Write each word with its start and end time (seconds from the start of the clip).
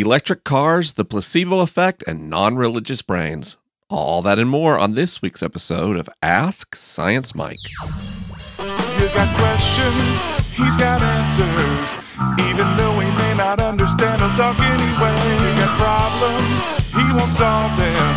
electric 0.00 0.44
cars, 0.44 0.94
the 0.94 1.04
placebo 1.04 1.60
effect, 1.60 2.04
and 2.06 2.28
non 2.28 2.56
religious 2.56 3.02
brains. 3.02 3.56
All 3.88 4.22
that 4.22 4.38
and 4.38 4.50
more 4.50 4.78
on 4.78 4.94
this 4.94 5.22
week's 5.22 5.42
episode 5.42 5.96
of 5.96 6.08
Ask 6.22 6.74
Science 6.74 7.34
Mike. 7.34 7.62
You 8.98 9.06
got 9.14 9.28
questions, 9.38 10.52
he's 10.52 10.76
got 10.76 11.00
answers. 11.00 12.04
Even 12.48 12.76
though 12.76 12.94
may 13.34 13.34
not 13.36 13.60
understand, 13.60 14.20
he'll 14.20 14.30
talk 14.36 14.58
anyway. 14.58 15.16
You 15.42 15.52
got 15.58 15.72
problems, 15.78 16.60
he 16.94 17.04
won't 17.12 17.34
solve 17.34 17.74
them. 17.76 18.14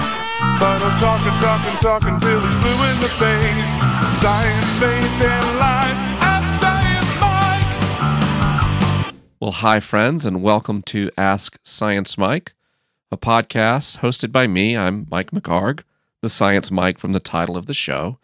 But 0.59 0.77
he'll 0.79 0.97
talk 1.01 1.21
and 1.25 1.37
talk 1.41 1.61
and 1.65 1.79
talk 1.79 2.03
until 2.03 2.39
he's 2.39 2.57
blue 2.61 2.79
in 2.91 2.97
the 3.01 3.11
face. 3.17 3.73
Science, 4.21 4.69
faith, 4.79 5.21
and 5.21 5.59
life. 5.59 6.06
Well, 9.39 9.51
hi, 9.51 9.79
friends, 9.79 10.25
and 10.25 10.41
welcome 10.41 10.81
to 10.88 11.11
Ask 11.15 11.59
Science 11.63 12.17
Mike, 12.17 12.54
a 13.11 13.17
podcast 13.17 14.00
hosted 14.00 14.32
by 14.32 14.47
me. 14.47 14.75
I'm 14.75 15.05
Mike 15.11 15.29
McHargue, 15.29 15.83
the 16.23 16.27
Science 16.27 16.71
Mike 16.71 16.97
from 16.97 17.13
the 17.13 17.19
title 17.19 17.55
of 17.55 17.68
the 17.68 17.75
show. 17.75 18.18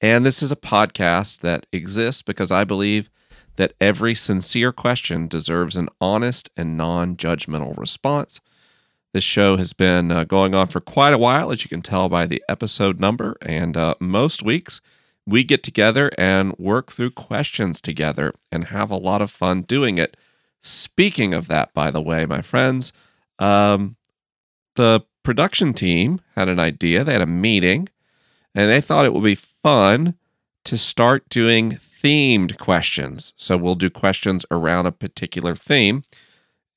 And 0.00 0.26
this 0.26 0.42
is 0.42 0.50
a 0.50 0.56
podcast 0.56 1.38
that 1.42 1.66
exists 1.72 2.22
because 2.22 2.50
I 2.50 2.64
believe 2.64 3.10
that 3.54 3.74
every 3.80 4.16
sincere 4.16 4.72
question 4.72 5.28
deserves 5.28 5.76
an 5.76 5.88
honest 6.00 6.50
and 6.56 6.76
non 6.76 7.16
judgmental 7.16 7.78
response. 7.78 8.40
This 9.12 9.22
show 9.22 9.56
has 9.56 9.72
been 9.72 10.10
uh, 10.10 10.24
going 10.24 10.56
on 10.56 10.66
for 10.66 10.80
quite 10.80 11.12
a 11.12 11.18
while, 11.18 11.52
as 11.52 11.62
you 11.62 11.68
can 11.68 11.82
tell 11.82 12.08
by 12.08 12.26
the 12.26 12.42
episode 12.48 12.98
number. 12.98 13.36
And 13.40 13.76
uh, 13.76 13.94
most 14.00 14.42
weeks, 14.42 14.80
we 15.24 15.44
get 15.44 15.62
together 15.62 16.10
and 16.18 16.58
work 16.58 16.90
through 16.90 17.12
questions 17.12 17.80
together 17.80 18.34
and 18.50 18.64
have 18.64 18.90
a 18.90 18.96
lot 18.96 19.22
of 19.22 19.30
fun 19.30 19.62
doing 19.62 19.98
it. 19.98 20.16
Speaking 20.66 21.32
of 21.32 21.46
that, 21.48 21.72
by 21.74 21.90
the 21.90 22.02
way, 22.02 22.26
my 22.26 22.42
friends, 22.42 22.92
um, 23.38 23.96
the 24.74 25.02
production 25.22 25.72
team 25.72 26.20
had 26.34 26.48
an 26.48 26.58
idea. 26.58 27.04
They 27.04 27.12
had 27.12 27.22
a 27.22 27.26
meeting 27.26 27.88
and 28.54 28.70
they 28.70 28.80
thought 28.80 29.04
it 29.04 29.12
would 29.12 29.22
be 29.22 29.34
fun 29.34 30.14
to 30.64 30.76
start 30.76 31.28
doing 31.28 31.78
themed 32.02 32.58
questions. 32.58 33.32
So 33.36 33.56
we'll 33.56 33.74
do 33.74 33.90
questions 33.90 34.44
around 34.50 34.86
a 34.86 34.92
particular 34.92 35.54
theme. 35.54 36.02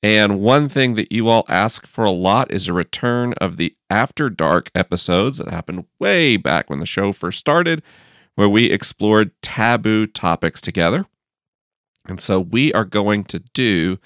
And 0.02 0.40
one 0.40 0.68
thing 0.68 0.94
that 0.94 1.10
you 1.10 1.28
all 1.28 1.44
ask 1.48 1.86
for 1.86 2.04
a 2.04 2.10
lot 2.10 2.50
is 2.50 2.68
a 2.68 2.72
return 2.72 3.34
of 3.34 3.56
the 3.56 3.74
After 3.90 4.30
Dark 4.30 4.70
episodes 4.74 5.38
that 5.38 5.48
happened 5.48 5.86
way 5.98 6.36
back 6.36 6.70
when 6.70 6.80
the 6.80 6.86
show 6.86 7.12
first 7.12 7.38
started, 7.38 7.82
where 8.34 8.48
we 8.48 8.70
explored 8.70 9.32
taboo 9.42 10.06
topics 10.06 10.60
together. 10.60 11.06
And 12.06 12.20
so 12.20 12.40
we 12.40 12.72
are 12.72 12.84
going 12.84 13.24
to 13.24 13.40
do 13.52 13.98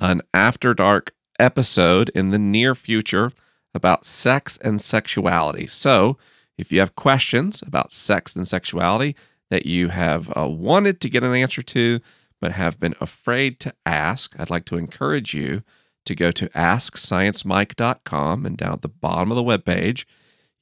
an 0.00 0.22
After 0.34 0.74
Dark 0.74 1.14
episode 1.38 2.10
in 2.10 2.30
the 2.30 2.38
near 2.38 2.74
future 2.74 3.30
about 3.74 4.04
sex 4.04 4.58
and 4.62 4.80
sexuality. 4.80 5.66
So 5.66 6.16
if 6.58 6.72
you 6.72 6.80
have 6.80 6.96
questions 6.96 7.62
about 7.66 7.92
sex 7.92 8.34
and 8.34 8.48
sexuality 8.48 9.14
that 9.50 9.66
you 9.66 9.88
have 9.88 10.32
uh, 10.36 10.48
wanted 10.48 11.00
to 11.00 11.10
get 11.10 11.22
an 11.22 11.34
answer 11.34 11.62
to, 11.62 12.00
but 12.40 12.52
have 12.52 12.80
been 12.80 12.94
afraid 13.00 13.60
to 13.60 13.74
ask, 13.84 14.38
I'd 14.38 14.50
like 14.50 14.64
to 14.66 14.76
encourage 14.76 15.34
you 15.34 15.62
to 16.04 16.14
go 16.14 16.30
to 16.30 16.48
asksciencemike.com 16.50 18.46
and 18.46 18.56
down 18.56 18.72
at 18.72 18.82
the 18.82 18.88
bottom 18.88 19.30
of 19.30 19.36
the 19.36 19.42
webpage, 19.42 20.04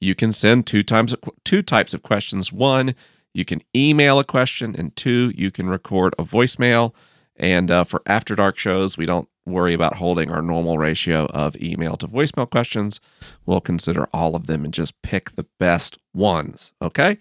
you 0.01 0.15
can 0.15 0.31
send 0.31 0.67
two 0.67 0.83
times 0.83 1.15
two 1.43 1.61
types 1.61 1.93
of 1.93 2.03
questions. 2.03 2.51
One, 2.51 2.95
you 3.35 3.43
can 3.45 3.61
email 3.75 4.17
a 4.17 4.23
question, 4.23 4.75
and 4.77 4.95
two, 4.95 5.33
you 5.35 5.51
can 5.51 5.67
record 5.67 6.15
a 6.17 6.23
voicemail. 6.23 6.93
And 7.35 7.69
uh, 7.69 7.83
for 7.83 8.01
after 8.05 8.33
dark 8.33 8.57
shows, 8.57 8.97
we 8.97 9.05
don't 9.05 9.27
worry 9.45 9.73
about 9.73 9.95
holding 9.95 10.31
our 10.31 10.41
normal 10.41 10.77
ratio 10.77 11.25
of 11.27 11.55
email 11.57 11.97
to 11.97 12.07
voicemail 12.07 12.49
questions. 12.49 13.01
We'll 13.45 13.59
consider 13.59 14.07
all 14.13 14.35
of 14.35 14.47
them 14.47 14.63
and 14.63 14.73
just 14.73 14.99
pick 15.01 15.35
the 15.35 15.45
best 15.59 15.97
ones. 16.13 16.71
Okay. 16.81 17.17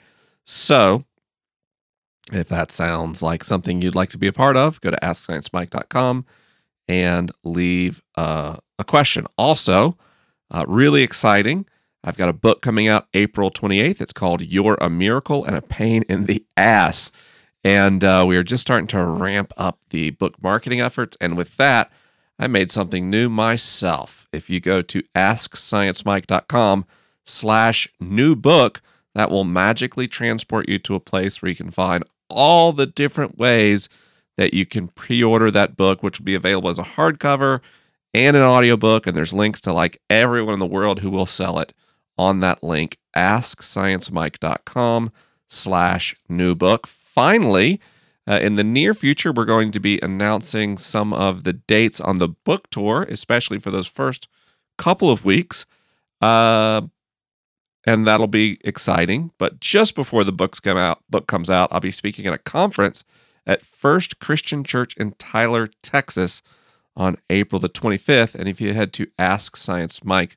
So 0.47 1.05
if 2.33 2.49
that 2.49 2.71
sounds 2.71 3.21
like 3.21 3.43
something 3.43 3.83
you'd 3.83 3.97
like 3.97 4.11
to 4.11 4.19
be 4.19 4.29
a 4.29 4.33
part 4.33 4.57
of, 4.57 4.81
go 4.81 4.91
to 4.91 4.99
AskScienceMike.com 5.03 6.25
and 6.87 7.33
leave 7.43 8.03
uh, 8.17 8.57
a 8.79 8.85
question. 8.85 9.27
Also, 9.37 9.99
uh, 10.51 10.65
really 10.69 11.03
exciting. 11.03 11.67
I've 12.07 12.19
got 12.19 12.29
a 12.29 12.35
book 12.35 12.61
coming 12.61 12.87
out 12.87 13.09
April 13.15 13.51
28th. 13.51 14.03
It's 14.03 14.13
called 14.13 14.43
You're 14.43 14.77
a 14.79 14.91
Miracle 14.91 15.43
and 15.43 15.57
a 15.57 15.63
Pain 15.63 16.05
in 16.07 16.27
the 16.27 16.45
Ass. 16.55 17.11
And 17.65 18.05
uh, 18.05 18.27
we 18.29 18.37
are 18.37 18.43
just 18.43 18.61
starting 18.61 18.87
to 18.89 19.03
ramp 19.03 19.55
up 19.57 19.79
the 19.89 20.11
book 20.11 20.41
marketing 20.43 20.83
efforts. 20.83 21.17
And 21.19 21.35
with 21.35 21.57
that, 21.57 21.91
I 22.39 22.47
made 22.47 22.71
something 22.71 23.09
new 23.09 23.31
myself. 23.31 24.29
If 24.35 24.51
you 24.51 24.61
go 24.61 24.83
to 24.83 25.03
AskScienceMike.com 25.15 26.85
slash 27.25 27.89
new 27.99 28.37
book, 28.37 28.83
that 29.15 29.31
will 29.31 29.45
magically 29.45 30.07
transport 30.07 30.69
you 30.69 30.79
to 30.81 30.95
a 30.95 31.01
place 31.01 31.41
where 31.41 31.49
you 31.49 31.57
can 31.57 31.71
find 31.71 32.05
all 32.29 32.75
the 32.75 32.87
different 32.87 33.39
ways 33.39 33.89
that 34.37 34.53
you 34.53 34.67
can 34.67 34.89
pre-order 34.89 35.51
that 35.51 35.75
book, 35.75 36.03
which 36.03 36.19
will 36.19 36.27
be 36.27 36.35
available 36.35 36.69
as 36.69 36.79
a 36.79 36.83
hardcover 36.83 37.61
and 38.13 38.37
an 38.37 38.43
audiobook. 38.43 39.07
And 39.07 39.17
there's 39.17 39.33
links 39.33 39.63
to 39.63 39.73
like 39.73 40.03
everyone 40.11 40.53
in 40.53 40.61
the 40.61 40.67
world 40.67 40.99
who 40.99 41.09
will 41.09 41.25
sell 41.25 41.59
it 41.61 41.73
on 42.17 42.41
that 42.41 42.63
link, 42.63 42.99
asksciencemike.com 43.17 45.13
slash 45.49 46.15
new 46.29 46.55
book. 46.55 46.87
Finally, 46.87 47.81
uh, 48.27 48.39
in 48.43 48.57
the 48.57 48.65
near 48.65 48.95
future, 48.95 49.33
we're 49.33 49.45
going 49.45 49.71
to 49.73 49.81
be 49.81 50.01
announcing 50.03 50.77
some 50.77 51.13
of 51.13 51.45
the 51.45 51.53
dates 51.53 52.01
on 52.01 52.19
the 52.19 52.29
book 52.29 52.71
tour, 52.71 53.07
especially 53.09 53.59
for 53.59 53.71
those 53.71 53.87
first 53.87 54.29
couple 54.79 55.11
of 55.11 55.25
weeks. 55.25 55.67
Uh, 56.21 56.83
and 57.87 58.07
that'll 58.07 58.27
be 58.27 58.59
exciting. 58.65 59.31
But 59.37 59.61
just 59.61 59.95
before 59.95 60.25
the 60.25 60.33
books 60.33 60.59
come 60.59 60.79
out, 60.79 61.03
book 61.11 61.27
comes 61.27 61.51
out, 61.51 61.69
I'll 61.71 61.81
be 61.81 61.91
speaking 61.91 62.27
at 62.27 62.33
a 62.33 62.39
conference 62.39 63.05
at 63.47 63.63
First 63.63 64.21
Christian 64.21 64.65
Church 64.65 64.97
in 64.97 65.13
Tyler, 65.19 65.69
Texas 65.83 66.41
on 66.97 67.19
April 67.29 67.61
the 67.61 67.69
25th. 67.69 68.35
And 68.35 68.49
if 68.49 68.59
you 68.59 68.73
head 68.73 68.95
to 68.95 69.07
asksciencemike.com 69.19 70.37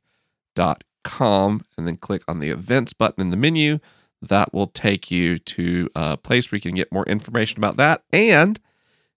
and 1.20 1.88
then 1.88 1.98
click 1.98 2.24
on 2.28 2.40
the 2.40 2.50
events 2.50 2.94
button 2.94 3.22
in 3.22 3.30
the 3.30 3.38
menu, 3.38 3.80
that 4.22 4.54
will 4.54 4.68
take 4.68 5.12
you 5.12 5.38
to 5.38 5.90
a 5.96 6.18
place 6.18 6.52
where 6.52 6.58
you 6.58 6.62
can 6.62 6.76
get 6.76 6.92
more 6.92 7.06
information 7.06 7.60
about 7.60 7.78
that. 7.78 8.04
And 8.12 8.60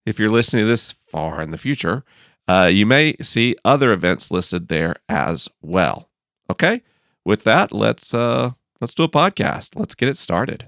if 0.04 0.18
you're 0.18 0.30
listening 0.30 0.64
to 0.64 0.68
this 0.68 0.92
far 0.92 1.40
in 1.40 1.50
the 1.50 1.58
future, 1.58 2.04
uh, 2.48 2.70
you 2.72 2.86
may 2.86 3.16
see 3.22 3.56
other 3.64 3.92
events 3.92 4.30
listed 4.30 4.68
there 4.68 4.96
as 5.08 5.48
well. 5.62 6.08
Okay 6.50 6.82
with 7.24 7.44
that, 7.44 7.72
let's 7.72 8.14
uh 8.14 8.52
let's 8.80 8.94
do 8.94 9.04
a 9.04 9.08
podcast. 9.08 9.76
Let's 9.76 9.94
get 9.94 10.08
it 10.08 10.16
started. 10.16 10.64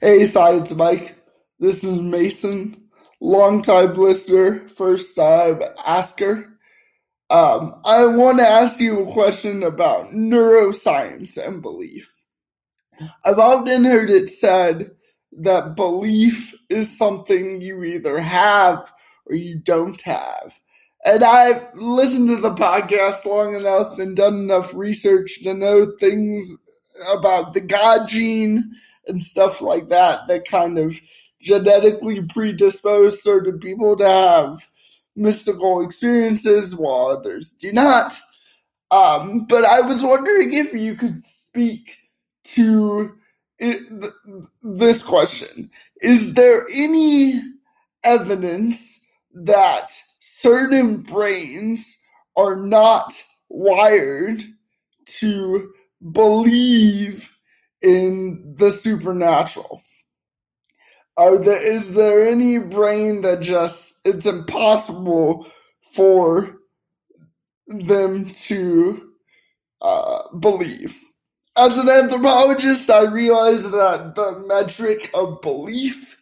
Hey, 0.00 0.24
Science 0.24 0.72
Mike. 0.72 1.16
This 1.58 1.84
is 1.84 2.00
Mason, 2.00 2.88
longtime 3.20 3.94
listener, 3.94 4.66
first 4.70 5.14
time 5.14 5.62
asker. 5.84 6.48
Um, 7.30 7.80
I 7.84 8.04
want 8.06 8.38
to 8.38 8.48
ask 8.48 8.80
you 8.80 9.00
a 9.00 9.12
question 9.12 9.62
about 9.62 10.12
neuroscience 10.12 11.36
and 11.36 11.62
belief. 11.62 12.12
I've 13.24 13.38
often 13.38 13.84
heard 13.84 14.10
it 14.10 14.30
said 14.30 14.90
that 15.38 15.76
belief 15.76 16.54
is 16.68 16.96
something 16.96 17.60
you 17.60 17.84
either 17.84 18.18
have 18.18 18.92
or 19.26 19.36
you 19.36 19.60
don't 19.60 20.00
have. 20.02 20.52
And 21.04 21.22
I've 21.22 21.72
listened 21.74 22.28
to 22.30 22.36
the 22.36 22.54
podcast 22.54 23.24
long 23.24 23.54
enough 23.54 23.98
and 23.98 24.16
done 24.16 24.34
enough 24.34 24.74
research 24.74 25.40
to 25.44 25.54
know 25.54 25.92
things 26.00 26.56
about 27.12 27.54
the 27.54 27.60
God 27.60 28.08
gene 28.08 28.72
and 29.06 29.22
stuff 29.22 29.60
like 29.60 29.88
that 29.88 30.26
that 30.28 30.46
kind 30.46 30.78
of 30.78 30.98
genetically 31.40 32.22
predispose 32.22 33.22
certain 33.22 33.60
people 33.60 33.96
to 33.96 34.06
have 34.06 34.66
mystical 35.20 35.84
experiences 35.84 36.74
while 36.74 37.06
others 37.06 37.52
do 37.52 37.72
not. 37.72 38.18
Um, 38.90 39.46
but 39.46 39.64
I 39.64 39.82
was 39.82 40.02
wondering 40.02 40.52
if 40.54 40.72
you 40.72 40.96
could 40.96 41.16
speak 41.18 41.96
to 42.44 43.16
it, 43.58 43.88
th- 43.88 44.12
this 44.62 45.02
question 45.02 45.70
Is 46.02 46.34
there 46.34 46.66
any 46.74 47.42
evidence 48.02 48.98
that 49.34 49.92
certain 50.20 50.98
brains 51.02 51.96
are 52.36 52.56
not 52.56 53.22
wired 53.48 54.42
to 55.06 55.72
believe 56.12 57.30
in 57.82 58.54
the 58.56 58.70
supernatural. 58.70 59.82
Are 61.16 61.38
there 61.38 61.60
is 61.60 61.94
there 61.94 62.26
any 62.28 62.58
brain 62.58 63.22
that 63.22 63.40
just 63.40 63.94
it's 64.04 64.26
impossible 64.26 65.46
for 65.94 66.56
them 67.66 68.30
to 68.30 69.10
uh, 69.82 70.22
believe? 70.38 70.98
As 71.56 71.76
an 71.78 71.88
anthropologist, 71.88 72.88
I 72.90 73.02
realize 73.02 73.70
that 73.70 74.14
the 74.14 74.38
metric 74.46 75.10
of 75.12 75.42
belief 75.42 76.16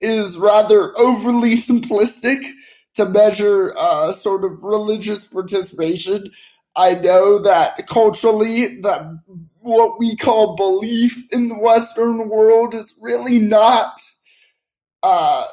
is 0.00 0.36
rather 0.36 0.96
overly 0.98 1.56
simplistic 1.56 2.44
to 2.94 3.06
measure 3.06 3.74
uh, 3.76 4.12
sort 4.12 4.44
of 4.44 4.62
religious 4.62 5.26
participation. 5.26 6.30
I 6.76 6.94
know 6.94 7.38
that 7.40 7.88
culturally, 7.88 8.80
that 8.82 9.02
what 9.60 9.98
we 9.98 10.16
call 10.16 10.56
belief 10.56 11.24
in 11.32 11.48
the 11.48 11.58
Western 11.58 12.28
world 12.28 12.74
is 12.74 12.94
really 13.00 13.38
not 13.38 14.00
uh, 15.04 15.46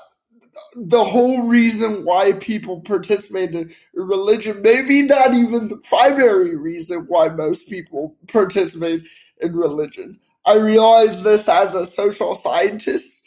the 0.75 1.03
whole 1.03 1.43
reason 1.43 2.05
why 2.05 2.33
people 2.33 2.81
participate 2.81 3.53
in 3.53 3.73
religion. 3.93 4.61
Maybe 4.61 5.01
not 5.01 5.33
even 5.33 5.67
the 5.67 5.77
primary 5.77 6.55
reason 6.55 7.05
why 7.07 7.29
most 7.29 7.67
people 7.67 8.15
participate 8.27 9.03
in 9.41 9.55
religion. 9.55 10.19
I 10.45 10.55
realize 10.55 11.23
this 11.23 11.49
as 11.49 11.75
a 11.75 11.85
social 11.85 12.35
scientist, 12.35 13.23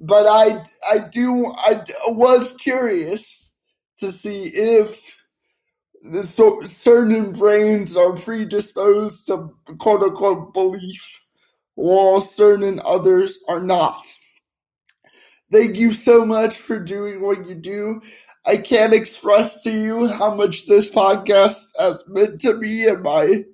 but 0.00 0.26
I 0.26 0.64
I 0.88 1.08
do 1.10 1.46
I 1.46 1.84
was 2.08 2.52
curious 2.52 3.46
to 4.00 4.12
see 4.12 4.44
if 4.44 5.16
so, 6.22 6.62
certain 6.64 7.32
brains 7.32 7.96
are 7.96 8.12
predisposed 8.12 9.26
to 9.28 9.50
quote 9.78 10.02
unquote 10.02 10.52
belief, 10.52 11.02
while 11.74 12.20
certain 12.20 12.80
others 12.84 13.38
are 13.48 13.60
not. 13.60 14.04
Thank 15.52 15.76
you 15.76 15.92
so 15.92 16.24
much 16.24 16.56
for 16.58 16.78
doing 16.78 17.20
what 17.22 17.46
you 17.48 17.54
do. 17.54 18.00
I 18.46 18.56
can't 18.56 18.92
express 18.92 19.62
to 19.62 19.70
you 19.70 20.06
how 20.08 20.34
much 20.34 20.66
this 20.66 20.90
podcast 20.90 21.56
has 21.78 22.04
meant 22.08 22.40
to 22.42 22.54
me 22.54 22.86
and 22.88 23.02
my 23.02 23.44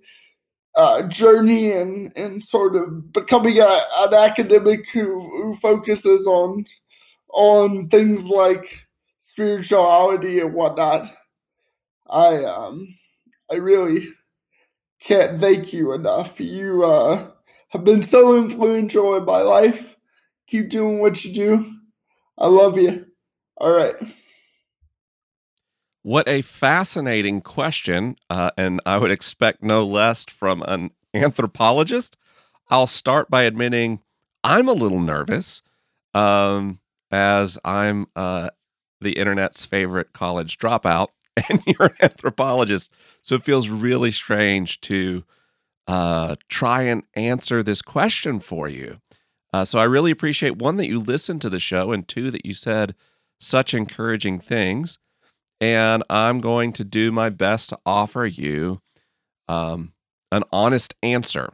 uh, 0.76 1.02
journey 1.08 1.72
and, 1.72 2.12
and 2.16 2.42
sort 2.42 2.76
of 2.76 3.12
becoming 3.12 3.58
a, 3.60 3.80
an 3.98 4.14
academic 4.14 4.88
who, 4.90 5.20
who 5.20 5.54
focuses 5.56 6.26
on 6.26 6.64
on 7.32 7.88
things 7.88 8.24
like 8.26 8.86
spirituality 9.18 10.40
and 10.40 10.52
whatnot. 10.54 11.12
I 12.08 12.44
um 12.44 12.88
I 13.50 13.56
really 13.56 14.08
can't 15.00 15.40
thank 15.40 15.72
you 15.72 15.92
enough. 15.92 16.40
You 16.40 16.84
uh, 16.84 17.30
have 17.70 17.84
been 17.84 18.02
so 18.02 18.36
influential 18.36 19.16
in 19.16 19.24
my 19.24 19.42
life. 19.42 19.96
Keep 20.46 20.70
doing 20.70 21.00
what 21.00 21.24
you 21.24 21.32
do. 21.32 21.79
I 22.40 22.48
love 22.48 22.78
you. 22.78 23.06
All 23.58 23.72
right. 23.72 23.96
What 26.02 26.26
a 26.26 26.40
fascinating 26.40 27.42
question, 27.42 28.16
uh, 28.30 28.52
and 28.56 28.80
I 28.86 28.96
would 28.96 29.10
expect 29.10 29.62
no 29.62 29.86
less 29.86 30.24
from 30.24 30.62
an 30.62 30.92
anthropologist. 31.12 32.16
I'll 32.70 32.86
start 32.86 33.28
by 33.28 33.42
admitting 33.42 34.00
I'm 34.42 34.68
a 34.68 34.72
little 34.72 35.00
nervous, 35.00 35.62
um, 36.14 36.80
as 37.10 37.58
I'm 37.66 38.06
uh, 38.16 38.48
the 39.02 39.12
internet's 39.12 39.66
favorite 39.66 40.14
college 40.14 40.56
dropout, 40.56 41.08
and 41.50 41.62
you're 41.66 41.88
an 41.88 41.96
anthropologist. 42.00 42.90
So 43.20 43.34
it 43.34 43.42
feels 43.42 43.68
really 43.68 44.10
strange 44.10 44.80
to 44.82 45.24
uh, 45.86 46.36
try 46.48 46.82
and 46.82 47.02
answer 47.14 47.62
this 47.62 47.82
question 47.82 48.40
for 48.40 48.68
you. 48.68 49.00
Uh, 49.52 49.64
so 49.64 49.78
I 49.78 49.84
really 49.84 50.10
appreciate 50.10 50.58
one 50.58 50.76
that 50.76 50.88
you 50.88 51.00
listened 51.00 51.42
to 51.42 51.50
the 51.50 51.58
show, 51.58 51.92
and 51.92 52.06
two 52.06 52.30
that 52.30 52.46
you 52.46 52.52
said 52.52 52.94
such 53.40 53.74
encouraging 53.74 54.38
things. 54.38 54.98
And 55.60 56.02
I'm 56.08 56.40
going 56.40 56.72
to 56.74 56.84
do 56.84 57.12
my 57.12 57.28
best 57.28 57.68
to 57.70 57.78
offer 57.84 58.24
you 58.24 58.80
um, 59.48 59.92
an 60.32 60.44
honest 60.52 60.94
answer 61.02 61.52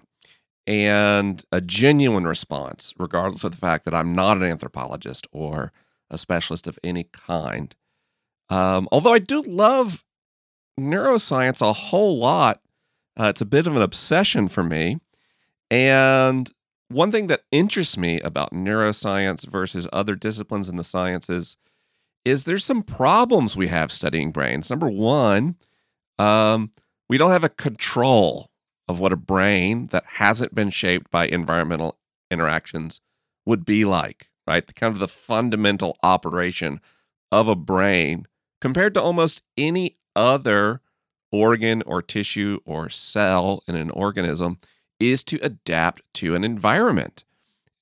and 0.66 1.44
a 1.50 1.60
genuine 1.60 2.26
response, 2.26 2.92
regardless 2.98 3.44
of 3.44 3.52
the 3.52 3.56
fact 3.56 3.84
that 3.84 3.94
I'm 3.94 4.14
not 4.14 4.36
an 4.36 4.42
anthropologist 4.42 5.26
or 5.32 5.72
a 6.10 6.18
specialist 6.18 6.66
of 6.66 6.78
any 6.84 7.04
kind. 7.04 7.74
Um, 8.48 8.88
although 8.92 9.12
I 9.12 9.18
do 9.18 9.42
love 9.42 10.04
neuroscience 10.78 11.60
a 11.60 11.72
whole 11.72 12.18
lot, 12.18 12.60
uh, 13.18 13.26
it's 13.26 13.40
a 13.40 13.46
bit 13.46 13.66
of 13.66 13.74
an 13.74 13.82
obsession 13.82 14.48
for 14.48 14.62
me. 14.62 14.98
And 15.70 16.50
one 16.88 17.10
thing 17.10 17.26
that 17.26 17.42
interests 17.50 17.96
me 17.96 18.20
about 18.20 18.52
neuroscience 18.52 19.46
versus 19.46 19.88
other 19.92 20.14
disciplines 20.14 20.68
in 20.68 20.76
the 20.76 20.84
sciences 20.84 21.56
is 22.24 22.44
there's 22.44 22.64
some 22.64 22.82
problems 22.82 23.56
we 23.56 23.68
have 23.68 23.92
studying 23.92 24.32
brains. 24.32 24.70
Number 24.70 24.88
one, 24.88 25.56
um, 26.18 26.70
we 27.08 27.18
don't 27.18 27.30
have 27.30 27.44
a 27.44 27.48
control 27.48 28.50
of 28.88 28.98
what 28.98 29.12
a 29.12 29.16
brain 29.16 29.88
that 29.88 30.04
hasn't 30.06 30.54
been 30.54 30.70
shaped 30.70 31.10
by 31.10 31.26
environmental 31.26 31.98
interactions 32.30 33.00
would 33.44 33.64
be 33.64 33.84
like, 33.84 34.28
right? 34.46 34.66
The 34.66 34.74
kind 34.74 34.92
of 34.92 34.98
the 34.98 35.08
fundamental 35.08 35.96
operation 36.02 36.80
of 37.30 37.48
a 37.48 37.56
brain 37.56 38.26
compared 38.60 38.94
to 38.94 39.02
almost 39.02 39.42
any 39.56 39.96
other 40.14 40.80
organ 41.32 41.82
or 41.82 42.00
tissue 42.00 42.58
or 42.64 42.88
cell 42.88 43.62
in 43.68 43.74
an 43.74 43.90
organism 43.90 44.58
is 44.98 45.24
to 45.24 45.38
adapt 45.42 46.02
to 46.14 46.34
an 46.34 46.44
environment. 46.44 47.24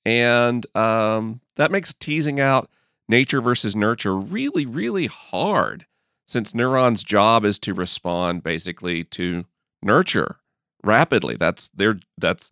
And 0.05 0.65
um, 0.75 1.41
that 1.55 1.71
makes 1.71 1.93
teasing 1.93 2.39
out 2.39 2.69
nature 3.07 3.41
versus 3.41 3.75
nurture 3.75 4.15
really, 4.15 4.65
really 4.65 5.07
hard 5.07 5.85
since 6.27 6.55
neurons' 6.55 7.03
job 7.03 7.45
is 7.45 7.59
to 7.59 7.73
respond 7.73 8.43
basically 8.43 9.03
to 9.03 9.45
nurture 9.81 10.37
rapidly. 10.83 11.35
That's 11.35 11.69
their 11.69 11.99
that's 12.17 12.51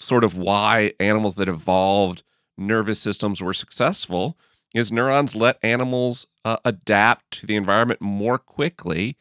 sort 0.00 0.24
of 0.24 0.36
why 0.36 0.92
animals 1.00 1.36
that 1.36 1.48
evolved 1.48 2.22
nervous 2.56 3.00
systems 3.00 3.40
were 3.40 3.54
successful 3.54 4.36
is 4.74 4.92
neurons 4.92 5.34
let 5.34 5.58
animals 5.62 6.26
uh, 6.44 6.58
adapt 6.64 7.30
to 7.30 7.46
the 7.46 7.56
environment 7.56 8.00
more 8.00 8.38
quickly 8.38 9.16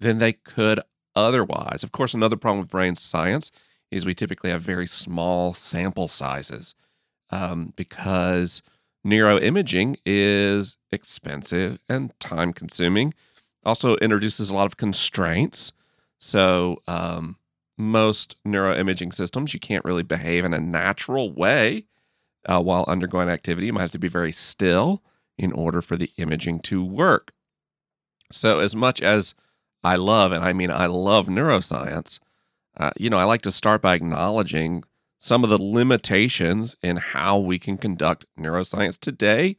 than 0.00 0.18
they 0.18 0.32
could 0.32 0.80
otherwise. 1.14 1.82
Of 1.82 1.92
course, 1.92 2.14
another 2.14 2.36
problem 2.36 2.60
with 2.60 2.70
brain 2.70 2.94
science 2.94 3.50
is 3.92 4.06
we 4.06 4.14
typically 4.14 4.50
have 4.50 4.62
very 4.62 4.86
small 4.86 5.52
sample 5.54 6.08
sizes 6.08 6.74
um, 7.30 7.72
because 7.76 8.62
neuroimaging 9.06 9.96
is 10.06 10.78
expensive 10.90 11.82
and 11.88 12.18
time 12.18 12.52
consuming. 12.52 13.12
Also 13.64 13.96
introduces 13.96 14.50
a 14.50 14.54
lot 14.54 14.66
of 14.66 14.76
constraints. 14.76 15.72
So 16.18 16.82
um, 16.88 17.36
most 17.76 18.36
neuroimaging 18.46 19.14
systems, 19.14 19.52
you 19.54 19.60
can't 19.60 19.84
really 19.84 20.02
behave 20.02 20.44
in 20.44 20.54
a 20.54 20.60
natural 20.60 21.32
way 21.32 21.84
uh, 22.46 22.60
while 22.60 22.84
undergoing 22.88 23.28
activity. 23.28 23.66
You 23.66 23.74
might 23.74 23.82
have 23.82 23.92
to 23.92 23.98
be 23.98 24.08
very 24.08 24.32
still 24.32 25.02
in 25.36 25.52
order 25.52 25.82
for 25.82 25.96
the 25.96 26.10
imaging 26.16 26.60
to 26.60 26.84
work. 26.84 27.32
So 28.30 28.60
as 28.60 28.74
much 28.74 29.02
as 29.02 29.34
I 29.84 29.96
love, 29.96 30.32
and 30.32 30.44
I 30.44 30.52
mean 30.52 30.70
I 30.70 30.86
love 30.86 31.26
neuroscience, 31.26 32.18
uh, 32.76 32.90
you 32.96 33.10
know, 33.10 33.18
I 33.18 33.24
like 33.24 33.42
to 33.42 33.50
start 33.50 33.82
by 33.82 33.94
acknowledging 33.94 34.84
some 35.18 35.44
of 35.44 35.50
the 35.50 35.62
limitations 35.62 36.76
in 36.82 36.96
how 36.96 37.38
we 37.38 37.58
can 37.58 37.78
conduct 37.78 38.24
neuroscience 38.38 38.98
today. 38.98 39.56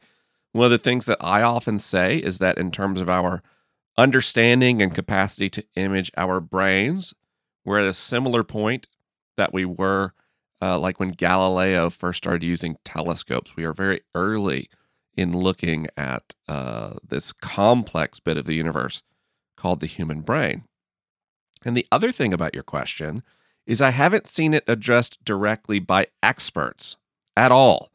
One 0.52 0.66
of 0.66 0.70
the 0.70 0.78
things 0.78 1.06
that 1.06 1.18
I 1.20 1.42
often 1.42 1.78
say 1.78 2.18
is 2.18 2.38
that 2.38 2.58
in 2.58 2.70
terms 2.70 3.00
of 3.00 3.08
our 3.08 3.42
understanding 3.96 4.82
and 4.82 4.94
capacity 4.94 5.48
to 5.50 5.64
image 5.74 6.10
our 6.16 6.40
brains, 6.40 7.14
we're 7.64 7.78
at 7.78 7.86
a 7.86 7.94
similar 7.94 8.44
point 8.44 8.88
that 9.36 9.52
we 9.52 9.64
were 9.64 10.12
uh, 10.60 10.78
like 10.78 11.00
when 11.00 11.10
Galileo 11.10 11.90
first 11.90 12.18
started 12.18 12.42
using 12.42 12.76
telescopes. 12.84 13.56
We 13.56 13.64
are 13.64 13.72
very 13.72 14.02
early 14.14 14.68
in 15.16 15.36
looking 15.36 15.86
at 15.96 16.34
uh, 16.48 16.94
this 17.06 17.32
complex 17.32 18.20
bit 18.20 18.36
of 18.36 18.46
the 18.46 18.54
universe 18.54 19.02
called 19.56 19.80
the 19.80 19.86
human 19.86 20.20
brain. 20.20 20.64
And 21.64 21.76
the 21.76 21.86
other 21.90 22.12
thing 22.12 22.32
about 22.32 22.54
your 22.54 22.62
question 22.62 23.22
is 23.66 23.80
I 23.80 23.90
haven't 23.90 24.26
seen 24.26 24.54
it 24.54 24.64
addressed 24.66 25.24
directly 25.24 25.78
by 25.78 26.08
experts 26.22 26.96
at 27.36 27.50
all. 27.50 27.90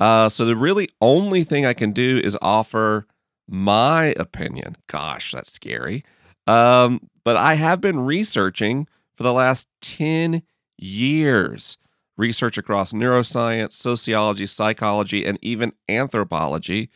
Uh, 0.00 0.28
so 0.28 0.44
the 0.44 0.56
really 0.56 0.88
only 1.00 1.42
thing 1.42 1.66
I 1.66 1.74
can 1.74 1.92
do 1.92 2.20
is 2.22 2.38
offer 2.40 3.06
my 3.48 4.14
opinion. 4.16 4.76
Gosh, 4.86 5.32
that's 5.32 5.52
scary. 5.52 6.04
Um, 6.46 7.08
but 7.24 7.36
I 7.36 7.54
have 7.54 7.80
been 7.80 8.00
researching 8.00 8.86
for 9.16 9.22
the 9.22 9.32
last 9.32 9.68
10 9.82 10.42
years 10.78 11.78
research 12.16 12.58
across 12.58 12.92
neuroscience, 12.92 13.72
sociology, 13.72 14.46
psychology, 14.46 15.24
and 15.24 15.38
even 15.40 15.72
anthropology, 15.88 16.90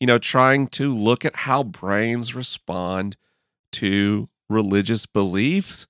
you 0.00 0.06
know, 0.06 0.18
trying 0.18 0.66
to 0.66 0.94
look 0.94 1.24
at 1.24 1.36
how 1.36 1.62
brains 1.62 2.34
respond 2.34 3.16
to 3.72 4.28
religious 4.48 5.06
beliefs 5.06 5.86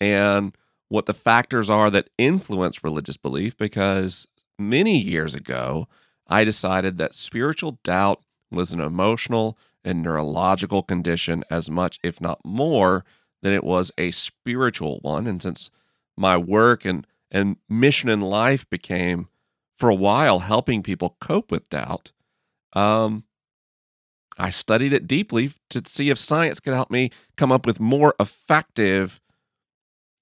and 0.00 0.56
what 0.88 1.06
the 1.06 1.14
factors 1.14 1.68
are 1.68 1.90
that 1.90 2.10
influence 2.16 2.82
religious 2.82 3.16
belief 3.16 3.56
because 3.56 4.26
many 4.58 4.98
years 4.98 5.34
ago, 5.34 5.86
I 6.26 6.44
decided 6.44 6.98
that 6.98 7.14
spiritual 7.14 7.78
doubt 7.84 8.22
was 8.50 8.72
an 8.72 8.80
emotional 8.80 9.58
and 9.84 10.02
neurological 10.02 10.82
condition 10.82 11.44
as 11.50 11.70
much, 11.70 11.98
if 12.02 12.20
not 12.20 12.40
more, 12.44 13.04
than 13.42 13.52
it 13.52 13.64
was 13.64 13.92
a 13.96 14.10
spiritual 14.10 14.98
one. 15.02 15.26
And 15.26 15.40
since 15.40 15.70
my 16.16 16.36
work 16.36 16.84
and, 16.84 17.06
and 17.30 17.56
mission 17.68 18.08
in 18.08 18.20
life 18.20 18.68
became, 18.68 19.28
for 19.76 19.88
a 19.88 19.94
while, 19.94 20.40
helping 20.40 20.82
people 20.82 21.16
cope 21.20 21.50
with 21.50 21.68
doubt, 21.68 22.12
um, 22.72 23.24
I 24.38 24.50
studied 24.50 24.92
it 24.92 25.06
deeply 25.06 25.52
to 25.70 25.82
see 25.84 26.10
if 26.10 26.18
science 26.18 26.60
could 26.60 26.74
help 26.74 26.90
me 26.90 27.10
come 27.36 27.50
up 27.50 27.66
with 27.66 27.80
more 27.80 28.14
effective 28.20 29.20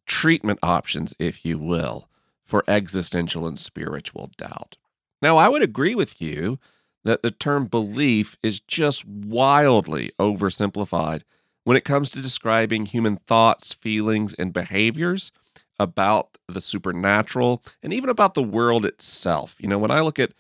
treatment 0.07 0.59
options, 0.63 1.15
if 1.19 1.45
you 1.45 1.59
will, 1.59 2.09
for 2.45 2.65
existential 2.67 3.47
and 3.47 3.59
spiritual 3.59 4.31
doubt. 4.39 4.77
Now, 5.21 5.37
I 5.37 5.49
would 5.49 5.63
agree 5.63 5.95
with 5.95 6.21
you 6.21 6.59
that 7.05 7.23
the 7.23 7.31
term 7.31 7.67
belief 7.67 8.37
is 8.43 8.61
just 8.61 9.05
wildly 9.05 10.11
oversimplified 10.19 11.23
when 11.65 11.77
it 11.77 11.85
comes 11.85 12.11
to 12.11 12.23
describing 12.23 12.87
human 12.87 13.17
thoughts, 13.17 13.73
feelings, 13.73 14.35
and 14.35 14.53
behaviors 14.53 15.33
about 15.79 16.39
the 16.49 16.61
supernatural 16.61 17.63
and 17.83 17.93
even 17.93 18.09
about 18.09 18.35
the 18.35 18.43
world 18.43 18.87
itself. 18.87 19.57
You 19.59 19.69
know, 19.69 19.79
when 19.79 19.91
I 19.91 20.01
look 20.01 20.19
at 20.19 20.33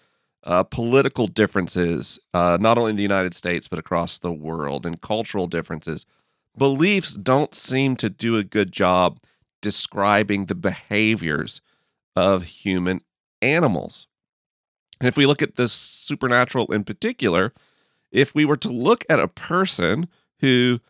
uh, 0.46 0.62
political 0.62 1.26
differences, 1.26 2.18
uh, 2.32 2.56
not 2.60 2.78
only 2.78 2.90
in 2.90 2.96
the 2.96 3.02
United 3.02 3.34
States, 3.34 3.66
but 3.68 3.78
across 3.78 4.18
the 4.18 4.32
world, 4.32 4.86
and 4.86 5.00
cultural 5.00 5.48
differences, 5.48 6.06
beliefs 6.56 7.14
don't 7.14 7.54
seem 7.54 7.96
to 7.96 8.08
do 8.08 8.36
a 8.36 8.44
good 8.44 8.72
job 8.72 9.18
describing 9.60 10.46
the 10.46 10.54
behaviors 10.54 11.60
of 12.14 12.44
human 12.44 13.00
animals. 13.42 14.06
And 15.00 15.08
if 15.08 15.16
we 15.16 15.26
look 15.26 15.42
at 15.42 15.56
this 15.56 15.72
supernatural 15.72 16.72
in 16.72 16.84
particular, 16.84 17.52
if 18.12 18.34
we 18.34 18.44
were 18.44 18.56
to 18.58 18.70
look 18.70 19.04
at 19.10 19.20
a 19.20 19.28
person 19.28 20.08
who 20.38 20.80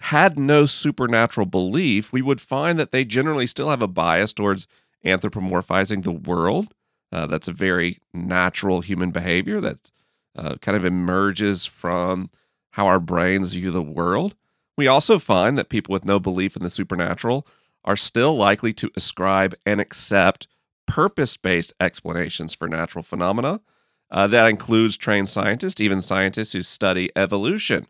had 0.00 0.38
no 0.38 0.66
supernatural 0.66 1.46
belief, 1.46 2.12
we 2.12 2.20
would 2.20 2.40
find 2.40 2.78
that 2.78 2.90
they 2.90 3.04
generally 3.04 3.46
still 3.46 3.70
have 3.70 3.82
a 3.82 3.88
bias 3.88 4.32
towards 4.32 4.66
anthropomorphizing 5.04 6.02
the 6.02 6.12
world. 6.12 6.74
Uh, 7.12 7.26
that's 7.26 7.48
a 7.48 7.52
very 7.52 8.00
natural 8.12 8.80
human 8.80 9.10
behavior 9.10 9.60
that 9.60 9.90
uh, 10.34 10.56
kind 10.60 10.76
of 10.76 10.84
emerges 10.84 11.66
from 11.66 12.30
how 12.70 12.86
our 12.86 13.00
brains 13.00 13.54
view 13.54 13.70
the 13.70 13.82
world. 13.82 14.34
We 14.76 14.86
also 14.86 15.18
find 15.18 15.56
that 15.56 15.70
people 15.70 15.92
with 15.92 16.04
no 16.04 16.18
belief 16.18 16.56
in 16.56 16.62
the 16.62 16.70
supernatural 16.70 17.46
are 17.84 17.96
still 17.96 18.36
likely 18.36 18.72
to 18.74 18.90
ascribe 18.96 19.54
and 19.64 19.80
accept 19.80 20.48
purpose 20.86 21.36
based 21.36 21.72
explanations 21.80 22.54
for 22.54 22.68
natural 22.68 23.02
phenomena. 23.02 23.60
Uh, 24.10 24.26
that 24.26 24.48
includes 24.48 24.96
trained 24.96 25.28
scientists, 25.28 25.80
even 25.80 26.00
scientists 26.00 26.52
who 26.52 26.62
study 26.62 27.10
evolution. 27.16 27.86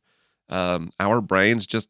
Um, 0.49 0.91
our 1.01 1.21
brains 1.21 1.67
just 1.67 1.89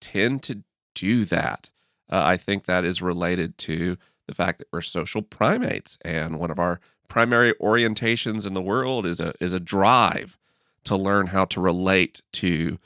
tend 0.00 0.42
to 0.44 0.62
do 0.94 1.24
that. 1.26 1.70
Uh, 2.10 2.22
I 2.24 2.36
think 2.36 2.64
that 2.64 2.84
is 2.84 3.02
related 3.02 3.58
to 3.58 3.98
the 4.28 4.34
fact 4.34 4.60
that 4.60 4.68
we're 4.72 4.82
social 4.82 5.22
primates, 5.22 5.98
and 6.02 6.38
one 6.38 6.52
of 6.52 6.60
our 6.60 6.78
primary 7.08 7.54
orientations 7.54 8.46
in 8.46 8.54
the 8.54 8.62
world 8.62 9.06
is 9.06 9.18
a 9.18 9.32
is 9.40 9.52
a 9.52 9.58
drive 9.58 10.38
to 10.84 10.94
learn 10.94 11.28
how 11.28 11.44
to 11.46 11.60
relate 11.60 12.20
to 12.32 12.78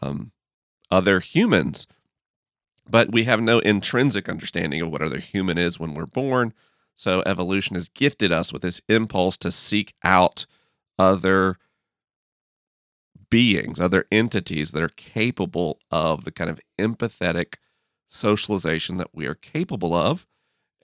um, 0.00 0.32
other 0.90 1.20
humans. 1.20 1.86
But 2.88 3.12
we 3.12 3.24
have 3.24 3.40
no 3.40 3.58
intrinsic 3.58 4.28
understanding 4.28 4.80
of 4.80 4.90
what 4.90 5.02
other 5.02 5.18
human 5.18 5.58
is 5.58 5.78
when 5.78 5.94
we're 5.94 6.06
born. 6.06 6.54
So 6.94 7.22
evolution 7.26 7.74
has 7.74 7.88
gifted 7.88 8.30
us 8.30 8.52
with 8.52 8.62
this 8.62 8.80
impulse 8.88 9.36
to 9.38 9.50
seek 9.50 9.94
out 10.04 10.46
other 10.98 11.56
beings, 13.30 13.80
other 13.80 14.04
entities 14.12 14.70
that 14.72 14.82
are 14.82 14.88
capable 14.88 15.80
of 15.90 16.24
the 16.24 16.30
kind 16.30 16.50
of 16.50 16.60
empathetic 16.78 17.54
socialization 18.06 18.96
that 18.98 19.10
we 19.12 19.26
are 19.26 19.34
capable 19.34 19.92
of. 19.92 20.26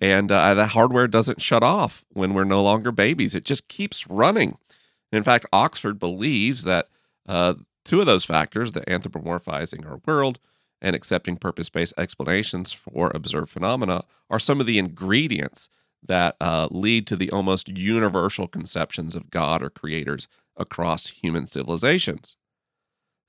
And 0.01 0.33
uh, 0.33 0.55
the 0.55 0.69
hardware 0.69 1.07
doesn't 1.07 1.43
shut 1.43 1.63
off 1.63 2.05
when 2.13 2.33
we're 2.33 2.45
no 2.45 2.63
longer 2.63 2.91
babies, 2.91 3.35
it 3.35 3.45
just 3.45 3.69
keeps 3.69 4.07
running. 4.07 4.57
In 5.13 5.23
fact, 5.23 5.47
Oxford 5.53 5.99
believes 5.99 6.63
that 6.65 6.89
uh, 7.29 7.55
two 7.85 8.01
of 8.01 8.07
those 8.07 8.25
factors, 8.25 8.73
the 8.73 8.81
anthropomorphizing 8.83 9.87
our 9.87 10.01
world 10.07 10.39
and 10.81 10.97
accepting 10.97 11.37
purpose 11.37 11.69
based 11.69 11.95
explanations 11.99 12.73
for 12.73 13.13
observed 13.15 13.51
phenomena, 13.51 14.05
are 14.31 14.39
some 14.39 14.61
of 14.61 14.67
the 14.67 14.79
ingredients 14.79 15.69
that 16.03 16.37
uh, 16.41 16.69
lead 16.71 17.07
to 17.07 17.17
the 17.17 17.31
almost 17.31 17.69
universal 17.69 18.49
conceptions 18.49 19.15
of 19.15 19.31
God 19.31 19.63
or 19.63 19.69
creators 19.69 20.29
across 20.57 21.09
human 21.09 21.45
civilizations. 21.45 22.37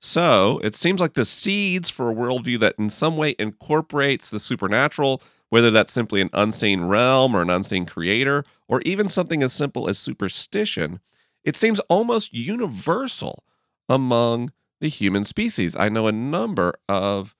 So 0.00 0.58
it 0.64 0.74
seems 0.74 1.00
like 1.00 1.14
the 1.14 1.24
seeds 1.24 1.90
for 1.90 2.10
a 2.10 2.14
worldview 2.14 2.58
that 2.60 2.74
in 2.78 2.90
some 2.90 3.16
way 3.16 3.36
incorporates 3.38 4.30
the 4.30 4.40
supernatural, 4.40 5.22
whether 5.52 5.70
that's 5.70 5.92
simply 5.92 6.22
an 6.22 6.30
unseen 6.32 6.84
realm 6.84 7.36
or 7.36 7.42
an 7.42 7.50
unseen 7.50 7.84
creator, 7.84 8.42
or 8.68 8.80
even 8.86 9.06
something 9.06 9.42
as 9.42 9.52
simple 9.52 9.86
as 9.86 9.98
superstition, 9.98 10.98
it 11.44 11.56
seems 11.56 11.78
almost 11.90 12.32
universal 12.32 13.44
among 13.86 14.50
the 14.80 14.88
human 14.88 15.24
species. 15.24 15.76
I 15.76 15.90
know 15.90 16.06
a 16.06 16.12
number 16.12 16.72
of 16.88 17.36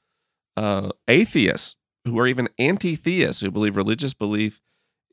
uh, 0.59 0.90
atheists 1.09 1.76
who 2.04 2.19
are 2.19 2.26
even 2.26 2.50
anti 2.59 2.97
theists 2.97 3.40
who 3.40 3.50
believe 3.50 3.78
religious 3.78 4.12
belief 4.12 4.61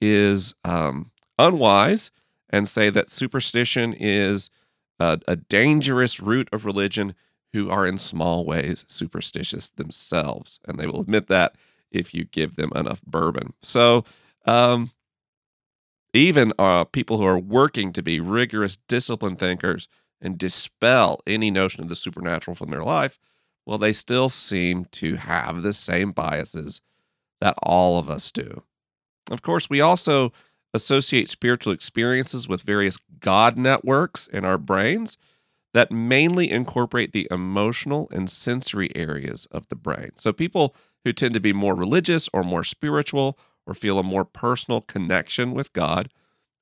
is 0.02 0.54
um, 0.66 1.12
unwise 1.38 2.12
and 2.50 2.68
say 2.68 2.90
that 2.90 3.10
superstition 3.10 3.94
is 3.98 4.50
a, 5.00 5.22
a 5.26 5.38
dangerous 5.38 6.20
root 6.20 6.50
of 6.52 6.66
religion 6.66 7.16
who 7.54 7.70
are 7.70 7.86
in 7.86 7.98
small 7.98 8.44
ways 8.44 8.84
superstitious 8.90 9.70
themselves. 9.70 10.60
And 10.68 10.78
they 10.78 10.86
will 10.86 11.00
admit 11.00 11.28
that 11.28 11.56
if 11.92 12.14
you 12.14 12.26
give 12.26 12.56
them 12.56 12.72
enough 12.76 13.02
bourbon. 13.04 13.54
So, 13.62 14.04
um, 14.46 14.92
even 16.14 16.54
uh, 16.58 16.86
people 16.86 17.18
who 17.18 17.26
are 17.26 17.38
working 17.38 17.94
to 17.94 18.02
be 18.02 18.20
rigorous, 18.20 18.78
disciplined 18.88 19.40
thinkers 19.40 19.88
and 20.22 20.38
dispel 20.38 21.22
any 21.28 21.52
notion 21.52 21.84
of 21.84 21.90
the 21.90 21.96
supernatural 21.96 22.56
from 22.56 22.72
their 22.72 22.84
life, 22.84 23.20
well, 23.66 23.78
they 23.78 23.94
still 23.94 24.30
seem 24.30 24.86
to 24.86 25.16
have 25.16 25.62
the 25.62 25.74
same 25.74 26.12
biases 26.12 26.82
that 27.40 27.56
all 27.62 28.00
of 28.00 28.10
us 28.10 28.32
do. 28.32 28.64
Of 29.30 29.42
course, 29.42 29.70
we 29.70 29.82
also 29.82 30.34
associate 30.74 31.30
spiritual 31.30 31.74
experiences 31.74 32.48
with 32.48 32.64
various 32.64 32.98
God 33.20 33.58
networks 33.58 34.28
in 34.28 34.46
our 34.46 34.58
brains 34.58 35.18
that 35.74 35.92
mainly 35.92 36.50
incorporate 36.50 37.12
the 37.12 37.28
emotional 37.30 38.10
and 38.12 38.30
sensory 38.30 38.90
areas 38.96 39.48
of 39.52 39.68
the 39.70 39.76
brain. 39.76 40.12
So, 40.16 40.34
people 40.34 40.76
who 41.04 41.14
tend 41.14 41.34
to 41.34 41.40
be 41.40 41.54
more 41.54 41.76
religious 41.76 42.30
or 42.34 42.44
more 42.44 42.64
spiritual 42.64 43.38
or 43.66 43.74
feel 43.74 44.00
a 44.00 44.04
more 44.04 44.26
personal 44.26 44.82
connection 44.82 45.54
with 45.54 45.74
God, 45.74 46.10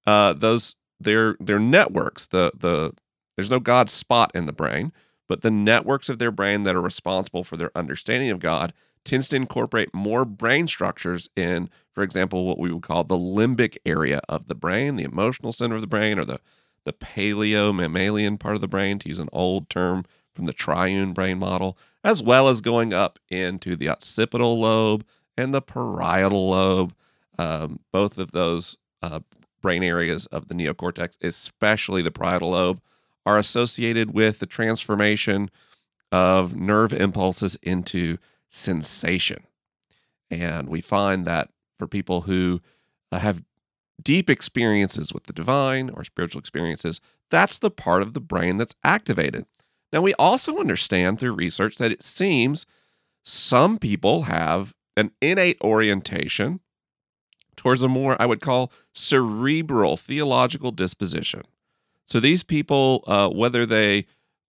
uh, 0.05 0.33
those 0.33 0.75
their 0.99 1.35
their 1.39 1.59
networks, 1.59 2.27
the 2.27 2.51
the 2.57 2.91
there's 3.35 3.49
no 3.49 3.59
God 3.59 3.89
spot 3.89 4.31
in 4.33 4.45
the 4.45 4.53
brain, 4.53 4.91
but 5.29 5.41
the 5.41 5.51
networks 5.51 6.09
of 6.09 6.19
their 6.19 6.31
brain 6.31 6.63
that 6.63 6.75
are 6.75 6.81
responsible 6.81 7.43
for 7.43 7.55
their 7.55 7.75
understanding 7.75 8.31
of 8.31 8.39
God 8.39 8.73
tends 9.05 9.29
to 9.29 9.35
incorporate 9.35 9.93
more 9.93 10.25
brain 10.25 10.67
structures 10.67 11.29
in, 11.35 11.69
for 11.93 12.03
example, 12.03 12.45
what 12.45 12.59
we 12.59 12.71
would 12.71 12.83
call 12.83 13.03
the 13.03 13.17
limbic 13.17 13.77
area 13.85 14.19
of 14.27 14.47
the 14.47 14.55
brain, 14.55 14.95
the 14.95 15.03
emotional 15.03 15.53
center 15.53 15.75
of 15.75 15.81
the 15.81 15.87
brain, 15.87 16.19
or 16.19 16.25
the, 16.25 16.39
the 16.83 16.93
paleo 16.93 17.73
mammalian 17.73 18.37
part 18.37 18.55
of 18.55 18.61
the 18.61 18.67
brain, 18.67 18.99
to 18.99 19.07
use 19.07 19.19
an 19.19 19.29
old 19.31 19.69
term 19.69 20.03
from 20.37 20.45
the 20.45 20.53
triune 20.53 21.13
brain 21.13 21.39
model, 21.39 21.75
as 22.03 22.21
well 22.21 22.47
as 22.47 22.61
going 22.61 22.93
up 22.93 23.17
into 23.27 23.75
the 23.75 23.89
occipital 23.89 24.59
lobe 24.59 25.03
and 25.35 25.51
the 25.51 25.61
parietal 25.61 26.51
lobe. 26.51 26.93
Um, 27.39 27.79
both 27.91 28.19
of 28.19 28.31
those 28.31 28.77
uh, 29.01 29.21
brain 29.61 29.81
areas 29.81 30.27
of 30.27 30.47
the 30.47 30.53
neocortex, 30.53 31.17
especially 31.21 32.03
the 32.03 32.11
parietal 32.11 32.51
lobe, 32.51 32.79
are 33.25 33.39
associated 33.39 34.13
with 34.13 34.37
the 34.37 34.45
transformation 34.45 35.49
of 36.11 36.55
nerve 36.55 36.93
impulses 36.93 37.57
into 37.63 38.19
sensation. 38.47 39.43
And 40.29 40.69
we 40.69 40.81
find 40.81 41.25
that 41.25 41.49
for 41.79 41.87
people 41.87 42.21
who 42.21 42.61
uh, 43.11 43.17
have 43.17 43.43
deep 44.01 44.29
experiences 44.29 45.11
with 45.11 45.23
the 45.23 45.33
divine 45.33 45.89
or 45.89 46.03
spiritual 46.03 46.39
experiences, 46.39 47.01
that's 47.31 47.57
the 47.57 47.71
part 47.71 48.03
of 48.03 48.13
the 48.13 48.21
brain 48.21 48.57
that's 48.57 48.75
activated. 48.83 49.47
Now, 49.91 50.01
we 50.01 50.13
also 50.15 50.57
understand 50.57 51.19
through 51.19 51.33
research 51.33 51.77
that 51.77 51.91
it 51.91 52.03
seems 52.03 52.65
some 53.23 53.77
people 53.77 54.23
have 54.23 54.73
an 54.95 55.11
innate 55.21 55.57
orientation 55.61 56.59
towards 57.55 57.83
a 57.83 57.87
more, 57.87 58.21
I 58.21 58.25
would 58.25 58.41
call, 58.41 58.71
cerebral 58.93 59.97
theological 59.97 60.71
disposition. 60.71 61.43
So 62.05 62.19
these 62.19 62.43
people, 62.43 63.03
uh, 63.07 63.29
whether 63.29 63.65
they, 63.65 64.05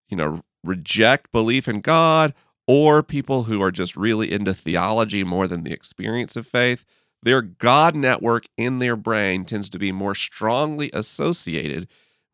you 0.09 0.17
know, 0.17 0.43
reject 0.63 1.31
belief 1.31 1.67
in 1.67 1.81
God 1.81 2.33
or 2.67 3.01
people 3.01 3.43
who 3.43 3.61
are 3.61 3.71
just 3.71 3.95
really 3.95 4.31
into 4.31 4.53
theology 4.53 5.23
more 5.23 5.47
than 5.47 5.63
the 5.63 5.71
experience 5.71 6.35
of 6.35 6.45
faith, 6.45 6.85
their 7.23 7.41
God 7.41 7.95
network 7.95 8.45
in 8.57 8.79
their 8.79 8.95
brain 8.95 9.45
tends 9.45 9.69
to 9.71 9.79
be 9.79 9.91
more 9.91 10.13
strongly 10.13 10.91
associated 10.93 11.87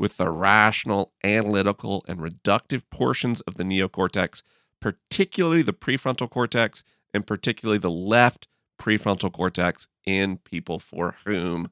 with 0.03 0.17
the 0.17 0.29
rational, 0.29 1.13
analytical, 1.23 2.03
and 2.09 2.19
reductive 2.19 2.83
portions 2.91 3.39
of 3.39 3.55
the 3.55 3.63
neocortex, 3.63 4.43
particularly 4.81 5.61
the 5.61 5.71
prefrontal 5.71 6.29
cortex 6.29 6.83
and 7.13 7.25
particularly 7.25 7.77
the 7.77 7.89
left 7.89 8.49
prefrontal 8.77 9.31
cortex 9.31 9.87
in 10.05 10.35
people 10.39 10.77
for 10.77 11.15
whom 11.25 11.71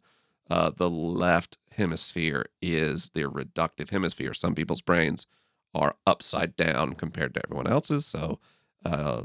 uh, 0.50 0.72
the 0.78 0.90
left 0.90 1.58
hemisphere 1.74 2.46
is 2.62 3.10
their 3.10 3.30
reductive 3.30 3.90
hemisphere. 3.90 4.34
Some 4.34 4.56
people's 4.56 4.82
brains 4.82 5.28
are 5.76 5.98
upside 6.08 6.56
down 6.56 6.94
compared 6.94 7.34
to 7.34 7.42
everyone 7.44 7.68
else's. 7.68 8.06
So 8.06 8.40
uh, 8.86 9.24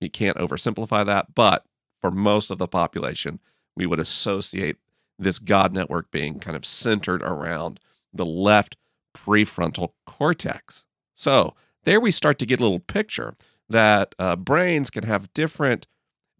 you 0.00 0.08
can't 0.08 0.38
oversimplify 0.38 1.04
that. 1.04 1.34
But 1.34 1.66
for 2.00 2.10
most 2.10 2.50
of 2.50 2.56
the 2.56 2.66
population, 2.66 3.38
we 3.76 3.84
would 3.84 4.00
associate 4.00 4.78
this 5.18 5.38
God 5.38 5.74
network 5.74 6.10
being 6.10 6.38
kind 6.38 6.56
of 6.56 6.64
centered 6.64 7.22
around 7.22 7.80
the 8.16 8.26
left 8.26 8.76
prefrontal 9.16 9.90
cortex. 10.06 10.84
So 11.16 11.54
there 11.84 12.00
we 12.00 12.10
start 12.10 12.38
to 12.40 12.46
get 12.46 12.60
a 12.60 12.62
little 12.62 12.80
picture 12.80 13.34
that 13.68 14.14
uh, 14.18 14.36
brains 14.36 14.90
can 14.90 15.04
have 15.04 15.32
different 15.34 15.86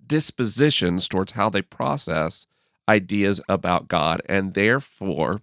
dispositions 0.06 1.08
towards 1.08 1.32
how 1.32 1.48
they 1.48 1.62
process 1.62 2.46
ideas 2.88 3.40
about 3.48 3.88
God 3.88 4.22
and 4.28 4.54
therefore 4.54 5.40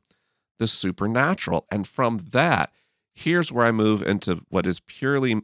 the 0.59 0.67
supernatural. 0.67 1.65
And 1.71 1.87
from 1.87 2.19
that, 2.31 2.71
here's 3.13 3.51
where 3.51 3.65
I 3.65 3.71
move 3.71 4.01
into 4.01 4.41
what 4.49 4.65
is 4.65 4.79
purely 4.79 5.41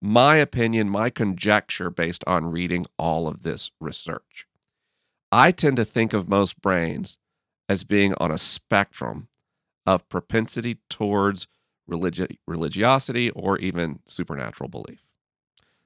my 0.00 0.36
opinion, 0.36 0.88
my 0.88 1.10
conjecture 1.10 1.90
based 1.90 2.22
on 2.26 2.46
reading 2.46 2.86
all 2.98 3.26
of 3.26 3.42
this 3.42 3.70
research. 3.80 4.46
I 5.32 5.50
tend 5.50 5.76
to 5.76 5.84
think 5.84 6.12
of 6.12 6.28
most 6.28 6.60
brains 6.60 7.18
as 7.68 7.84
being 7.84 8.14
on 8.14 8.30
a 8.30 8.38
spectrum 8.38 9.27
of 9.88 10.08
propensity 10.08 10.78
towards 10.90 11.46
religi- 11.90 12.38
religiosity 12.46 13.30
or 13.30 13.58
even 13.58 14.00
supernatural 14.06 14.68
belief. 14.68 15.02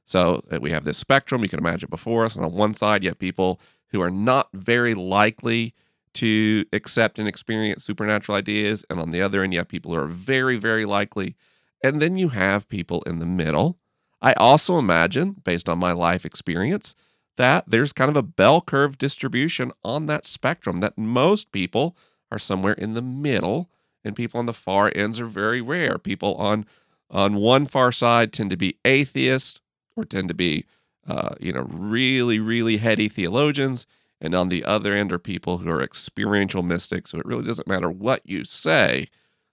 So 0.05 0.43
uh, 0.51 0.59
we 0.61 0.73
have 0.73 0.85
this 0.85 0.99
spectrum 0.99 1.43
you 1.43 1.49
can 1.49 1.61
imagine 1.61 1.89
before 1.89 2.25
us. 2.25 2.35
And 2.35 2.45
on 2.45 2.53
one 2.53 2.75
side, 2.75 3.03
you 3.03 3.11
have 3.11 3.19
people 3.19 3.61
who 3.91 4.03
are 4.03 4.11
not 4.11 4.49
very 4.53 4.95
likely 4.95 5.75
to 6.15 6.65
accept 6.73 7.19
and 7.19 7.29
experience 7.29 7.85
supernatural 7.85 8.37
ideas. 8.37 8.85
And 8.91 8.99
on 8.99 9.13
the 9.13 9.23
other 9.23 9.43
end, 9.43 9.53
you 9.53 9.61
have 9.61 9.69
people 9.69 9.93
who 9.93 10.01
are 10.01 10.09
very, 10.09 10.57
very 10.59 10.85
likely. 10.85 11.37
And 11.85 12.03
then 12.03 12.17
you 12.17 12.31
have 12.31 12.69
people 12.69 13.03
in 13.03 13.21
the 13.21 13.27
middle. 13.27 13.79
I 14.21 14.33
also 14.35 14.79
imagine, 14.79 15.37
based 15.45 15.69
on 15.69 15.79
my 15.79 15.93
life 15.93 16.25
experience, 16.25 16.95
that 17.37 17.65
there's 17.69 17.93
kind 17.93 18.11
of 18.11 18.17
a 18.17 18.23
bell 18.23 18.61
curve 18.61 18.99
distribution 18.99 19.73
on 19.85 20.07
that 20.07 20.27
spectrum, 20.27 20.81
that 20.81 20.99
most 20.99 21.53
people 21.53 21.97
are 22.31 22.39
somewhere 22.39 22.75
in 22.75 22.95
the 22.95 23.03
middle, 23.03 23.71
and 24.05 24.17
people 24.17 24.39
on 24.39 24.47
the 24.47 24.53
far 24.53 24.91
ends 24.95 25.21
are 25.21 25.27
very 25.27 25.61
rare. 25.61 25.99
People 25.99 26.35
on 26.37 26.67
on 27.11 27.37
one 27.37 27.67
far 27.67 27.93
side 27.93 28.33
tend 28.33 28.51
to 28.51 28.57
be 28.57 28.79
atheists 28.85 29.61
or 29.97 30.05
tend 30.05 30.29
to 30.29 30.35
be, 30.35 30.65
uh, 31.07 31.35
you 31.39 31.53
know, 31.53 31.67
really, 31.69 32.39
really 32.39 32.79
heady 32.79 33.09
theologians. 33.09 33.87
And 34.19 34.35
on 34.35 34.49
the 34.49 34.65
other 34.65 34.95
end 34.95 35.13
are 35.13 35.19
people 35.19 35.59
who 35.59 35.69
are 35.69 35.83
experiential 35.83 36.63
mystics. 36.63 37.11
So 37.11 37.19
it 37.19 37.27
really 37.27 37.45
doesn't 37.45 37.69
matter 37.69 37.91
what 37.91 38.23
you 38.25 38.45
say, 38.45 39.09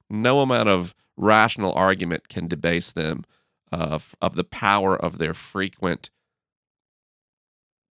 no 0.09 0.39
amount 0.39 0.69
of 0.69 0.95
rational 1.17 1.73
argument 1.73 2.29
can 2.29 2.47
debase 2.47 2.93
them 2.93 3.25
of, 3.71 4.15
of 4.21 4.35
the 4.35 4.45
power 4.45 4.95
of 4.95 5.17
their 5.17 5.33
frequent 5.33 6.09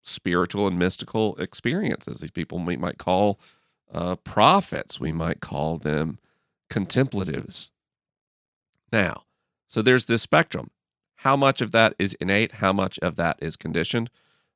spiritual 0.02 0.68
and 0.68 0.78
mystical 0.78 1.34
experiences. 1.36 2.20
These 2.20 2.30
people 2.30 2.58
we 2.60 2.76
might 2.76 2.98
call 2.98 3.40
uh, 3.92 4.16
prophets, 4.16 5.00
we 5.00 5.12
might 5.12 5.40
call 5.40 5.78
them 5.78 6.18
contemplatives. 6.70 7.70
Now, 8.92 9.24
so 9.66 9.82
there's 9.82 10.06
this 10.06 10.22
spectrum. 10.22 10.70
How 11.16 11.36
much 11.36 11.60
of 11.60 11.72
that 11.72 11.94
is 11.98 12.14
innate? 12.20 12.52
How 12.52 12.72
much 12.72 12.98
of 13.00 13.16
that 13.16 13.38
is 13.40 13.56
conditioned? 13.56 14.10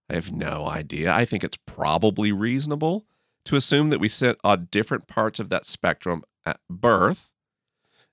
I 0.08 0.14
have 0.14 0.32
no 0.32 0.68
idea. 0.68 1.12
I 1.12 1.24
think 1.24 1.44
it's 1.44 1.56
probably 1.56 2.32
reasonable 2.32 3.06
to 3.44 3.56
assume 3.56 3.90
that 3.90 4.00
we 4.00 4.08
sit 4.08 4.38
on 4.44 4.68
different 4.70 5.06
parts 5.06 5.40
of 5.40 5.48
that 5.48 5.64
spectrum 5.64 6.22
at 6.44 6.60
birth. 6.68 7.30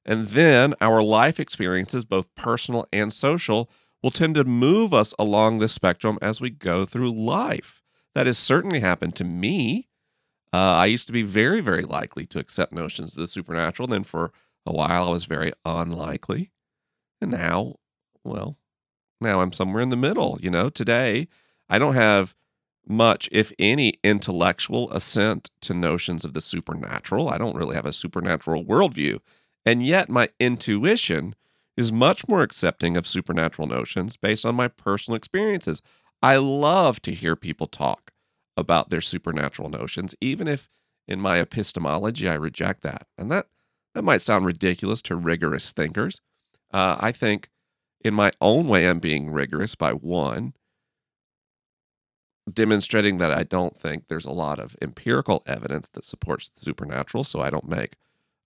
And 0.06 0.30
then 0.30 0.74
our 0.80 1.04
life 1.04 1.40
experiences, 1.40 2.06
both 2.06 2.34
personal 2.36 2.88
and 2.94 3.12
social, 3.12 3.70
will 4.02 4.12
tend 4.12 4.36
to 4.36 4.44
move 4.44 4.94
us 4.94 5.14
along 5.20 5.58
the 5.58 5.68
spectrum 5.68 6.18
as 6.22 6.40
we 6.40 6.50
go 6.50 6.86
through 6.86 7.12
life. 7.12 7.82
That 8.16 8.26
has 8.26 8.38
certainly 8.38 8.80
happened 8.80 9.16
to 9.18 9.24
me. 9.24 9.87
Uh, 10.54 10.58
I 10.58 10.86
used 10.86 11.08
to 11.08 11.14
be 11.14 11.24
very, 11.24 11.62
very 11.62 11.84
likely 11.84 12.26
to 12.28 12.40
accept 12.40 12.72
notions 12.72 13.12
of 13.12 13.20
the 13.20 13.28
supernatural. 13.28 13.88
Then 13.88 14.04
for 14.04 14.32
a 14.66 14.72
while, 14.72 15.08
I 15.08 15.12
was 15.12 15.26
very 15.26 15.52
unlikely. 15.66 16.52
And 17.22 17.32
now, 17.32 17.76
well, 18.24 18.58
now 19.20 19.42
I'm 19.42 19.54
somewhere 19.54 19.82
in 19.82 19.90
the 19.90 19.96
middle. 19.96 20.38
You 20.42 20.50
know, 20.50 20.70
today 20.70 21.28
I 21.70 21.80
don't 21.80 21.96
have 21.96 22.36
much, 22.88 23.28
if 23.32 23.52
any, 23.60 23.96
intellectual 24.04 24.92
assent 24.92 25.50
to 25.62 25.74
notions 25.74 26.24
of 26.24 26.34
the 26.34 26.42
supernatural. 26.42 27.30
I 27.30 27.38
don't 27.38 27.56
really 27.56 27.76
have 27.76 27.86
a 27.86 27.94
supernatural 27.94 28.64
worldview. 28.64 29.20
And 29.66 29.86
yet 29.86 30.10
my 30.10 30.30
intuition 30.40 31.36
is 31.76 31.92
much 31.92 32.28
more 32.28 32.42
accepting 32.42 32.96
of 32.96 33.06
supernatural 33.06 33.68
notions 33.68 34.16
based 34.16 34.46
on 34.46 34.56
my 34.56 34.68
personal 34.68 35.18
experiences. 35.18 35.82
I 36.22 36.38
love 36.38 37.02
to 37.02 37.14
hear 37.14 37.36
people 37.36 37.68
talk 37.68 38.12
about 38.58 38.90
their 38.90 39.02
supernatural 39.02 39.70
notions, 39.70 40.16
even 40.20 40.48
if 40.48 40.70
in 41.08 41.22
my 41.22 41.40
epistemology 41.40 42.28
I 42.28 42.34
reject 42.34 42.82
that. 42.82 43.08
And 43.18 43.32
that 43.32 43.48
that 43.94 44.04
might 44.04 44.22
sound 44.22 44.46
ridiculous 44.46 45.02
to 45.04 45.16
rigorous 45.16 45.72
thinkers. 45.72 46.22
Uh, 46.74 46.98
I 47.00 47.12
think 47.12 47.50
in 48.04 48.14
my 48.14 48.32
own 48.42 48.68
way 48.68 48.88
I'm 48.88 49.00
being 49.00 49.30
rigorous 49.30 49.76
by 49.76 49.92
one, 49.94 50.54
demonstrating 52.52 53.18
that 53.18 53.32
I 53.32 53.44
don't 53.44 53.78
think 53.78 54.08
there's 54.08 54.26
a 54.26 54.32
lot 54.32 54.60
of 54.60 54.76
empirical 54.82 55.44
evidence 55.46 55.90
that 55.90 56.06
supports 56.06 56.50
the 56.50 56.62
supernatural, 56.62 57.24
so 57.24 57.42
I 57.42 57.50
don't 57.50 57.68
make 57.68 57.96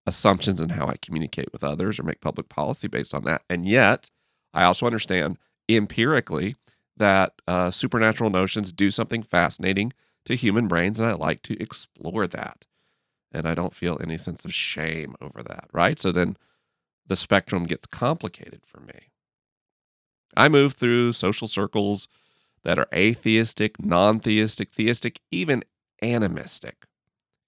assumptions 0.07 0.59
in 0.59 0.69
how 0.69 0.87
I 0.87 0.97
communicate 0.97 1.51
with 1.53 1.63
others 1.63 1.99
or 1.99 2.03
make 2.03 2.21
public 2.21 2.49
policy 2.49 2.87
based 2.87 3.13
on 3.13 3.23
that. 3.23 3.43
And 3.49 3.65
yet, 3.65 4.09
I 4.53 4.63
also 4.63 4.85
understand 4.85 5.37
empirically 5.69 6.55
that 7.01 7.33
uh, 7.47 7.71
supernatural 7.71 8.29
notions 8.29 8.71
do 8.71 8.91
something 8.91 9.23
fascinating 9.23 9.91
to 10.25 10.35
human 10.35 10.67
brains, 10.67 10.99
and 10.99 11.07
I 11.07 11.13
like 11.13 11.41
to 11.43 11.61
explore 11.61 12.27
that. 12.27 12.65
And 13.31 13.47
I 13.47 13.55
don't 13.55 13.75
feel 13.75 13.97
any 14.01 14.17
sense 14.17 14.45
of 14.45 14.53
shame 14.53 15.15
over 15.21 15.41
that, 15.43 15.67
right? 15.73 15.99
So 15.99 16.11
then 16.11 16.37
the 17.07 17.15
spectrum 17.15 17.63
gets 17.63 17.85
complicated 17.85 18.61
for 18.65 18.81
me. 18.81 19.11
I 20.35 20.47
move 20.47 20.73
through 20.73 21.13
social 21.13 21.47
circles 21.47 22.07
that 22.63 22.77
are 22.77 22.87
atheistic, 22.93 23.83
non 23.83 24.19
theistic, 24.19 24.71
theistic, 24.71 25.19
even 25.31 25.63
animistic. 26.01 26.85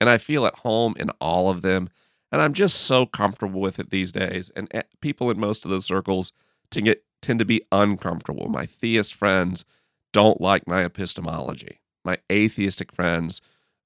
And 0.01 0.09
I 0.09 0.17
feel 0.17 0.45
at 0.45 0.55
home 0.55 0.95
in 0.97 1.09
all 1.21 1.49
of 1.49 1.61
them 1.61 1.89
and 2.33 2.41
I'm 2.41 2.53
just 2.53 2.81
so 2.81 3.05
comfortable 3.05 3.61
with 3.61 3.77
it 3.77 3.91
these 3.91 4.11
days. 4.11 4.51
And 4.55 4.67
eh, 4.71 4.81
people 5.01 5.29
in 5.29 5.39
most 5.39 5.65
of 5.65 5.69
those 5.69 5.85
circles 5.85 6.33
tend, 6.71 6.85
get, 6.85 7.03
tend 7.23 7.39
to 7.39 7.45
be 7.45 7.63
uncomfortable. 7.71 8.47
My 8.49 8.65
theist 8.65 9.15
friends 9.15 9.65
don't 10.11 10.39
like 10.39 10.67
my 10.67 10.83
epistemology. 10.83 11.79
My 12.05 12.17
atheistic 12.31 12.91
friends 12.91 13.41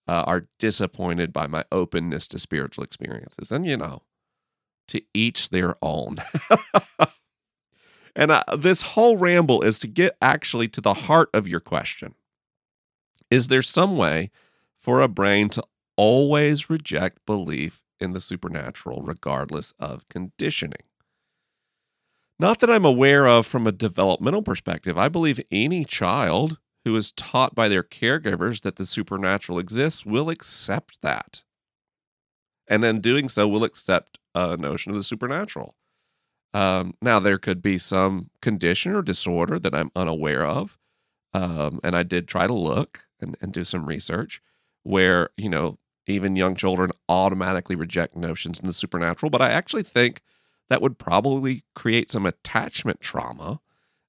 uh, 0.07 0.23
are 0.25 0.47
disappointed 0.59 1.31
by 1.31 1.47
my 1.47 1.63
openness 1.71 2.27
to 2.29 2.39
spiritual 2.39 2.83
experiences. 2.83 3.51
And, 3.51 3.65
you 3.65 3.77
know, 3.77 4.01
to 4.89 5.01
each 5.13 5.49
their 5.49 5.75
own. 5.81 6.17
and 8.15 8.31
uh, 8.31 8.43
this 8.57 8.81
whole 8.81 9.17
ramble 9.17 9.61
is 9.61 9.79
to 9.79 9.87
get 9.87 10.17
actually 10.21 10.67
to 10.69 10.81
the 10.81 10.93
heart 10.93 11.29
of 11.33 11.47
your 11.47 11.59
question. 11.59 12.15
Is 13.29 13.47
there 13.47 13.61
some 13.61 13.97
way 13.97 14.31
for 14.81 15.01
a 15.01 15.07
brain 15.07 15.49
to 15.49 15.63
always 15.97 16.69
reject 16.69 17.25
belief 17.25 17.81
in 17.99 18.13
the 18.13 18.21
supernatural, 18.21 19.01
regardless 19.01 19.73
of 19.79 20.07
conditioning. 20.09 20.83
Not 22.39 22.59
that 22.59 22.69
I'm 22.69 22.85
aware 22.85 23.27
of 23.27 23.47
from 23.47 23.65
a 23.65 23.71
developmental 23.71 24.43
perspective. 24.43 24.97
I 24.97 25.09
believe 25.09 25.41
any 25.51 25.85
child 25.85 26.59
who 26.85 26.95
is 26.95 27.11
taught 27.11 27.55
by 27.55 27.67
their 27.67 27.83
caregivers 27.83 28.61
that 28.61 28.75
the 28.75 28.85
supernatural 28.85 29.59
exists 29.59 30.05
will 30.05 30.29
accept 30.29 30.99
that. 31.01 31.43
And 32.67 32.85
in 32.85 33.01
doing 33.01 33.27
so, 33.27 33.47
will 33.47 33.63
accept 33.63 34.19
a 34.35 34.55
notion 34.55 34.91
of 34.91 34.97
the 34.97 35.03
supernatural. 35.03 35.75
Um, 36.53 36.93
now, 37.01 37.19
there 37.19 37.37
could 37.37 37.61
be 37.61 37.77
some 37.77 38.29
condition 38.41 38.93
or 38.93 39.01
disorder 39.01 39.59
that 39.59 39.75
I'm 39.75 39.91
unaware 39.95 40.45
of. 40.45 40.77
Um, 41.33 41.79
and 41.83 41.95
I 41.95 42.03
did 42.03 42.27
try 42.27 42.47
to 42.47 42.53
look 42.53 43.05
and, 43.19 43.35
and 43.41 43.51
do 43.51 43.63
some 43.63 43.85
research 43.85 44.41
where, 44.83 45.29
you 45.37 45.49
know, 45.49 45.77
even 46.07 46.35
young 46.35 46.55
children 46.55 46.91
automatically 47.09 47.75
reject 47.75 48.15
notions 48.15 48.59
in 48.59 48.67
the 48.67 48.73
supernatural. 48.73 49.29
But 49.29 49.41
I 49.41 49.51
actually 49.51 49.83
think 49.83 50.21
that 50.69 50.81
would 50.81 50.97
probably 50.97 51.63
create 51.75 52.09
some 52.09 52.25
attachment 52.25 53.01
trauma 53.01 53.59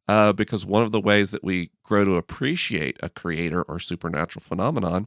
uh, 0.08 0.32
because 0.32 0.64
one 0.64 0.82
of 0.82 0.92
the 0.92 1.00
ways 1.00 1.30
that 1.30 1.44
we 1.44 1.70
grow 1.84 2.04
to 2.04 2.16
appreciate 2.16 2.96
a 3.02 3.08
creator 3.08 3.62
or 3.62 3.78
supernatural 3.78 4.42
phenomenon 4.42 5.06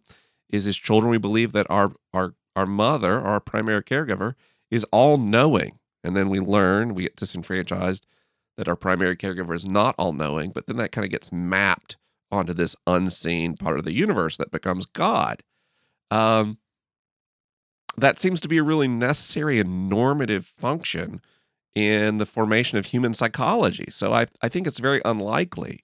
is 0.50 0.68
as 0.68 0.78
children 0.78 1.12
we 1.12 1.18
believe 1.18 1.52
that 1.54 1.68
our 1.70 1.92
our 2.14 2.34
our 2.56 2.66
mother 2.66 3.20
our 3.20 3.40
primary 3.40 3.84
caregiver 3.84 4.36
is 4.70 4.84
all 4.86 5.18
knowing 5.18 5.80
and 6.04 6.16
then 6.16 6.30
we 6.30 6.40
learn 6.40 6.94
we 6.94 7.04
get 7.04 7.16
disenfranchised 7.16 8.06
that 8.58 8.68
our 8.68 8.76
primary 8.76 9.16
caregiver 9.16 9.56
is 9.56 9.66
not 9.66 9.96
all 9.98 10.14
knowing 10.14 10.52
but 10.52 10.68
then 10.68 10.78
that 10.78 10.92
kind 10.92 11.06
of 11.06 11.12
gets 11.12 11.32
mapped 11.32 11.98
onto 12.32 12.54
this 12.54 12.76
unseen 12.88 13.56
part 13.56 13.78
of 13.78 13.86
the 13.86 13.94
universe 13.94 14.38
that 14.38 14.52
becomes 14.52 14.86
god. 14.86 15.44
Um, 16.10 16.58
that 17.98 18.18
seems 18.18 18.40
to 18.42 18.48
be 18.48 18.58
a 18.58 18.64
really 18.64 18.88
necessary 18.88 19.60
and 19.60 19.90
normative 19.90 20.46
function 20.46 21.22
in 21.76 22.18
the 22.18 22.26
formation 22.26 22.78
of 22.78 22.88
human 22.88 23.14
psychology. 23.14 23.88
So 23.90 24.14
I, 24.14 24.26
I 24.42 24.50
think 24.50 24.68
it's 24.68 24.80
very 24.80 25.02
unlikely 25.06 25.84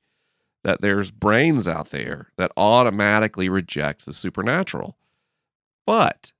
that 0.63 0.81
there's 0.81 1.11
brains 1.11 1.67
out 1.67 1.91
there 1.91 2.31
that 2.37 2.51
automatically 2.57 3.47
reject 3.47 4.05
the 4.05 4.13
supernatural. 4.13 4.97
But 5.85 6.33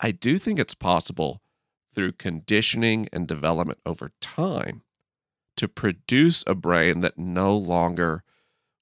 I 0.00 0.10
do 0.10 0.38
think 0.38 0.58
it's 0.58 0.74
possible 0.74 1.40
through 1.94 2.12
conditioning 2.12 3.08
and 3.12 3.28
development 3.28 3.78
over 3.86 4.12
time 4.20 4.82
to 5.56 5.68
produce 5.68 6.42
a 6.46 6.54
brain 6.54 7.00
that 7.00 7.18
no 7.18 7.56
longer 7.56 8.24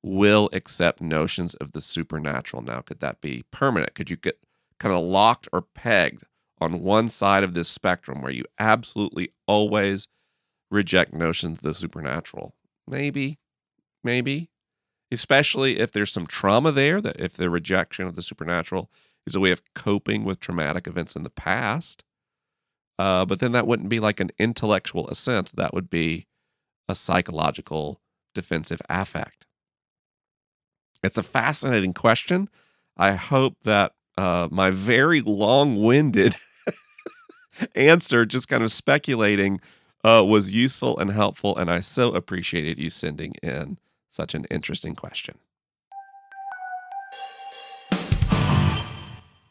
will 0.03 0.49
accept 0.53 1.01
notions 1.01 1.55
of 1.55 1.73
the 1.73 1.81
supernatural. 1.81 2.63
Now, 2.63 2.81
could 2.81 3.01
that 3.01 3.21
be 3.21 3.45
permanent? 3.51 3.95
Could 3.95 4.11
you 4.11 4.17
get 4.17 4.39
kind 4.79 4.95
of 4.95 5.05
locked 5.05 5.49
or 5.53 5.61
pegged 5.61 6.25
on 6.61 6.83
one 6.83 7.09
side 7.09 7.45
of 7.45 7.55
this 7.55 7.69
spectrum 7.69 8.23
where 8.23 8.33
you 8.33 8.45
absolutely 8.59 9.31
always 9.47 10.07
reject 10.71 11.13
notions 11.13 11.59
of 11.59 11.63
the 11.63 11.75
supernatural? 11.75 12.55
Maybe, 12.87 13.39
maybe, 14.03 14.51
especially 15.11 15.79
if 15.79 15.93
there's 15.93 16.13
some 16.13 16.27
trauma 16.27 16.73
there, 16.73 17.01
that 17.01 17.21
if 17.21 17.35
the 17.35 17.51
rejection 17.51 18.07
of 18.07 18.17
the 18.17 18.23
supernatural 18.23 18.91
is 19.27 19.35
a 19.35 19.41
way 19.41 19.51
of 19.51 19.63
coping 19.75 20.25
with 20.25 20.41
traumatic 20.41 20.87
events 20.87 21.15
in 21.15 21.23
the 21.23 21.31
past. 21.31 22.05
Uh, 22.99 23.25
but 23.25 23.41
then 23.41 23.53
that 23.53 23.67
wouldn't 23.67 23.89
be 23.89 24.01
like 24.01 24.21
an 24.21 24.31
intellectual 24.39 25.09
assent, 25.09 25.55
that 25.55 25.73
would 25.73 25.89
be 25.89 26.27
a 26.89 26.95
psychological 26.95 28.01
defensive 28.35 28.81
affect. 28.89 29.47
It's 31.03 31.19
a 31.19 31.23
fascinating 31.23 31.95
question. 31.95 32.49
I 32.97 33.13
hope 33.13 33.57
that 33.63 33.93
uh, 34.17 34.49
my 34.51 34.71
very 34.71 35.21
long 35.21 35.81
winded 35.81 36.37
answer, 37.75 38.25
just 38.25 38.49
kind 38.49 38.63
of 38.63 38.71
speculating, 38.71 39.61
uh, 40.05 40.25
was 40.27 40.53
useful 40.53 40.99
and 40.99 41.11
helpful. 41.11 41.57
And 41.57 41.71
I 41.71 41.81
so 41.81 42.13
appreciated 42.15 42.79
you 42.79 42.91
sending 42.91 43.35
in 43.43 43.79
such 44.11 44.35
an 44.35 44.45
interesting 44.51 44.95
question. 44.95 45.39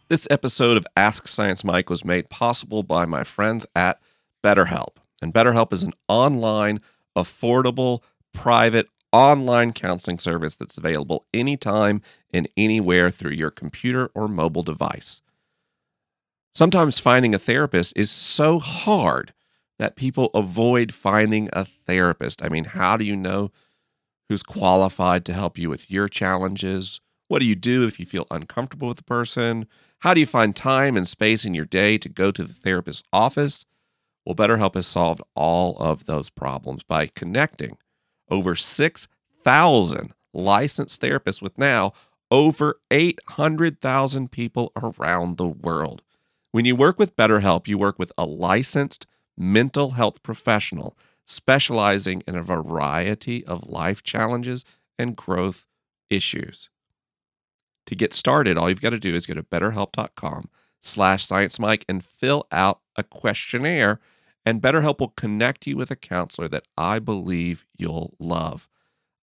This 0.10 0.28
episode 0.30 0.78
of 0.78 0.88
Ask 0.96 1.28
Science 1.28 1.66
Mike 1.66 1.90
was 1.90 2.06
made 2.06 2.30
possible 2.30 2.82
by 2.82 3.06
my 3.06 3.26
friends 3.26 3.66
at 3.76 4.00
BetterHelp. 4.42 4.98
And 5.22 5.34
BetterHelp 5.34 5.74
is 5.74 5.84
an 5.84 5.94
online, 6.08 6.80
affordable, 7.16 8.02
private, 8.34 8.88
online 9.12 9.74
counseling 9.74 10.18
service 10.18 10.56
that's 10.56 10.78
available 10.78 11.26
anytime 11.34 12.02
and 12.32 12.48
anywhere 12.56 13.10
through 13.10 13.32
your 13.32 13.52
computer 13.52 14.10
or 14.14 14.28
mobile 14.28 14.64
device. 14.64 15.22
Sometimes 16.54 17.00
finding 17.00 17.36
a 17.36 17.40
therapist 17.40 17.94
is 17.96 18.10
so 18.10 18.60
hard 18.60 19.34
that 19.80 19.96
people 19.96 20.32
avoid 20.34 20.94
finding 20.94 21.50
a 21.54 21.66
therapist. 21.66 22.44
I 22.44 22.50
mean, 22.50 22.66
how 22.66 22.98
do 22.98 23.06
you 23.06 23.16
know 23.16 23.52
who's 24.28 24.44
qualified 24.44 25.24
to 25.26 25.34
help 25.34 25.58
you 25.58 25.70
with 25.70 25.92
your 25.92 26.08
challenges? 26.08 27.00
What 27.28 27.40
do 27.40 27.46
you 27.46 27.56
do 27.56 27.86
if 27.86 28.00
you 28.00 28.06
feel 28.06 28.26
uncomfortable 28.32 28.88
with 28.88 28.98
the 28.98 29.04
person? 29.04 29.68
How 30.00 30.14
do 30.14 30.20
you 30.20 30.26
find 30.26 30.56
time 30.56 30.98
and 30.98 31.08
space 31.08 31.46
in 31.46 31.54
your 31.54 31.66
day 31.66 31.98
to 32.00 32.10
go 32.10 32.32
to 32.32 32.44
the 32.44 32.54
therapist's 32.54 33.04
office? 33.14 33.66
Well, 34.26 34.36
BetterHelp 34.36 34.76
has 34.76 34.88
solved 34.88 35.22
all 35.36 35.78
of 35.78 36.06
those 36.06 36.30
problems 36.30 36.84
by 36.84 37.08
connecting 37.08 37.78
over 38.30 38.56
6,000 38.56 40.14
licensed 40.34 41.02
therapists 41.02 41.42
with 41.42 41.58
now 41.58 41.94
over 42.30 42.80
800,000 42.92 44.32
people 44.32 44.72
around 44.76 45.38
the 45.38 45.48
world. 45.48 46.02
When 46.58 46.66
you 46.66 46.76
work 46.76 46.98
with 46.98 47.16
BetterHelp, 47.16 47.68
you 47.68 47.78
work 47.78 48.00
with 48.00 48.12
a 48.18 48.26
licensed 48.26 49.06
mental 49.38 49.92
health 49.92 50.24
professional 50.24 50.98
specializing 51.24 52.24
in 52.26 52.36
a 52.36 52.42
variety 52.42 53.46
of 53.46 53.70
life 53.70 54.02
challenges 54.02 54.66
and 54.98 55.16
growth 55.16 55.68
issues. 56.10 56.72
To 57.86 57.96
get 57.96 58.12
started, 58.12 58.58
all 58.58 58.70
you've 58.70 58.82
got 58.82 58.90
to 58.90 59.00
do 59.00 59.14
is 59.14 59.28
go 59.28 59.36
to 59.36 59.44
betterhelp.com 59.44 60.50
slash 60.82 61.28
sciencemike 61.28 61.84
and 61.88 62.04
fill 62.04 62.48
out 62.52 62.80
a 62.96 63.04
questionnaire 63.04 64.00
and 64.44 64.60
BetterHelp 64.60 65.00
will 65.00 65.10
connect 65.10 65.68
you 65.68 65.78
with 65.78 65.92
a 65.92 65.96
counselor 65.96 66.48
that 66.48 66.66
I 66.76 66.98
believe 66.98 67.68
you'll 67.78 68.16
love. 68.18 68.68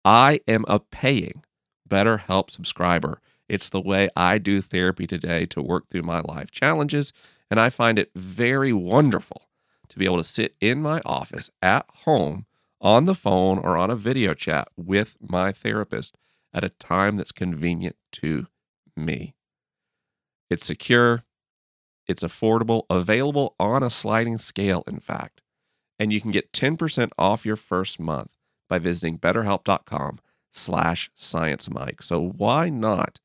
I 0.05 0.41
am 0.49 0.65
a 0.67 0.81
paying 0.81 1.45
BetterHelp 1.89 2.51
subscriber. 2.51 3.21
It's 3.51 3.69
the 3.69 3.81
way 3.81 4.09
I 4.15 4.39
do 4.39 4.63
therapy 4.63 5.09
today 5.09 5.45
to 5.47 5.61
work 5.61 5.91
through 5.91 6.03
my 6.03 6.21
life 6.21 6.53
challenges, 6.53 7.13
and 7.51 7.59
I 7.59 7.69
find 7.69 7.99
it 7.99 8.13
very 8.15 8.73
wonderful 8.73 9.49
to 9.89 9.99
be 9.99 10.05
able 10.05 10.19
to 10.19 10.25
sit 10.25 10.55
in 10.61 10.81
my 10.81 11.03
office 11.05 11.51
at 11.61 11.85
home 12.05 12.47
on 12.81 13.07
the 13.07 13.15
phone 13.15 13.59
or 13.59 13.77
on 13.77 13.91
a 13.91 13.97
video 13.97 14.35
chat 14.35 14.69
with 14.77 15.17
my 15.21 15.51
therapist 15.51 16.17
at 16.55 16.63
a 16.63 16.69
time 16.69 17.17
that's 17.17 17.33
convenient 17.33 17.97
to 18.13 18.47
me. 18.97 19.35
It's 20.49 20.65
secure, 20.65 21.25
it's 22.07 22.23
affordable, 22.23 22.85
available 22.89 23.57
on 23.59 23.83
a 23.83 23.91
sliding 23.91 24.39
scale, 24.39 24.85
in 24.87 25.01
fact. 25.01 25.43
And 25.99 26.13
you 26.13 26.21
can 26.21 26.31
get 26.31 26.53
10% 26.53 27.11
off 27.19 27.45
your 27.45 27.57
first 27.57 27.99
month 27.99 28.37
by 28.69 28.79
visiting 28.79 29.19
betterhelp.com 29.19 30.21
slash 30.53 31.11
sciencemike. 31.17 32.01
So 32.05 32.21
why 32.21 32.69
not 32.71 33.19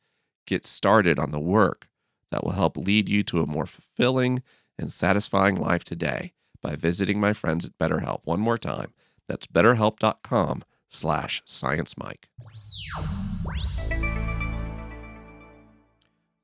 get 0.46 0.66
started 0.66 1.20
on 1.20 1.32
the 1.32 1.40
work 1.40 1.88
that 2.32 2.44
will 2.44 2.54
help 2.54 2.78
lead 2.78 3.10
you 3.10 3.24
to 3.24 3.42
a 3.42 3.48
more 3.48 3.66
fulfilling 3.66 4.42
and 4.78 4.92
satisfying 4.92 5.56
life 5.56 5.84
today 5.84 6.34
by 6.62 6.76
visiting 6.76 7.20
my 7.20 7.34
friends 7.34 7.66
at 7.66 7.78
BetterHelp. 7.78 8.22
One 8.24 8.40
more 8.40 8.58
time, 8.58 8.94
that's 9.28 9.48
betterhelp.com 9.48 10.64
slash 10.88 11.44
sciencemike. 11.46 12.26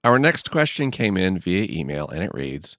Our 0.03 0.17
next 0.17 0.49
question 0.49 0.89
came 0.89 1.15
in 1.15 1.37
via 1.37 1.67
email 1.69 2.07
and 2.07 2.23
it 2.23 2.33
reads 2.33 2.77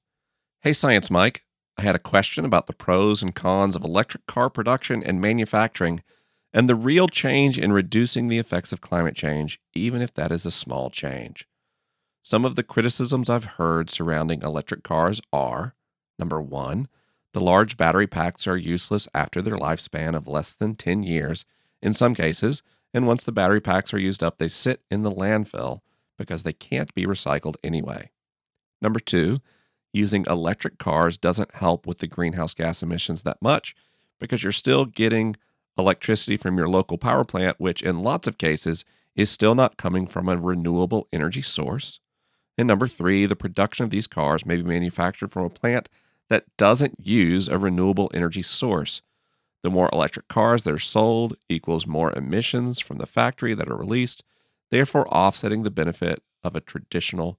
Hey, 0.61 0.72
Science 0.72 1.11
Mike. 1.11 1.44
I 1.78 1.82
had 1.82 1.94
a 1.94 2.00
question 2.00 2.44
about 2.44 2.66
the 2.66 2.72
pros 2.72 3.22
and 3.22 3.35
cons 3.35 3.74
of 3.76 3.85
electric 3.85 4.26
car 4.26 4.50
production 4.50 5.02
and 5.02 5.20
manufacturing 5.20 6.02
and 6.52 6.68
the 6.68 6.74
real 6.74 7.08
change 7.08 7.58
in 7.58 7.72
reducing 7.72 8.28
the 8.28 8.38
effects 8.38 8.72
of 8.72 8.80
climate 8.80 9.14
change, 9.14 9.60
even 9.74 10.02
if 10.02 10.12
that 10.14 10.30
is 10.30 10.44
a 10.44 10.50
small 10.50 10.90
change. 10.90 11.48
Some 12.22 12.44
of 12.44 12.56
the 12.56 12.62
criticisms 12.62 13.28
I've 13.28 13.44
heard 13.44 13.90
surrounding 13.90 14.42
electric 14.42 14.82
cars 14.82 15.20
are 15.32 15.74
number 16.18 16.40
one, 16.40 16.88
the 17.32 17.40
large 17.40 17.76
battery 17.76 18.06
packs 18.06 18.46
are 18.46 18.56
useless 18.56 19.08
after 19.14 19.40
their 19.40 19.56
lifespan 19.56 20.14
of 20.14 20.28
less 20.28 20.54
than 20.54 20.74
10 20.74 21.02
years 21.02 21.44
in 21.80 21.94
some 21.94 22.14
cases, 22.14 22.62
and 22.94 23.06
once 23.06 23.24
the 23.24 23.32
battery 23.32 23.60
packs 23.60 23.94
are 23.94 23.98
used 23.98 24.22
up, 24.22 24.38
they 24.38 24.48
sit 24.48 24.82
in 24.90 25.02
the 25.02 25.10
landfill 25.10 25.80
because 26.18 26.42
they 26.42 26.52
can't 26.52 26.94
be 26.94 27.06
recycled 27.06 27.56
anyway. 27.64 28.10
Number 28.80 29.00
two, 29.00 29.40
using 29.92 30.26
electric 30.28 30.78
cars 30.78 31.16
doesn't 31.18 31.54
help 31.54 31.86
with 31.86 31.98
the 31.98 32.06
greenhouse 32.06 32.54
gas 32.54 32.82
emissions 32.82 33.22
that 33.22 33.40
much 33.40 33.74
because 34.20 34.42
you're 34.42 34.52
still 34.52 34.84
getting 34.84 35.36
electricity 35.78 36.37
from 36.37 36.58
your 36.58 36.68
local 36.68 36.98
power 36.98 37.24
plant, 37.24 37.58
which 37.58 37.82
in 37.82 38.02
lots 38.02 38.28
of 38.28 38.38
cases 38.38 38.85
is 39.14 39.30
still 39.30 39.54
not 39.54 39.76
coming 39.76 40.06
from 40.06 40.28
a 40.28 40.37
renewable 40.37 41.08
energy 41.12 41.42
source. 41.42 42.00
And 42.58 42.68
number 42.68 42.87
three, 42.87 43.26
the 43.26 43.37
production 43.37 43.85
of 43.85 43.90
these 43.90 44.06
cars 44.06 44.44
may 44.44 44.56
be 44.56 44.62
manufactured 44.62 45.32
from 45.32 45.44
a 45.44 45.50
plant 45.50 45.88
that 46.28 46.44
doesn't 46.56 46.96
use 46.98 47.48
a 47.48 47.58
renewable 47.58 48.11
energy 48.14 48.42
source. 48.42 49.02
The 49.62 49.70
more 49.70 49.88
electric 49.92 50.28
cars 50.28 50.62
that 50.62 50.74
are 50.74 50.78
sold 50.78 51.37
equals 51.48 51.87
more 51.87 52.12
emissions 52.12 52.80
from 52.80 52.98
the 52.98 53.06
factory 53.06 53.54
that 53.54 53.68
are 53.68 53.76
released, 53.76 54.24
therefore 54.70 55.08
offsetting 55.08 55.62
the 55.62 55.70
benefit 55.70 56.22
of 56.42 56.56
a 56.56 56.61
traditional 56.61 57.38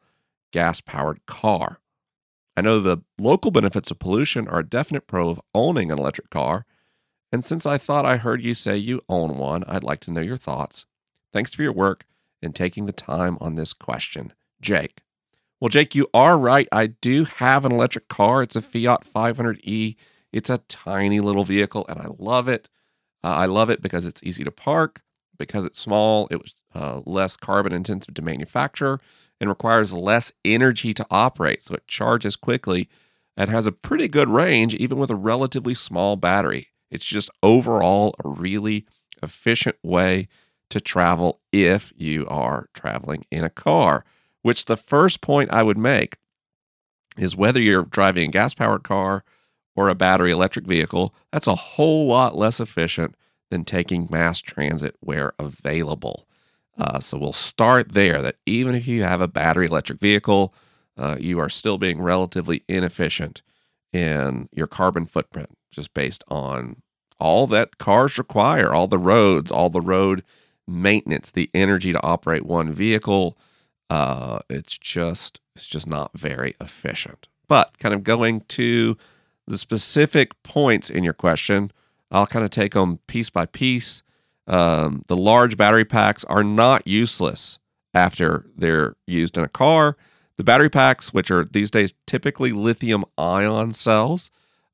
gas 0.52 0.80
powered 0.80 1.26
car. 1.26 1.80
I 2.56 2.62
know 2.62 2.80
the 2.80 3.00
local 3.20 3.52
benefits 3.52 3.92
of 3.92 4.00
pollution 4.00 4.48
are 4.48 4.60
a 4.60 4.68
definite 4.68 5.08
pro 5.08 5.30
of 5.30 5.42
owning 5.54 5.92
an 5.92 6.00
electric 6.00 6.30
car. 6.30 6.66
And 7.34 7.44
since 7.44 7.66
I 7.66 7.80
thought 7.80 8.06
I 8.06 8.18
heard 8.18 8.44
you 8.44 8.54
say 8.54 8.78
you 8.78 9.02
own 9.10 9.40
one, 9.40 9.64
I'd 9.68 9.84
like 9.84 10.02
to 10.02 10.12
know 10.12 10.22
your 10.22 10.38
thoughts. 10.38 10.86
Thanks 11.34 11.52
for 11.56 11.64
your 11.64 11.74
work 11.74 12.06
and 12.44 12.54
taking 12.54 12.86
the 12.86 12.94
time 12.94 13.40
on 13.42 13.56
this 13.56 13.74
question. 13.74 14.34
Jake. 14.62 15.02
Well, 15.60 15.70
Jake, 15.70 15.96
you 15.96 16.08
are 16.14 16.38
right. 16.38 16.68
I 16.72 16.88
do 16.88 17.26
have 17.26 17.66
an 17.66 17.72
electric 17.72 18.08
car. 18.08 18.44
It's 18.44 18.56
a 18.56 18.62
Fiat 18.62 19.08
500e. 19.12 19.96
It's 20.32 20.50
a 20.52 20.60
tiny 20.60 21.20
little 21.22 21.44
vehicle 21.44 21.88
and 21.90 22.00
I 22.00 22.08
love 22.20 22.48
it. 22.48 22.70
Uh, 23.24 23.30
I 23.30 23.48
love 23.48 23.72
it 23.72 23.82
because 23.82 24.06
it's 24.06 24.22
easy 24.22 24.44
to 24.44 24.52
park 24.52 25.02
because 25.40 25.66
it's 25.66 25.80
small, 25.80 26.28
it 26.30 26.40
was 26.40 26.54
uh, 26.76 27.02
less 27.04 27.36
carbon 27.36 27.74
intensive 27.74 28.14
to 28.14 28.22
manufacture 28.22 29.00
and 29.42 29.50
requires 29.50 29.92
less 29.92 30.32
energy 30.46 30.94
to 30.94 31.08
operate. 31.10 31.64
So 31.64 31.74
it 31.74 31.88
charges 31.88 32.36
quickly 32.36 32.90
and 33.36 33.50
has 33.50 33.66
a 33.66 33.72
pretty 33.72 34.08
good 34.08 34.30
range, 34.30 34.76
even 34.76 35.00
with 35.00 35.10
a 35.10 35.16
relatively 35.16 35.74
small 35.74 36.16
battery. 36.16 36.68
It's 36.94 37.06
just 37.06 37.32
overall 37.42 38.16
a 38.24 38.30
really 38.30 38.86
efficient 39.24 39.78
way 39.82 40.28
to 40.70 40.80
travel 40.80 41.40
if 41.52 41.92
you 41.98 42.28
are 42.28 42.70
traveling 42.76 43.26
in 43.32 43.44
a 43.44 43.50
car. 43.50 44.06
Which 44.44 44.66
the 44.66 44.78
first 44.78 45.20
point 45.20 45.52
I 45.52 45.64
would 45.64 45.78
make 45.78 46.18
is 47.18 47.36
whether 47.36 47.60
you're 47.60 47.84
driving 47.86 48.30
a 48.30 48.32
gas 48.32 48.54
powered 48.54 48.84
car 48.84 49.24
or 49.76 49.90
a 49.90 49.96
battery 49.96 50.30
electric 50.32 50.68
vehicle, 50.68 51.16
that's 51.32 51.48
a 51.48 51.56
whole 51.56 52.06
lot 52.06 52.36
less 52.36 52.60
efficient 52.60 53.16
than 53.50 53.66
taking 53.66 54.08
mass 54.12 54.40
transit 54.40 54.96
where 55.00 55.34
available. 55.40 56.28
Uh, 56.78 57.00
so 57.00 57.18
we'll 57.18 57.34
start 57.34 57.94
there 57.94 58.22
that 58.22 58.36
even 58.46 58.76
if 58.76 58.88
you 58.88 59.04
have 59.04 59.22
a 59.22 59.28
battery 59.28 59.66
electric 59.66 60.00
vehicle, 60.00 60.54
uh, 60.96 61.18
you 61.20 61.40
are 61.40 61.50
still 61.50 61.80
being 61.80 62.02
relatively 62.02 62.64
inefficient 62.68 63.42
in 63.92 64.48
your 64.52 64.68
carbon 64.68 65.08
footprint 65.08 65.58
just 65.74 65.94
based 65.94 66.24
on 66.30 66.83
all 67.20 67.48
that 67.48 67.78
cars 67.78 68.18
require, 68.18 68.74
all 68.74 68.88
the 68.88 68.98
roads, 68.98 69.52
all 69.52 69.70
the 69.70 69.82
road 69.82 70.24
maintenance, 70.68 71.32
the 71.32 71.50
energy 71.54 71.92
to 71.92 72.04
operate 72.04 72.46
one 72.46 72.72
vehicle. 72.72 73.38
Uh, 73.90 74.40
it's 74.50 74.78
just 74.78 75.40
it's 75.56 75.68
just 75.68 75.88
not 75.88 76.12
very 76.18 76.56
efficient. 76.60 77.28
But 77.48 77.78
kind 77.78 77.94
of 77.94 78.04
going 78.04 78.42
to 78.42 78.98
the 79.48 79.58
specific 79.58 80.42
points 80.44 80.90
in 80.90 81.04
your 81.04 81.14
question, 81.14 81.72
I'll 82.12 82.28
kind 82.28 82.46
of 82.46 82.52
take 82.52 82.74
them 82.74 83.00
piece 83.08 83.30
by 83.30 83.46
piece. 83.46 84.02
Um, 84.48 85.04
the 85.08 85.18
large 85.18 85.58
battery 85.58 85.86
packs 85.86 86.24
are 86.26 86.44
not 86.44 86.88
useless 86.88 87.60
after 87.94 88.46
they're 88.56 88.96
used 89.06 89.38
in 89.38 89.44
a 89.44 89.50
car. 89.50 89.98
The 90.38 90.44
battery 90.44 90.70
packs, 90.70 91.14
which 91.14 91.30
are 91.30 91.46
these 91.46 91.70
days 91.70 91.94
typically 92.08 92.52
lithium 92.52 93.06
ion 93.18 93.74
cells, 93.74 94.32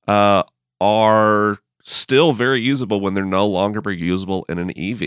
uh, 0.08 0.44
are 0.80 1.60
still 1.84 2.34
very 2.34 2.62
usable 2.62 3.00
when 3.00 3.14
they're 3.14 3.26
no 3.26 3.48
longer 3.48 3.82
reusable 3.82 4.44
in 4.50 4.58
an 4.58 4.72
EV. 4.78 5.00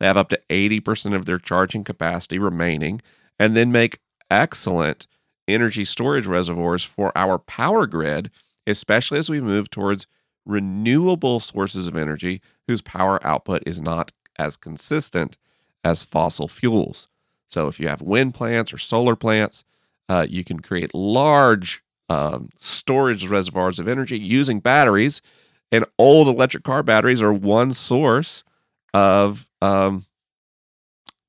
They 0.00 0.06
have 0.06 0.16
up 0.16 0.28
to 0.30 0.40
80% 0.50 1.14
of 1.14 1.26
their 1.26 1.38
charging 1.38 1.84
capacity 1.84 2.38
remaining 2.38 3.00
and 3.38 3.56
then 3.56 3.72
make 3.72 4.00
excellent 4.30 5.06
energy 5.48 5.84
storage 5.84 6.26
reservoirs 6.26 6.84
for 6.84 7.16
our 7.16 7.38
power 7.38 7.86
grid, 7.86 8.30
especially 8.66 9.18
as 9.18 9.30
we 9.30 9.40
move 9.40 9.70
towards 9.70 10.06
renewable 10.44 11.40
sources 11.40 11.86
of 11.86 11.96
energy 11.96 12.40
whose 12.66 12.82
power 12.82 13.24
output 13.26 13.62
is 13.66 13.80
not 13.80 14.12
as 14.38 14.56
consistent 14.56 15.36
as 15.84 16.04
fossil 16.04 16.48
fuels. 16.48 17.08
So, 17.46 17.68
if 17.68 17.78
you 17.78 17.88
have 17.88 18.00
wind 18.00 18.34
plants 18.34 18.72
or 18.72 18.78
solar 18.78 19.14
plants, 19.14 19.64
uh, 20.08 20.26
you 20.28 20.42
can 20.42 20.60
create 20.60 20.94
large 20.94 21.82
um, 22.08 22.50
storage 22.58 23.26
reservoirs 23.26 23.78
of 23.78 23.88
energy 23.88 24.18
using 24.18 24.60
batteries. 24.60 25.22
And 25.72 25.86
old 25.98 26.28
electric 26.28 26.64
car 26.64 26.82
batteries 26.82 27.22
are 27.22 27.32
one 27.32 27.72
source 27.72 28.44
of 28.94 29.48
um, 29.62 30.06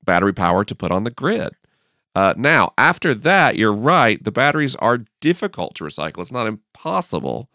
battery 0.04 0.34
power 0.34 0.64
to 0.64 0.74
put 0.74 0.92
on 0.92 1.04
the 1.04 1.10
grid. 1.10 1.54
Uh, 2.14 2.34
now, 2.36 2.72
after 2.78 3.14
that, 3.14 3.56
you're 3.56 3.72
right. 3.72 4.22
The 4.22 4.30
batteries 4.30 4.76
are 4.76 5.04
difficult 5.20 5.74
to 5.76 5.84
recycle. 5.84 6.20
It's 6.20 6.30
not 6.30 6.46
impossible. 6.46 7.48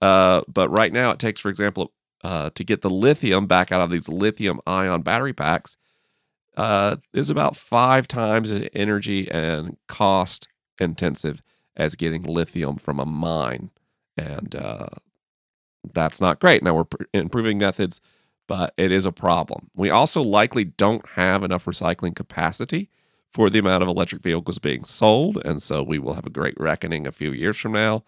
Uh, 0.00 0.40
but 0.48 0.68
right 0.70 0.92
now, 0.92 1.10
it 1.10 1.18
takes, 1.18 1.40
for 1.40 1.50
example, 1.50 1.92
uh, 2.24 2.50
to 2.54 2.64
get 2.64 2.82
the 2.82 2.90
lithium 2.90 3.46
back 3.46 3.70
out 3.70 3.80
of 3.80 3.90
these 3.90 4.08
lithium 4.08 4.60
ion 4.66 5.02
battery 5.02 5.32
packs 5.32 5.76
uh, 6.56 6.96
is 7.12 7.30
about 7.30 7.56
five 7.56 8.08
times 8.08 8.50
the 8.50 8.74
energy 8.76 9.30
and 9.30 9.76
cost 9.88 10.48
intensive 10.78 11.42
as 11.76 11.94
getting 11.94 12.22
lithium 12.22 12.76
from 12.76 12.98
a 12.98 13.06
mine. 13.06 13.70
And 14.16 14.54
uh, 14.54 14.88
that's 15.92 16.20
not 16.20 16.40
great. 16.40 16.62
Now 16.62 16.74
we're 16.74 16.84
pr- 16.84 17.04
improving 17.12 17.58
methods, 17.58 18.00
but 18.48 18.74
it 18.76 18.92
is 18.92 19.06
a 19.06 19.12
problem. 19.12 19.70
We 19.74 19.90
also 19.90 20.22
likely 20.22 20.64
don't 20.64 21.06
have 21.10 21.42
enough 21.42 21.64
recycling 21.64 22.14
capacity 22.14 22.90
for 23.32 23.48
the 23.48 23.60
amount 23.60 23.82
of 23.82 23.88
electric 23.88 24.22
vehicles 24.22 24.58
being 24.58 24.84
sold. 24.84 25.38
And 25.44 25.62
so 25.62 25.82
we 25.82 25.98
will 25.98 26.14
have 26.14 26.26
a 26.26 26.30
great 26.30 26.58
reckoning 26.58 27.06
a 27.06 27.12
few 27.12 27.32
years 27.32 27.56
from 27.56 27.72
now 27.72 28.04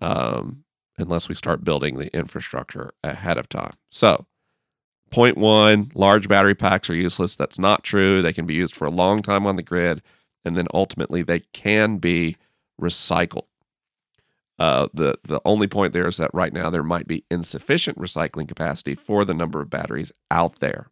um, 0.00 0.64
unless 0.98 1.28
we 1.28 1.34
start 1.34 1.64
building 1.64 1.98
the 1.98 2.14
infrastructure 2.16 2.92
ahead 3.02 3.38
of 3.38 3.48
time. 3.48 3.74
So, 3.90 4.26
point 5.10 5.38
one 5.38 5.92
large 5.94 6.28
battery 6.28 6.54
packs 6.56 6.90
are 6.90 6.94
useless. 6.94 7.36
That's 7.36 7.58
not 7.58 7.84
true. 7.84 8.20
They 8.20 8.32
can 8.32 8.46
be 8.46 8.54
used 8.54 8.74
for 8.74 8.86
a 8.86 8.90
long 8.90 9.22
time 9.22 9.46
on 9.46 9.56
the 9.56 9.62
grid 9.62 10.02
and 10.44 10.56
then 10.56 10.66
ultimately 10.74 11.22
they 11.22 11.40
can 11.52 11.98
be 11.98 12.36
recycled. 12.80 13.46
Uh, 14.58 14.88
the 14.94 15.18
the 15.24 15.40
only 15.44 15.66
point 15.66 15.92
there 15.92 16.06
is 16.06 16.16
that 16.16 16.32
right 16.32 16.52
now 16.52 16.70
there 16.70 16.82
might 16.84 17.08
be 17.08 17.24
insufficient 17.30 17.98
recycling 17.98 18.46
capacity 18.46 18.94
for 18.94 19.24
the 19.24 19.34
number 19.34 19.60
of 19.60 19.70
batteries 19.70 20.12
out 20.30 20.60
there. 20.60 20.88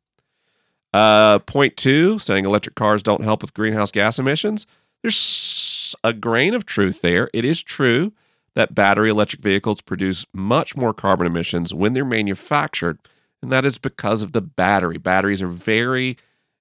Uh, 0.92 1.38
point 1.40 1.76
two, 1.76 2.18
saying 2.18 2.44
electric 2.44 2.74
cars 2.74 3.02
don't 3.02 3.24
help 3.24 3.40
with 3.40 3.54
greenhouse 3.54 3.92
gas 3.92 4.18
emissions. 4.18 4.66
There's 5.02 5.94
a 6.02 6.12
grain 6.12 6.54
of 6.54 6.66
truth 6.66 7.00
there. 7.00 7.30
It 7.32 7.44
is 7.44 7.62
true 7.62 8.12
that 8.54 8.74
battery 8.74 9.10
electric 9.10 9.42
vehicles 9.42 9.80
produce 9.80 10.26
much 10.34 10.76
more 10.76 10.92
carbon 10.92 11.26
emissions 11.26 11.72
when 11.72 11.94
they're 11.94 12.04
manufactured, 12.04 12.98
and 13.42 13.50
that 13.50 13.64
is 13.64 13.78
because 13.78 14.22
of 14.22 14.32
the 14.32 14.42
battery. 14.42 14.98
Batteries 14.98 15.40
are 15.40 15.46
very 15.46 16.18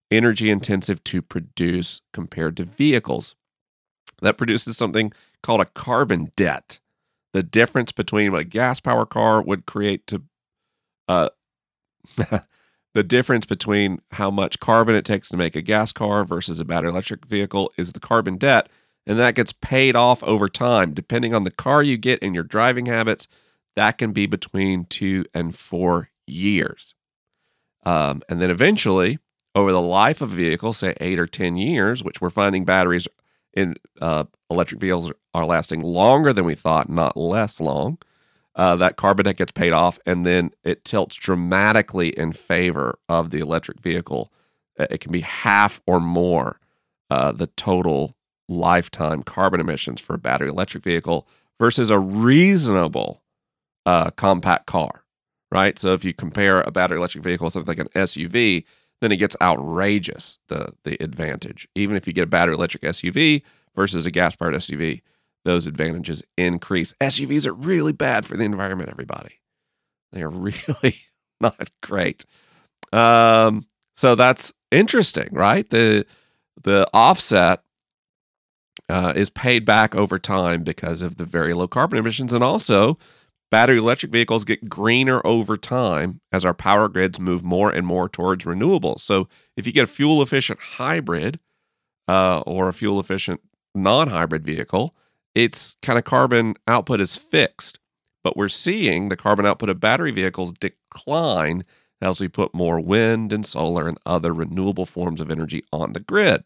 energy 0.10 0.50
intensive 0.50 1.04
to 1.06 1.22
produce 1.22 2.02
compared 2.14 2.58
to 2.58 2.64
vehicles. 2.64 3.36
That 4.22 4.38
produces 4.38 4.78
something 4.78 5.12
called 5.42 5.62
a 5.62 5.66
carbon 5.66 6.32
debt. 6.36 6.80
The 7.34 7.44
difference 7.44 7.92
between 7.92 8.32
what 8.32 8.42
a 8.42 8.46
gas 8.46 8.80
power 8.80 9.06
car 9.06 9.42
would 9.42 9.66
create 9.66 10.06
to 10.08 10.24
uh, 11.08 11.30
the 12.94 13.04
difference 13.04 13.46
between 13.46 14.02
how 14.12 14.30
much 14.30 14.60
carbon 14.60 14.96
it 14.96 15.06
takes 15.06 15.30
to 15.30 15.38
make 15.38 15.56
a 15.56 15.62
gas 15.62 15.92
car 15.94 16.26
versus 16.26 16.60
a 16.60 16.66
battery 16.66 16.90
electric 16.90 17.26
vehicle 17.26 17.72
is 17.78 17.94
the 17.94 18.00
carbon 18.00 18.38
debt. 18.38 18.70
And 19.08 19.18
that 19.18 19.36
gets 19.36 19.54
paid 19.54 19.96
off 19.96 20.22
over 20.24 20.48
time. 20.48 20.94
Depending 20.94 21.34
on 21.34 21.44
the 21.44 21.52
car 21.52 21.82
you 21.82 21.98
get 21.98 22.22
and 22.22 22.36
your 22.36 22.44
driving 22.44 22.86
habits, 22.86 23.28
that 23.76 23.98
can 23.98 24.12
be 24.12 24.26
between 24.26 24.86
two 24.86 25.26
and 25.34 25.56
four 25.56 26.10
years. 26.28 26.94
Um, 27.84 28.22
and 28.30 28.42
then 28.42 28.52
eventually, 28.52 29.18
over 29.56 29.72
the 29.72 29.82
life 29.82 30.22
of 30.22 30.34
a 30.34 30.36
vehicle, 30.36 30.74
say 30.74 30.96
eight 31.02 31.20
or 31.20 31.28
10 31.28 31.58
years, 31.58 32.04
which 32.04 32.22
we're 32.22 32.30
finding 32.30 32.64
batteries 32.64 33.08
in 33.54 33.76
uh, 34.00 34.26
electric 34.52 34.80
vehicles 34.82 35.12
are 35.34 35.46
lasting 35.46 35.82
longer 35.82 36.34
than 36.34 36.46
we 36.46 36.56
thought, 36.56 36.90
not 36.90 37.18
less 37.18 37.60
long. 37.60 37.98
Uh, 38.56 38.76
that 38.76 38.98
carbon 38.98 39.24
debt 39.26 39.38
gets 39.38 39.52
paid 39.52 39.72
off, 39.72 39.98
and 40.06 40.26
then 40.26 40.52
it 40.64 40.84
tilts 40.84 41.16
dramatically 41.16 42.10
in 42.10 42.34
favor 42.34 43.00
of 43.08 43.32
the 43.32 43.40
electric 43.40 43.80
vehicle. 43.80 44.32
It 44.78 45.00
can 45.00 45.12
be 45.12 45.22
half 45.22 45.82
or 45.88 46.00
more 46.00 46.60
uh, 47.10 47.32
the 47.32 47.48
total 47.48 48.16
lifetime 48.50 49.24
carbon 49.24 49.62
emissions 49.62 50.02
for 50.02 50.16
a 50.16 50.18
battery 50.18 50.50
electric 50.50 50.84
vehicle 50.84 51.28
versus 51.60 51.90
a 51.90 52.00
reasonable 52.00 53.22
uh, 53.86 54.12
compact 54.12 54.66
car, 54.66 55.04
right? 55.52 55.80
So 55.80 55.94
if 55.94 56.04
you 56.04 56.14
compare 56.14 56.62
a 56.62 56.72
battery 56.72 56.98
electric 56.98 57.24
vehicle 57.24 57.46
with 57.46 57.54
something 57.54 57.78
like 57.78 57.80
an 57.80 58.02
SUV, 58.02 58.66
then 59.00 59.12
it 59.12 59.18
gets 59.18 59.36
outrageous 59.42 60.40
the 60.50 60.74
the 60.84 61.02
advantage. 61.02 61.68
Even 61.76 61.96
if 61.96 62.06
you 62.06 62.14
get 62.14 62.24
a 62.24 62.28
battery 62.28 62.56
electric 62.56 62.84
SUV 62.84 63.44
versus 63.76 64.06
a 64.06 64.12
gas 64.12 64.36
powered 64.36 64.54
SUV, 64.56 65.02
those 65.46 65.68
advantages 65.68 66.24
increase. 66.38 66.94
SUVs 67.02 67.48
are 67.48 67.54
really 67.54 67.94
bad 67.94 68.26
for 68.26 68.38
the 68.38 68.44
environment, 68.44 68.90
everybody. 68.90 69.40
They 70.12 70.22
are 70.22 70.30
really 70.30 70.98
not 71.40 71.72
great. 71.82 72.26
Um, 72.92 73.68
so 73.96 74.16
that's 74.16 74.54
interesting, 74.72 75.30
right? 75.32 75.70
The 75.70 76.06
the 76.64 76.88
offset 76.94 77.64
uh, 78.90 79.14
is 79.16 79.30
paid 79.30 79.66
back 79.66 79.96
over 79.96 80.20
time 80.20 80.64
because 80.64 81.02
of 81.02 81.18
the 81.18 81.26
very 81.26 81.54
low 81.54 81.68
carbon 81.68 81.98
emissions, 81.98 82.34
and 82.34 82.44
also 82.44 82.98
Battery 83.52 83.80
electric 83.80 84.14
vehicles 84.14 84.46
get 84.46 84.70
greener 84.70 85.22
over 85.28 85.58
time 85.58 86.22
as 86.32 86.46
our 86.46 86.54
power 86.54 86.88
grids 86.88 87.20
move 87.20 87.44
more 87.44 87.70
and 87.70 87.86
more 87.86 88.08
towards 88.08 88.46
renewables. 88.46 89.02
So 89.02 89.28
if 89.58 89.68
you 89.68 89.74
get 89.74 89.84
a 89.84 89.88
fuel 89.88 90.22
efficient 90.22 90.62
hybrid 90.62 91.38
uh, 92.08 92.40
or 92.48 92.70
a 92.70 92.74
fuel 92.74 92.98
efficient 92.98 93.42
non 93.76 94.10
hybrid 94.10 94.46
vehicle, 94.46 94.96
its 95.36 95.78
kind 95.82 95.98
of 95.98 96.06
carbon 96.06 96.56
output 96.68 97.02
is 97.02 97.16
fixed. 97.16 97.80
But 98.24 98.38
we're 98.38 98.50
seeing 98.50 99.10
the 99.10 99.18
carbon 99.18 99.46
output 99.46 99.70
of 99.70 99.80
battery 99.80 100.12
vehicles 100.12 100.54
decline 100.54 101.64
as 102.02 102.20
we 102.20 102.28
put 102.28 102.54
more 102.54 102.80
wind 102.80 103.32
and 103.32 103.46
solar 103.46 103.88
and 103.88 103.98
other 104.06 104.34
renewable 104.34 104.86
forms 104.86 105.22
of 105.22 105.32
energy 105.32 105.64
on 105.72 105.94
the 105.94 106.00
grid. 106.00 106.44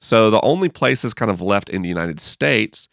So 0.00 0.30
the 0.30 0.40
only 0.40 0.68
places 0.68 1.14
kind 1.14 1.30
of 1.30 1.40
left 1.40 1.68
in 1.68 1.82
the 1.82 1.88
United 1.88 2.20
States 2.20 2.88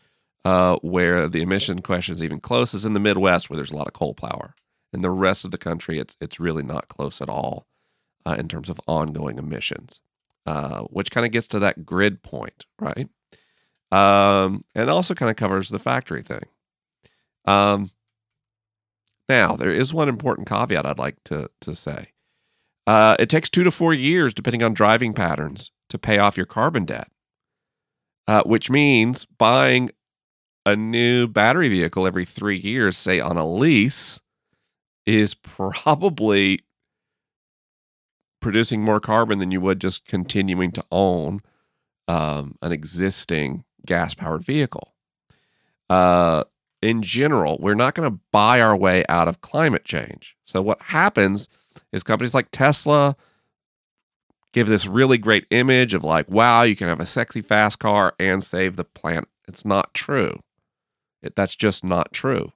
uh, 0.45 0.77
where 0.77 1.27
the 1.27 1.41
emission 1.41 1.79
question 1.79 2.15
is 2.15 2.23
even 2.23 2.39
close 2.39 2.73
is 2.73 2.85
in 2.85 2.93
the 2.93 2.99
Midwest, 2.99 3.49
where 3.49 3.57
there's 3.57 3.71
a 3.71 3.75
lot 3.75 3.87
of 3.87 3.93
coal 3.93 4.13
power. 4.13 4.55
In 4.93 5.01
the 5.01 5.09
rest 5.09 5.45
of 5.45 5.51
the 5.51 5.57
country, 5.57 5.99
it's 5.99 6.15
it's 6.21 6.39
really 6.39 6.63
not 6.63 6.87
close 6.87 7.21
at 7.21 7.29
all 7.29 7.67
uh, 8.25 8.35
in 8.39 8.47
terms 8.47 8.69
of 8.69 8.79
ongoing 8.87 9.37
emissions, 9.37 9.99
uh, 10.45 10.81
which 10.83 11.11
kind 11.11 11.25
of 11.25 11.31
gets 11.31 11.47
to 11.47 11.59
that 11.59 11.85
grid 11.85 12.23
point, 12.23 12.65
right? 12.79 13.09
Um, 13.91 14.63
and 14.75 14.89
also 14.89 15.15
kind 15.15 15.29
of 15.29 15.35
covers 15.35 15.69
the 15.69 15.79
factory 15.79 16.21
thing. 16.21 16.43
Um, 17.45 17.91
now, 19.27 19.55
there 19.55 19.71
is 19.71 19.93
one 19.93 20.09
important 20.09 20.47
caveat 20.47 20.85
I'd 20.85 20.99
like 20.99 21.23
to 21.25 21.49
to 21.61 21.75
say. 21.75 22.09
Uh, 22.87 23.15
it 23.19 23.29
takes 23.29 23.49
two 23.49 23.63
to 23.63 23.71
four 23.71 23.93
years, 23.93 24.33
depending 24.33 24.63
on 24.63 24.73
driving 24.73 25.13
patterns, 25.13 25.71
to 25.89 25.99
pay 25.99 26.17
off 26.17 26.37
your 26.37 26.45
carbon 26.47 26.85
debt, 26.85 27.09
uh, 28.27 28.43
which 28.43 28.69
means 28.69 29.25
buying 29.25 29.91
a 30.65 30.75
new 30.75 31.27
battery 31.27 31.69
vehicle 31.69 32.07
every 32.07 32.25
three 32.25 32.57
years, 32.57 32.97
say 32.97 33.19
on 33.19 33.37
a 33.37 33.47
lease, 33.47 34.19
is 35.05 35.33
probably 35.33 36.61
producing 38.41 38.81
more 38.81 38.99
carbon 38.99 39.39
than 39.39 39.51
you 39.51 39.61
would 39.61 39.79
just 39.81 40.05
continuing 40.05 40.71
to 40.71 40.83
own 40.91 41.41
um, 42.07 42.55
an 42.61 42.71
existing 42.71 43.63
gas 43.85 44.13
powered 44.13 44.43
vehicle. 44.43 44.93
Uh, 45.89 46.43
in 46.81 47.01
general, 47.01 47.57
we're 47.59 47.75
not 47.75 47.93
going 47.95 48.09
to 48.09 48.19
buy 48.31 48.61
our 48.61 48.75
way 48.75 49.03
out 49.09 49.27
of 49.27 49.41
climate 49.41 49.85
change. 49.85 50.35
So, 50.45 50.61
what 50.61 50.81
happens 50.81 51.49
is 51.91 52.03
companies 52.03 52.33
like 52.33 52.49
Tesla 52.51 53.15
give 54.53 54.67
this 54.67 54.87
really 54.87 55.17
great 55.17 55.45
image 55.51 55.93
of 55.93 56.03
like, 56.03 56.29
wow, 56.29 56.63
you 56.63 56.75
can 56.75 56.87
have 56.87 56.99
a 56.99 57.05
sexy 57.05 57.41
fast 57.41 57.79
car 57.79 58.13
and 58.19 58.41
save 58.41 58.75
the 58.75 58.83
planet. 58.83 59.27
It's 59.47 59.65
not 59.65 59.93
true. 59.93 60.41
It, 61.21 61.35
that's 61.35 61.55
just 61.55 61.83
not 61.83 62.13
true. 62.13 62.51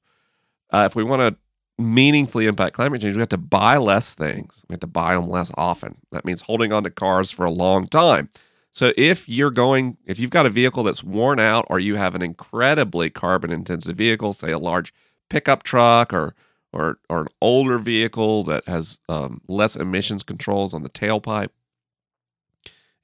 Uh, 0.71 0.87
if 0.89 0.95
we 0.95 1.03
want 1.03 1.21
to 1.21 1.83
meaningfully 1.83 2.45
impact 2.45 2.75
climate 2.75 3.01
change, 3.01 3.15
we 3.15 3.19
have 3.19 3.29
to 3.29 3.37
buy 3.37 3.77
less 3.77 4.15
things. 4.15 4.63
We 4.67 4.73
have 4.73 4.79
to 4.81 4.87
buy 4.87 5.15
them 5.15 5.29
less 5.29 5.51
often. 5.55 5.97
That 6.11 6.25
means 6.25 6.41
holding 6.41 6.71
on 6.71 6.83
to 6.83 6.89
cars 6.89 7.31
for 7.31 7.45
a 7.45 7.51
long 7.51 7.87
time. 7.87 8.29
So 8.73 8.91
if 8.97 9.29
you're 9.29 9.51
going, 9.51 9.97
if 10.07 10.17
you've 10.17 10.31
got 10.31 10.47
a 10.47 10.49
vehicle 10.49 10.81
that's 10.81 11.03
worn 11.03 11.39
out, 11.39 11.67
or 11.69 11.79
you 11.79 11.95
have 11.95 12.15
an 12.15 12.23
incredibly 12.23 13.11
carbon 13.11 13.51
intensive 13.51 13.95
vehicle, 13.95 14.33
say 14.33 14.51
a 14.51 14.57
large 14.57 14.91
pickup 15.29 15.61
truck 15.61 16.11
or 16.11 16.33
or 16.73 16.97
or 17.07 17.21
an 17.21 17.27
older 17.39 17.77
vehicle 17.77 18.43
that 18.45 18.65
has 18.65 18.97
um, 19.07 19.41
less 19.47 19.75
emissions 19.75 20.23
controls 20.23 20.73
on 20.73 20.81
the 20.81 20.89
tailpipe, 20.89 21.49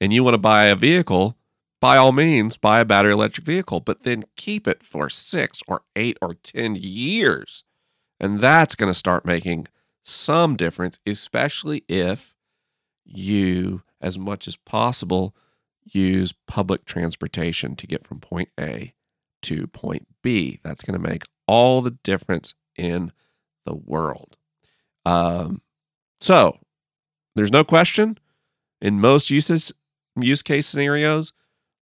and 0.02 0.12
you 0.12 0.24
want 0.24 0.34
to 0.34 0.40
buy 0.40 0.66
a 0.66 0.76
vehicle, 0.76 1.38
by 1.80 1.98
all 1.98 2.14
means, 2.14 2.58
buy 2.58 2.80
a 2.80 2.86
battery 2.86 3.14
electric 3.14 3.46
vehicle, 3.46 3.80
but 3.80 4.02
then 4.02 4.24
keep 4.36 4.68
it 4.68 4.82
for 4.82 5.08
six 5.08 5.62
or 5.68 5.84
eight 5.96 6.18
or 6.20 6.34
ten 6.34 6.74
years, 6.76 7.64
and 8.20 8.40
that's 8.40 8.74
going 8.74 8.90
to 8.92 8.98
start 8.98 9.24
making 9.24 9.68
some 10.02 10.56
difference, 10.56 11.00
especially 11.06 11.84
if 11.88 12.34
you, 13.06 13.84
as 14.02 14.18
much 14.18 14.48
as 14.48 14.56
possible, 14.56 15.36
use 15.84 16.34
public 16.48 16.86
transportation 16.86 17.76
to 17.76 17.88
get 17.88 18.06
from 18.06 18.20
point 18.20 18.50
A 18.60 18.94
to 19.44 19.68
point 19.68 20.08
B. 20.22 20.60
That's 20.64 20.84
going 20.84 21.02
to 21.02 21.10
make 21.10 21.24
all 21.48 21.82
the 21.82 21.98
difference 22.04 22.56
in 22.76 23.12
the 23.66 23.76
world. 23.76 24.38
Um, 25.06 25.62
so 26.22 26.58
there's 27.36 27.52
no 27.52 27.64
question 27.64 28.18
in 28.82 29.00
most 29.00 29.30
uses 29.30 29.74
use 30.20 30.42
case 30.42 30.68
scenarios, 30.68 31.34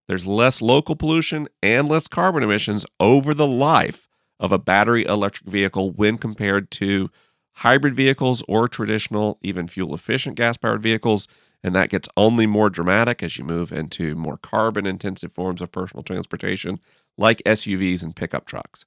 there's 0.08 0.26
less 0.26 0.62
local 0.62 0.96
pollution 0.96 1.48
and 1.62 1.90
less 1.90 2.08
carbon 2.08 2.44
emissions 2.44 2.86
over 3.00 3.34
the 3.34 3.48
life 3.48 4.08
of 4.40 4.52
a 4.52 4.60
battery 4.60 5.06
electric 5.06 5.50
vehicle 5.50 5.92
when 5.92 6.18
compared 6.18 6.72
to 6.72 7.10
hybrid 7.54 7.96
vehicles 7.96 8.44
or 8.48 8.68
traditional, 8.68 9.40
even 9.42 9.68
fuel 9.68 9.94
efficient 9.94 10.36
gas 10.36 10.58
powered 10.58 10.82
vehicles. 10.82 11.28
And 11.64 11.76
that 11.76 11.90
gets 11.90 12.08
only 12.16 12.46
more 12.46 12.70
dramatic 12.70 13.24
as 13.24 13.38
you 13.38 13.44
move 13.44 13.72
into 13.72 14.16
more 14.16 14.38
carbon 14.38 14.86
intensive 14.86 15.32
forms 15.32 15.62
of 15.62 15.72
personal 15.72 16.04
transportation, 16.04 16.80
like 17.18 17.42
SUVs 17.46 18.04
and 18.04 18.16
pickup 18.16 18.46
trucks. 18.46 18.86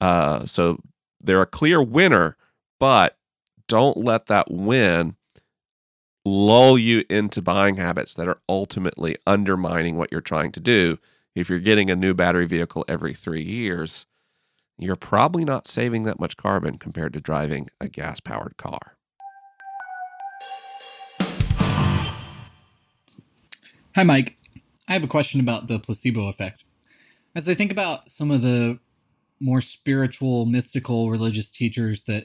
Uh, 0.00 0.46
so 0.46 0.78
they're 1.22 1.42
a 1.42 1.46
clear 1.46 1.82
winner, 1.82 2.36
but 2.78 3.18
don't 3.66 3.96
let 3.96 4.26
that 4.26 4.50
win 4.50 5.16
lull 6.24 6.78
you 6.78 7.04
into 7.10 7.42
buying 7.42 7.76
habits 7.76 8.14
that 8.14 8.28
are 8.28 8.40
ultimately 8.48 9.16
undermining 9.26 9.96
what 9.96 10.10
you're 10.10 10.20
trying 10.20 10.52
to 10.52 10.60
do. 10.60 10.98
If 11.34 11.50
you're 11.50 11.58
getting 11.58 11.90
a 11.90 11.96
new 11.96 12.14
battery 12.14 12.46
vehicle 12.46 12.84
every 12.88 13.12
three 13.12 13.42
years, 13.42 14.06
you're 14.78 14.96
probably 14.96 15.44
not 15.44 15.66
saving 15.66 16.04
that 16.04 16.20
much 16.20 16.36
carbon 16.36 16.78
compared 16.78 17.12
to 17.12 17.20
driving 17.20 17.68
a 17.80 17.88
gas 17.88 18.20
powered 18.20 18.56
car. 18.56 18.93
Hi, 23.96 24.02
Mike. 24.02 24.38
I 24.88 24.94
have 24.94 25.04
a 25.04 25.06
question 25.06 25.38
about 25.38 25.68
the 25.68 25.78
placebo 25.78 26.26
effect. 26.26 26.64
As 27.32 27.48
I 27.48 27.54
think 27.54 27.70
about 27.70 28.10
some 28.10 28.32
of 28.32 28.42
the 28.42 28.80
more 29.38 29.60
spiritual, 29.60 30.46
mystical, 30.46 31.12
religious 31.12 31.48
teachers 31.48 32.02
that 32.02 32.24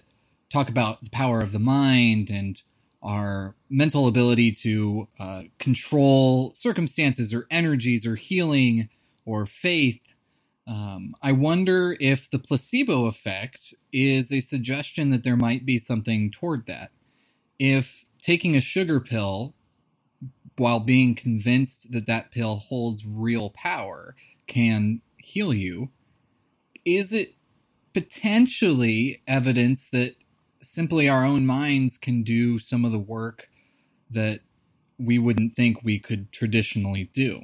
talk 0.51 0.67
about 0.67 1.03
the 1.03 1.11
power 1.11 1.41
of 1.41 1.51
the 1.51 1.59
mind 1.59 2.31
and 2.31 2.59
our 3.03 3.53
mental 3.69 4.07
ability 4.07 4.51
to 4.51 5.09
uh, 5.19 5.43
control 5.59 6.55
circumstances 6.55 7.35
or 7.35 7.45
energies 7.51 8.03
or 8.03 8.15
healing 8.15 8.89
or 9.23 9.45
faith, 9.45 10.15
um, 10.65 11.13
I 11.21 11.33
wonder 11.33 11.95
if 11.99 12.31
the 12.31 12.39
placebo 12.39 13.05
effect 13.05 13.75
is 13.93 14.31
a 14.31 14.39
suggestion 14.39 15.11
that 15.11 15.23
there 15.23 15.37
might 15.37 15.67
be 15.67 15.77
something 15.77 16.31
toward 16.31 16.65
that. 16.65 16.89
If 17.59 18.05
taking 18.23 18.55
a 18.55 18.59
sugar 18.59 18.99
pill 18.99 19.53
while 20.59 20.79
being 20.79 21.15
convinced 21.15 21.91
that 21.91 22.05
that 22.05 22.31
pill 22.31 22.57
holds 22.57 23.05
real 23.05 23.49
power 23.49 24.15
can 24.47 25.01
heal 25.17 25.53
you, 25.53 25.89
is 26.85 27.13
it 27.13 27.35
potentially 27.93 29.21
evidence 29.27 29.87
that 29.89 30.15
simply 30.61 31.07
our 31.07 31.25
own 31.25 31.45
minds 31.45 31.97
can 31.97 32.23
do 32.23 32.59
some 32.59 32.83
of 32.85 32.91
the 32.91 32.99
work 32.99 33.49
that 34.09 34.41
we 34.97 35.17
wouldn't 35.17 35.55
think 35.55 35.83
we 35.83 35.99
could 35.99 36.31
traditionally 36.31 37.09
do? 37.13 37.43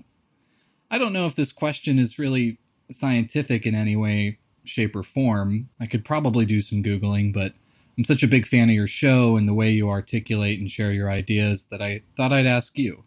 I 0.92 0.98
don't 0.98 1.14
know 1.14 1.26
if 1.26 1.36
this 1.36 1.52
question 1.52 1.98
is 1.98 2.20
really 2.20 2.60
scientific 2.92 3.66
in 3.66 3.76
any 3.76 3.96
way, 3.96 4.40
shape, 4.64 4.96
or 4.96 5.04
form. 5.04 5.70
I 5.80 5.86
could 5.86 6.06
probably 6.06 6.46
do 6.46 6.62
some 6.62 6.84
Googling, 6.84 7.34
but 7.34 7.54
I'm 7.98 8.04
such 8.04 8.24
a 8.24 8.28
big 8.28 8.46
fan 8.46 8.70
of 8.70 8.76
your 8.76 8.88
show 8.88 9.38
and 9.38 9.48
the 9.48 9.54
way 9.54 9.72
you 9.72 9.90
articulate 9.90 10.60
and 10.60 10.70
share 10.70 10.92
your 10.92 11.10
ideas 11.10 11.66
that 11.66 11.82
I 11.82 12.04
thought 12.18 12.34
I'd 12.34 12.46
ask 12.46 12.78
you. 12.78 13.05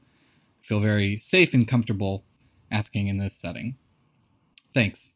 Feel 0.69 0.81
very 0.81 1.17
safe 1.17 1.55
and 1.55 1.67
comfortable 1.67 2.27
asking 2.71 3.09
in 3.09 3.17
this 3.17 3.35
setting. 3.35 3.77
Thanks. 4.75 5.13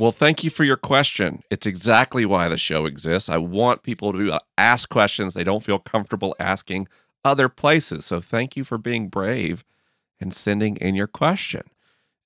Well, 0.00 0.10
thank 0.10 0.42
you 0.42 0.50
for 0.50 0.64
your 0.64 0.76
question. 0.76 1.44
It's 1.48 1.64
exactly 1.64 2.26
why 2.26 2.48
the 2.48 2.58
show 2.58 2.84
exists. 2.84 3.28
I 3.28 3.36
want 3.36 3.84
people 3.84 4.12
to 4.12 4.32
uh, 4.32 4.38
ask 4.58 4.88
questions 4.88 5.32
they 5.32 5.44
don't 5.44 5.62
feel 5.62 5.78
comfortable 5.78 6.34
asking 6.40 6.88
other 7.24 7.48
places. 7.48 8.04
So 8.04 8.20
thank 8.20 8.56
you 8.56 8.64
for 8.64 8.76
being 8.76 9.06
brave 9.06 9.64
and 10.18 10.34
sending 10.34 10.74
in 10.78 10.96
your 10.96 11.06
question. 11.06 11.62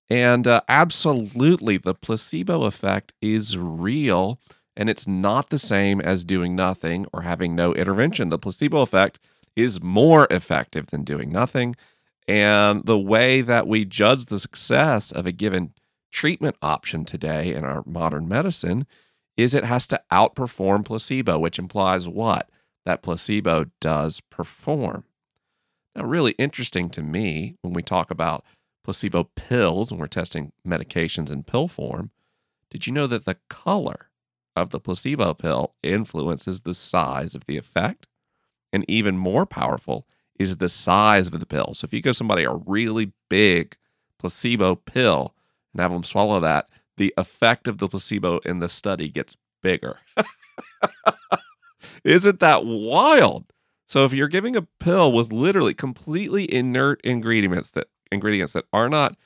And 0.08 0.46
uh, 0.46 0.62
absolutely, 0.70 1.76
the 1.76 1.92
placebo 1.92 2.62
effect 2.62 3.12
is 3.20 3.58
real, 3.58 4.40
and 4.74 4.88
it's 4.88 5.06
not 5.06 5.50
the 5.50 5.58
same 5.58 6.00
as 6.00 6.24
doing 6.24 6.56
nothing 6.56 7.04
or 7.12 7.20
having 7.20 7.54
no 7.54 7.74
intervention. 7.74 8.30
The 8.30 8.38
placebo 8.38 8.80
effect 8.80 9.18
is 9.54 9.82
more 9.82 10.26
effective 10.30 10.86
than 10.86 11.04
doing 11.04 11.28
nothing. 11.28 11.76
And 12.28 12.84
the 12.84 12.98
way 12.98 13.40
that 13.40 13.66
we 13.66 13.86
judge 13.86 14.26
the 14.26 14.38
success 14.38 15.10
of 15.10 15.26
a 15.26 15.32
given 15.32 15.72
treatment 16.12 16.56
option 16.60 17.06
today 17.06 17.54
in 17.54 17.64
our 17.64 17.82
modern 17.86 18.28
medicine 18.28 18.86
is 19.38 19.54
it 19.54 19.64
has 19.64 19.86
to 19.86 20.02
outperform 20.12 20.84
placebo, 20.84 21.38
which 21.38 21.58
implies 21.58 22.06
what? 22.06 22.50
That 22.84 23.02
placebo 23.02 23.66
does 23.80 24.20
perform. 24.20 25.04
Now, 25.94 26.04
really 26.04 26.32
interesting 26.32 26.90
to 26.90 27.02
me 27.02 27.54
when 27.62 27.72
we 27.72 27.82
talk 27.82 28.10
about 28.10 28.44
placebo 28.84 29.24
pills 29.34 29.90
when 29.90 30.00
we're 30.00 30.06
testing 30.06 30.52
medications 30.66 31.30
in 31.30 31.44
pill 31.44 31.68
form, 31.68 32.10
did 32.70 32.86
you 32.86 32.92
know 32.92 33.06
that 33.06 33.24
the 33.24 33.38
color 33.48 34.10
of 34.54 34.70
the 34.70 34.80
placebo 34.80 35.34
pill 35.34 35.74
influences 35.82 36.60
the 36.60 36.74
size 36.74 37.34
of 37.34 37.46
the 37.46 37.56
effect? 37.56 38.06
And 38.70 38.84
even 38.86 39.16
more 39.16 39.46
powerful 39.46 40.06
is 40.38 40.56
the 40.56 40.68
size 40.68 41.28
of 41.28 41.40
the 41.40 41.46
pill. 41.46 41.74
So 41.74 41.84
if 41.84 41.92
you 41.92 42.00
give 42.00 42.16
somebody 42.16 42.44
a 42.44 42.52
really 42.52 43.12
big 43.28 43.76
placebo 44.18 44.76
pill, 44.76 45.34
and 45.72 45.80
have 45.80 45.92
them 45.92 46.04
swallow 46.04 46.40
that, 46.40 46.68
the 46.96 47.14
effect 47.16 47.68
of 47.68 47.78
the 47.78 47.88
placebo 47.88 48.38
in 48.38 48.58
the 48.58 48.68
study 48.68 49.08
gets 49.08 49.36
bigger. 49.62 49.98
Isn't 52.04 52.40
that 52.40 52.64
wild? 52.64 53.44
So 53.88 54.04
if 54.04 54.12
you're 54.12 54.28
giving 54.28 54.56
a 54.56 54.62
pill 54.62 55.12
with 55.12 55.32
literally 55.32 55.74
completely 55.74 56.52
inert 56.52 57.00
ingredients 57.02 57.70
that 57.72 57.88
ingredients 58.12 58.52
that 58.52 58.66
are 58.72 58.88
not, 58.88 59.16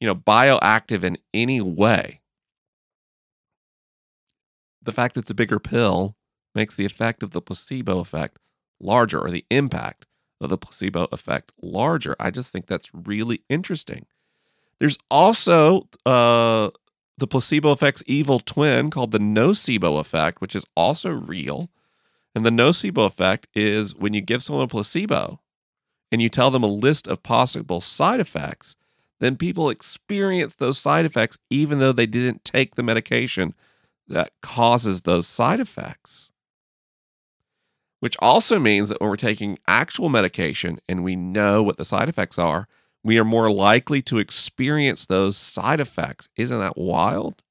you 0.00 0.06
know, 0.06 0.14
bioactive 0.14 1.02
in 1.02 1.18
any 1.32 1.60
way, 1.60 2.20
the 4.82 4.92
fact 4.92 5.14
that 5.14 5.22
it's 5.22 5.30
a 5.30 5.34
bigger 5.34 5.58
pill 5.58 6.16
makes 6.54 6.76
the 6.76 6.84
effect 6.84 7.22
of 7.22 7.32
the 7.32 7.40
placebo 7.40 7.98
effect 7.98 8.38
larger 8.80 9.18
or 9.18 9.30
the 9.30 9.44
impact 9.50 10.06
of 10.40 10.50
the 10.50 10.58
placebo 10.58 11.08
effect 11.12 11.52
larger. 11.60 12.16
I 12.18 12.30
just 12.30 12.50
think 12.50 12.66
that's 12.66 12.90
really 12.92 13.42
interesting. 13.48 14.06
There's 14.78 14.98
also 15.10 15.88
uh, 16.04 16.70
the 17.16 17.26
placebo 17.26 17.72
effect's 17.72 18.02
evil 18.06 18.40
twin 18.40 18.90
called 18.90 19.12
the 19.12 19.18
nocebo 19.18 19.98
effect, 20.00 20.40
which 20.40 20.56
is 20.56 20.64
also 20.76 21.10
real. 21.10 21.70
And 22.34 22.44
the 22.44 22.50
nocebo 22.50 23.06
effect 23.06 23.46
is 23.54 23.94
when 23.94 24.12
you 24.12 24.20
give 24.20 24.42
someone 24.42 24.64
a 24.64 24.68
placebo 24.68 25.40
and 26.10 26.20
you 26.20 26.28
tell 26.28 26.50
them 26.50 26.64
a 26.64 26.68
list 26.68 27.06
of 27.06 27.22
possible 27.22 27.80
side 27.80 28.20
effects, 28.20 28.76
then 29.20 29.36
people 29.36 29.70
experience 29.70 30.56
those 30.56 30.78
side 30.78 31.04
effects 31.04 31.38
even 31.48 31.78
though 31.78 31.92
they 31.92 32.06
didn't 32.06 32.44
take 32.44 32.74
the 32.74 32.82
medication 32.82 33.54
that 34.08 34.32
causes 34.42 35.02
those 35.02 35.26
side 35.26 35.60
effects. 35.60 36.30
Which 38.04 38.18
also 38.18 38.58
means 38.58 38.90
that 38.90 39.00
when 39.00 39.08
we're 39.08 39.16
taking 39.16 39.58
actual 39.66 40.10
medication 40.10 40.78
and 40.86 41.02
we 41.02 41.16
know 41.16 41.62
what 41.62 41.78
the 41.78 41.86
side 41.86 42.10
effects 42.10 42.38
are, 42.38 42.68
we 43.02 43.18
are 43.18 43.24
more 43.24 43.50
likely 43.50 44.02
to 44.02 44.18
experience 44.18 45.06
those 45.06 45.38
side 45.38 45.80
effects. 45.80 46.28
Isn't 46.36 46.58
that 46.58 46.76
wild? 46.76 47.42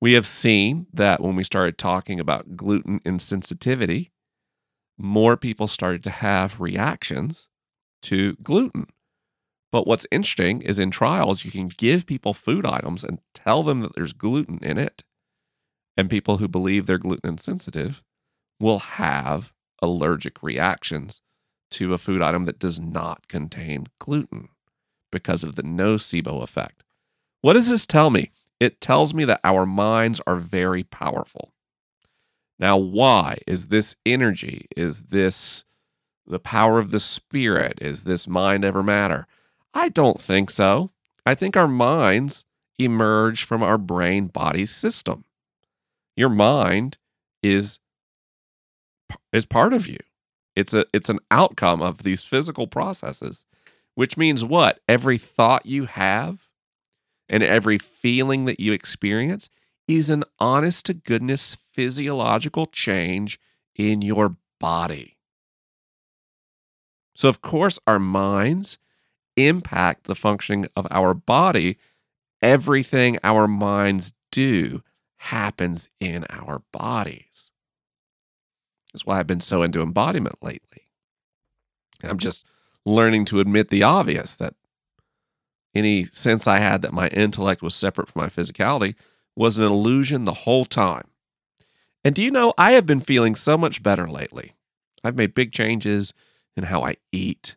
We 0.00 0.12
have 0.12 0.28
seen 0.28 0.86
that 0.92 1.20
when 1.20 1.34
we 1.34 1.42
started 1.42 1.76
talking 1.76 2.20
about 2.20 2.56
gluten 2.56 3.00
insensitivity, 3.00 4.10
more 4.96 5.36
people 5.36 5.66
started 5.66 6.04
to 6.04 6.10
have 6.10 6.60
reactions 6.60 7.48
to 8.02 8.36
gluten. 8.36 8.86
But 9.72 9.88
what's 9.88 10.06
interesting 10.12 10.62
is 10.62 10.78
in 10.78 10.92
trials, 10.92 11.44
you 11.44 11.50
can 11.50 11.66
give 11.66 12.06
people 12.06 12.32
food 12.32 12.64
items 12.64 13.02
and 13.02 13.18
tell 13.34 13.64
them 13.64 13.80
that 13.80 13.96
there's 13.96 14.12
gluten 14.12 14.60
in 14.62 14.78
it. 14.78 15.02
And 15.96 16.08
people 16.08 16.36
who 16.36 16.46
believe 16.46 16.86
they're 16.86 16.96
gluten 16.96 17.28
insensitive 17.28 18.04
will 18.60 18.78
have 18.78 19.52
allergic 19.82 20.42
reactions 20.42 21.20
to 21.70 21.94
a 21.94 21.98
food 21.98 22.22
item 22.22 22.44
that 22.44 22.58
does 22.58 22.80
not 22.80 23.28
contain 23.28 23.86
gluten 23.98 24.48
because 25.10 25.44
of 25.44 25.54
the 25.54 25.62
nocebo 25.62 26.42
effect. 26.42 26.82
What 27.40 27.52
does 27.54 27.68
this 27.68 27.86
tell 27.86 28.10
me? 28.10 28.30
It 28.60 28.80
tells 28.80 29.14
me 29.14 29.24
that 29.26 29.40
our 29.44 29.64
minds 29.64 30.20
are 30.26 30.36
very 30.36 30.82
powerful. 30.82 31.52
Now, 32.58 32.76
why 32.76 33.38
is 33.46 33.68
this 33.68 33.94
energy? 34.04 34.66
Is 34.76 35.04
this 35.04 35.64
the 36.26 36.40
power 36.40 36.78
of 36.78 36.90
the 36.90 37.00
spirit? 37.00 37.80
Is 37.80 38.04
this 38.04 38.26
mind 38.26 38.64
ever 38.64 38.82
matter? 38.82 39.26
I 39.72 39.88
don't 39.88 40.20
think 40.20 40.50
so. 40.50 40.90
I 41.24 41.34
think 41.34 41.56
our 41.56 41.68
minds 41.68 42.44
emerge 42.78 43.44
from 43.44 43.62
our 43.62 43.78
brain 43.78 44.26
body 44.26 44.66
system. 44.66 45.22
Your 46.16 46.28
mind 46.28 46.98
is 47.42 47.78
is 49.32 49.46
part 49.46 49.72
of 49.72 49.86
you. 49.86 49.98
It's 50.56 50.74
a 50.74 50.86
it's 50.92 51.08
an 51.08 51.20
outcome 51.30 51.82
of 51.82 52.02
these 52.02 52.24
physical 52.24 52.66
processes, 52.66 53.44
which 53.94 54.16
means 54.16 54.44
what? 54.44 54.80
Every 54.88 55.18
thought 55.18 55.66
you 55.66 55.84
have 55.86 56.48
and 57.28 57.42
every 57.42 57.78
feeling 57.78 58.46
that 58.46 58.60
you 58.60 58.72
experience 58.72 59.48
is 59.86 60.10
an 60.10 60.24
honest 60.38 60.86
to 60.86 60.94
goodness 60.94 61.56
physiological 61.72 62.66
change 62.66 63.38
in 63.76 64.02
your 64.02 64.36
body. 64.60 65.16
So, 67.14 67.28
of 67.28 67.40
course, 67.40 67.78
our 67.86 67.98
minds 67.98 68.78
impact 69.36 70.04
the 70.04 70.14
functioning 70.14 70.66
of 70.76 70.86
our 70.90 71.14
body. 71.14 71.78
Everything 72.42 73.18
our 73.24 73.48
minds 73.48 74.12
do 74.30 74.82
happens 75.16 75.88
in 76.00 76.24
our 76.30 76.62
bodies. 76.72 77.47
That's 78.92 79.04
why 79.04 79.18
I've 79.18 79.26
been 79.26 79.40
so 79.40 79.62
into 79.62 79.82
embodiment 79.82 80.42
lately. 80.42 80.88
I'm 82.02 82.18
just 82.18 82.44
learning 82.84 83.24
to 83.26 83.40
admit 83.40 83.68
the 83.68 83.82
obvious 83.82 84.36
that 84.36 84.54
any 85.74 86.04
sense 86.04 86.46
I 86.46 86.58
had 86.58 86.82
that 86.82 86.92
my 86.92 87.08
intellect 87.08 87.62
was 87.62 87.74
separate 87.74 88.08
from 88.08 88.22
my 88.22 88.28
physicality 88.28 88.94
was 89.36 89.58
an 89.58 89.64
illusion 89.64 90.24
the 90.24 90.32
whole 90.32 90.64
time. 90.64 91.08
And 92.04 92.14
do 92.14 92.22
you 92.22 92.30
know, 92.30 92.54
I 92.56 92.72
have 92.72 92.86
been 92.86 93.00
feeling 93.00 93.34
so 93.34 93.58
much 93.58 93.82
better 93.82 94.08
lately. 94.08 94.54
I've 95.04 95.16
made 95.16 95.34
big 95.34 95.52
changes 95.52 96.12
in 96.56 96.64
how 96.64 96.84
I 96.84 96.96
eat. 97.12 97.56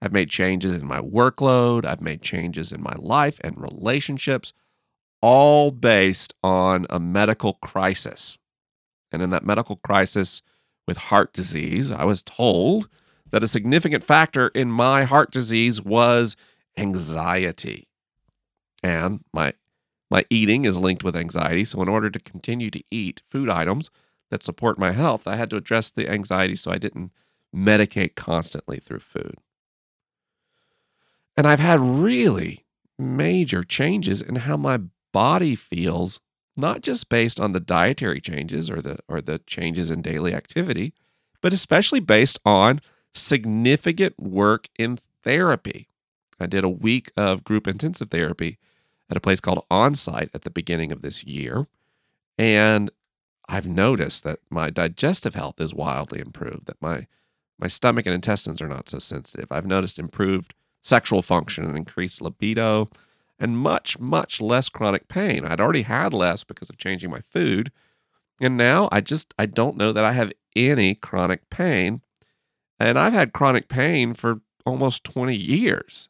I've 0.00 0.12
made 0.12 0.30
changes 0.30 0.72
in 0.72 0.86
my 0.86 1.00
workload. 1.00 1.84
I've 1.84 2.00
made 2.00 2.22
changes 2.22 2.72
in 2.72 2.82
my 2.82 2.94
life 2.98 3.40
and 3.42 3.60
relationships, 3.60 4.52
all 5.20 5.70
based 5.70 6.34
on 6.42 6.86
a 6.88 7.00
medical 7.00 7.54
crisis. 7.54 8.38
And 9.10 9.22
in 9.22 9.30
that 9.30 9.44
medical 9.44 9.76
crisis 9.76 10.42
with 10.86 10.96
heart 10.96 11.32
disease, 11.32 11.90
I 11.90 12.04
was 12.04 12.22
told 12.22 12.88
that 13.30 13.42
a 13.42 13.48
significant 13.48 14.04
factor 14.04 14.48
in 14.48 14.70
my 14.70 15.04
heart 15.04 15.30
disease 15.30 15.82
was 15.82 16.36
anxiety. 16.76 17.88
And 18.82 19.24
my 19.32 19.54
my 20.10 20.24
eating 20.30 20.64
is 20.64 20.78
linked 20.78 21.04
with 21.04 21.14
anxiety, 21.14 21.66
so 21.66 21.82
in 21.82 21.88
order 21.88 22.08
to 22.08 22.18
continue 22.18 22.70
to 22.70 22.82
eat 22.90 23.22
food 23.28 23.50
items 23.50 23.90
that 24.30 24.42
support 24.42 24.78
my 24.78 24.92
health, 24.92 25.26
I 25.26 25.36
had 25.36 25.50
to 25.50 25.56
address 25.56 25.90
the 25.90 26.08
anxiety 26.08 26.56
so 26.56 26.70
I 26.70 26.78
didn't 26.78 27.12
medicate 27.54 28.14
constantly 28.14 28.78
through 28.78 29.00
food. 29.00 29.36
And 31.36 31.46
I've 31.46 31.60
had 31.60 31.80
really 31.80 32.64
major 32.98 33.62
changes 33.62 34.22
in 34.22 34.36
how 34.36 34.56
my 34.56 34.80
body 35.12 35.54
feels, 35.54 36.20
not 36.58 36.82
just 36.82 37.08
based 37.08 37.40
on 37.40 37.52
the 37.52 37.60
dietary 37.60 38.20
changes 38.20 38.70
or 38.70 38.82
the 38.82 38.98
or 39.08 39.20
the 39.20 39.38
changes 39.40 39.90
in 39.90 40.02
daily 40.02 40.34
activity, 40.34 40.92
but 41.40 41.52
especially 41.52 42.00
based 42.00 42.38
on 42.44 42.80
significant 43.12 44.18
work 44.18 44.68
in 44.78 44.98
therapy. 45.22 45.88
I 46.40 46.46
did 46.46 46.64
a 46.64 46.68
week 46.68 47.10
of 47.16 47.44
group 47.44 47.66
intensive 47.66 48.10
therapy 48.10 48.58
at 49.10 49.16
a 49.16 49.20
place 49.20 49.40
called 49.40 49.64
Onsite 49.70 50.30
at 50.34 50.42
the 50.42 50.50
beginning 50.50 50.92
of 50.92 51.02
this 51.02 51.24
year. 51.24 51.66
And 52.36 52.90
I've 53.48 53.66
noticed 53.66 54.24
that 54.24 54.40
my 54.50 54.70
digestive 54.70 55.34
health 55.34 55.60
is 55.60 55.74
wildly 55.74 56.20
improved, 56.20 56.66
that 56.66 56.82
my 56.82 57.06
my 57.58 57.66
stomach 57.66 58.06
and 58.06 58.14
intestines 58.14 58.62
are 58.62 58.68
not 58.68 58.88
so 58.88 58.98
sensitive. 58.98 59.50
I've 59.50 59.66
noticed 59.66 59.98
improved 59.98 60.54
sexual 60.82 61.22
function 61.22 61.64
and 61.64 61.76
increased 61.76 62.20
libido 62.20 62.88
and 63.38 63.58
much, 63.58 63.98
much 63.98 64.40
less 64.40 64.68
chronic 64.68 65.08
pain. 65.08 65.44
I'd 65.44 65.60
already 65.60 65.82
had 65.82 66.12
less 66.12 66.44
because 66.44 66.70
of 66.70 66.78
changing 66.78 67.10
my 67.10 67.20
food. 67.20 67.70
And 68.40 68.56
now 68.56 68.88
I 68.90 69.00
just 69.00 69.34
I 69.38 69.46
don't 69.46 69.76
know 69.76 69.92
that 69.92 70.04
I 70.04 70.12
have 70.12 70.32
any 70.56 70.94
chronic 70.94 71.48
pain. 71.50 72.02
And 72.80 72.98
I've 72.98 73.12
had 73.12 73.32
chronic 73.32 73.68
pain 73.68 74.12
for 74.12 74.40
almost 74.64 75.04
20 75.04 75.34
years. 75.34 76.08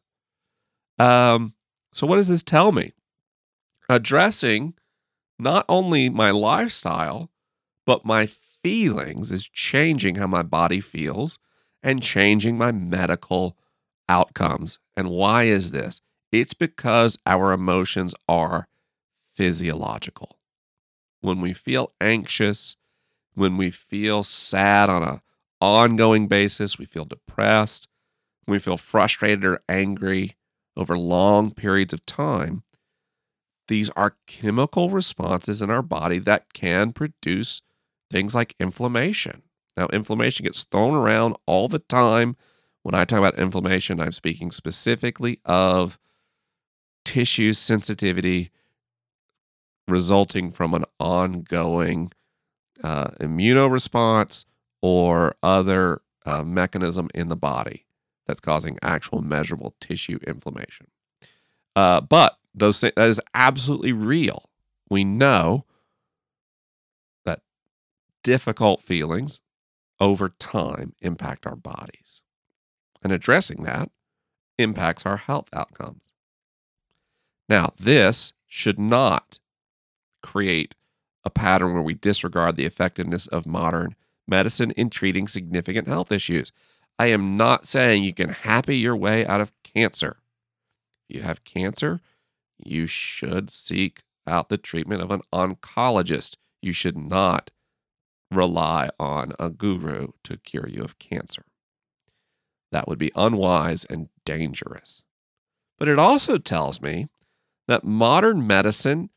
Um, 0.99 1.53
so, 1.93 2.05
what 2.05 2.17
does 2.17 2.27
this 2.27 2.43
tell 2.43 2.71
me? 2.71 2.93
Addressing 3.87 4.75
not 5.39 5.65
only 5.67 6.09
my 6.09 6.29
lifestyle, 6.31 7.31
but 7.85 8.05
my 8.05 8.27
feelings 8.27 9.31
is 9.31 9.47
changing 9.47 10.15
how 10.15 10.27
my 10.27 10.43
body 10.43 10.81
feels 10.81 11.39
and 11.81 12.03
changing 12.03 12.57
my 12.57 12.71
medical 12.71 13.57
outcomes. 14.07 14.79
And 14.97 15.09
why 15.09 15.43
is 15.45 15.71
this? 15.71 16.01
It's 16.31 16.53
because 16.53 17.17
our 17.25 17.51
emotions 17.51 18.13
are 18.27 18.67
physiological. 19.35 20.37
When 21.21 21.41
we 21.41 21.53
feel 21.53 21.91
anxious, 21.99 22.77
when 23.33 23.57
we 23.57 23.71
feel 23.71 24.23
sad 24.23 24.89
on 24.89 25.03
a 25.03 25.21
ongoing 25.61 26.27
basis, 26.27 26.77
we 26.77 26.85
feel 26.85 27.05
depressed, 27.05 27.87
we 28.47 28.59
feel 28.59 28.77
frustrated 28.77 29.43
or 29.45 29.61
angry, 29.67 30.35
over 30.77 30.97
long 30.97 31.51
periods 31.51 31.93
of 31.93 32.05
time, 32.05 32.63
these 33.67 33.89
are 33.91 34.17
chemical 34.25 34.89
responses 34.89 35.61
in 35.61 35.69
our 35.69 35.81
body 35.81 36.19
that 36.19 36.53
can 36.53 36.91
produce 36.91 37.61
things 38.09 38.33
like 38.33 38.55
inflammation. 38.59 39.43
Now, 39.77 39.87
inflammation 39.87 40.45
gets 40.45 40.63
thrown 40.63 40.95
around 40.95 41.35
all 41.45 41.67
the 41.67 41.79
time. 41.79 42.35
When 42.81 42.95
I 42.95 43.05
talk 43.05 43.19
about 43.19 43.37
inflammation, 43.37 43.99
I'm 43.99 44.11
speaking 44.11 44.51
specifically 44.51 45.39
of 45.45 45.99
tissue 47.09 47.53
sensitivity 47.53 48.51
resulting 49.87 50.51
from 50.51 50.75
an 50.75 50.85
ongoing 50.99 52.11
uh, 52.83 53.07
immunoresponse 53.19 54.45
or 54.83 55.33
other 55.41 56.03
uh, 56.27 56.43
mechanism 56.43 57.09
in 57.15 57.27
the 57.27 57.35
body 57.35 57.87
that's 58.27 58.39
causing 58.39 58.77
actual 58.83 59.23
measurable 59.23 59.73
tissue 59.81 60.19
inflammation. 60.27 60.85
Uh, 61.75 61.99
but 61.99 62.37
those 62.53 62.79
th- 62.79 62.93
that 62.93 63.09
is 63.09 63.19
absolutely 63.33 63.91
real. 63.91 64.47
We 64.91 65.03
know 65.03 65.65
that 67.25 67.41
difficult 68.23 68.81
feelings 68.83 69.39
over 69.99 70.29
time 70.29 70.93
impact 71.01 71.47
our 71.47 71.55
bodies, 71.55 72.21
and 73.01 73.11
addressing 73.11 73.63
that 73.63 73.89
impacts 74.59 75.07
our 75.07 75.17
health 75.17 75.49
outcomes. 75.53 76.08
Now, 77.49 77.73
this 77.79 78.33
should 78.47 78.79
not 78.79 79.39
create 80.21 80.75
a 81.25 81.29
pattern 81.31 81.73
where 81.73 81.81
we 81.81 81.95
disregard 81.95 82.55
the 82.55 82.65
effectiveness 82.65 83.27
of 83.27 83.47
modern 83.47 83.95
medicine 84.27 84.71
in 84.71 84.89
treating 84.91 85.27
significant 85.27 85.87
health 85.87 86.11
issues. 86.11 86.51
I 86.99 87.07
am 87.07 87.35
not 87.35 87.65
saying 87.65 88.03
you 88.03 88.13
can 88.13 88.29
happy 88.29 88.77
your 88.77 88.95
way 88.95 89.25
out 89.25 89.41
of 89.41 89.51
cancer. 89.63 90.17
If 91.09 91.15
you 91.15 91.21
have 91.23 91.43
cancer, 91.43 92.01
you 92.57 92.85
should 92.85 93.49
seek 93.49 94.03
out 94.27 94.49
the 94.49 94.57
treatment 94.57 95.01
of 95.01 95.09
an 95.09 95.21
oncologist. 95.33 96.35
You 96.61 96.71
should 96.71 96.97
not 96.97 97.51
rely 98.29 98.89
on 98.99 99.33
a 99.39 99.49
guru 99.49 100.09
to 100.23 100.37
cure 100.37 100.67
you 100.67 100.83
of 100.83 100.99
cancer. 100.99 101.45
That 102.71 102.87
would 102.87 102.99
be 102.99 103.11
unwise 103.15 103.85
and 103.85 104.09
dangerous. 104.23 105.01
But 105.79 105.87
it 105.87 105.97
also 105.97 106.37
tells 106.37 106.81
me 106.81 107.07
that 107.69 107.83
modern 107.83 108.45
medicine 108.45 109.09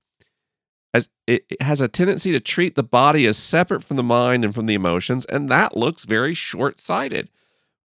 has, 0.94 1.08
it 1.26 1.44
has 1.60 1.80
a 1.80 1.88
tendency 1.88 2.32
to 2.32 2.40
treat 2.40 2.74
the 2.74 2.82
body 2.82 3.26
as 3.26 3.36
separate 3.36 3.82
from 3.82 3.96
the 3.96 4.02
mind 4.02 4.44
and 4.44 4.54
from 4.54 4.66
the 4.66 4.74
emotions, 4.74 5.24
and 5.24 5.48
that 5.48 5.76
looks 5.76 6.04
very 6.04 6.34
short 6.34 6.78
sighted. 6.78 7.30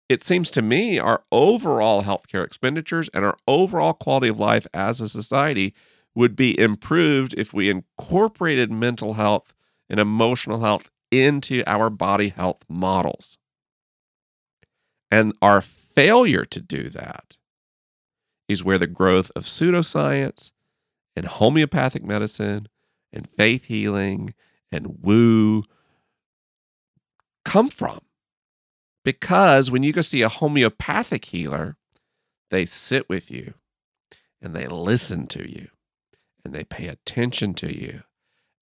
It 0.09 0.23
seems 0.23 0.49
to 0.51 0.61
me 0.61 0.99
our 0.99 1.23
overall 1.31 2.03
healthcare 2.03 2.43
expenditures 2.43 3.09
and 3.13 3.23
our 3.23 3.37
overall 3.47 3.93
quality 3.93 4.29
of 4.29 4.39
life 4.39 4.65
as 4.73 4.99
a 4.99 5.09
society 5.09 5.73
would 6.15 6.35
be 6.35 6.59
improved 6.59 7.35
if 7.37 7.53
we 7.53 7.69
incorporated 7.69 8.71
mental 8.71 9.13
health 9.13 9.53
and 9.89 9.99
emotional 9.99 10.61
health 10.61 10.89
into 11.11 11.63
our 11.67 11.89
body 11.89 12.29
health 12.29 12.63
models. 12.67 13.37
And 15.11 15.33
our 15.41 15.61
failure 15.61 16.45
to 16.45 16.59
do 16.59 16.89
that 16.89 17.36
is 18.47 18.63
where 18.63 18.77
the 18.77 18.87
growth 18.87 19.31
of 19.35 19.45
pseudoscience 19.45 20.51
and 21.15 21.25
homeopathic 21.25 22.03
medicine 22.03 22.67
and 23.11 23.29
faith 23.37 23.65
healing 23.65 24.33
and 24.71 24.99
woo 25.01 25.63
come 27.45 27.69
from. 27.69 27.99
Because 29.03 29.71
when 29.71 29.83
you 29.83 29.93
go 29.93 30.01
see 30.01 30.21
a 30.21 30.29
homeopathic 30.29 31.25
healer, 31.25 31.77
they 32.51 32.65
sit 32.65 33.07
with 33.07 33.31
you 33.31 33.53
and 34.41 34.55
they 34.55 34.67
listen 34.67 35.27
to 35.27 35.49
you 35.49 35.69
and 36.43 36.53
they 36.53 36.63
pay 36.63 36.87
attention 36.87 37.53
to 37.55 37.73
you 37.73 38.03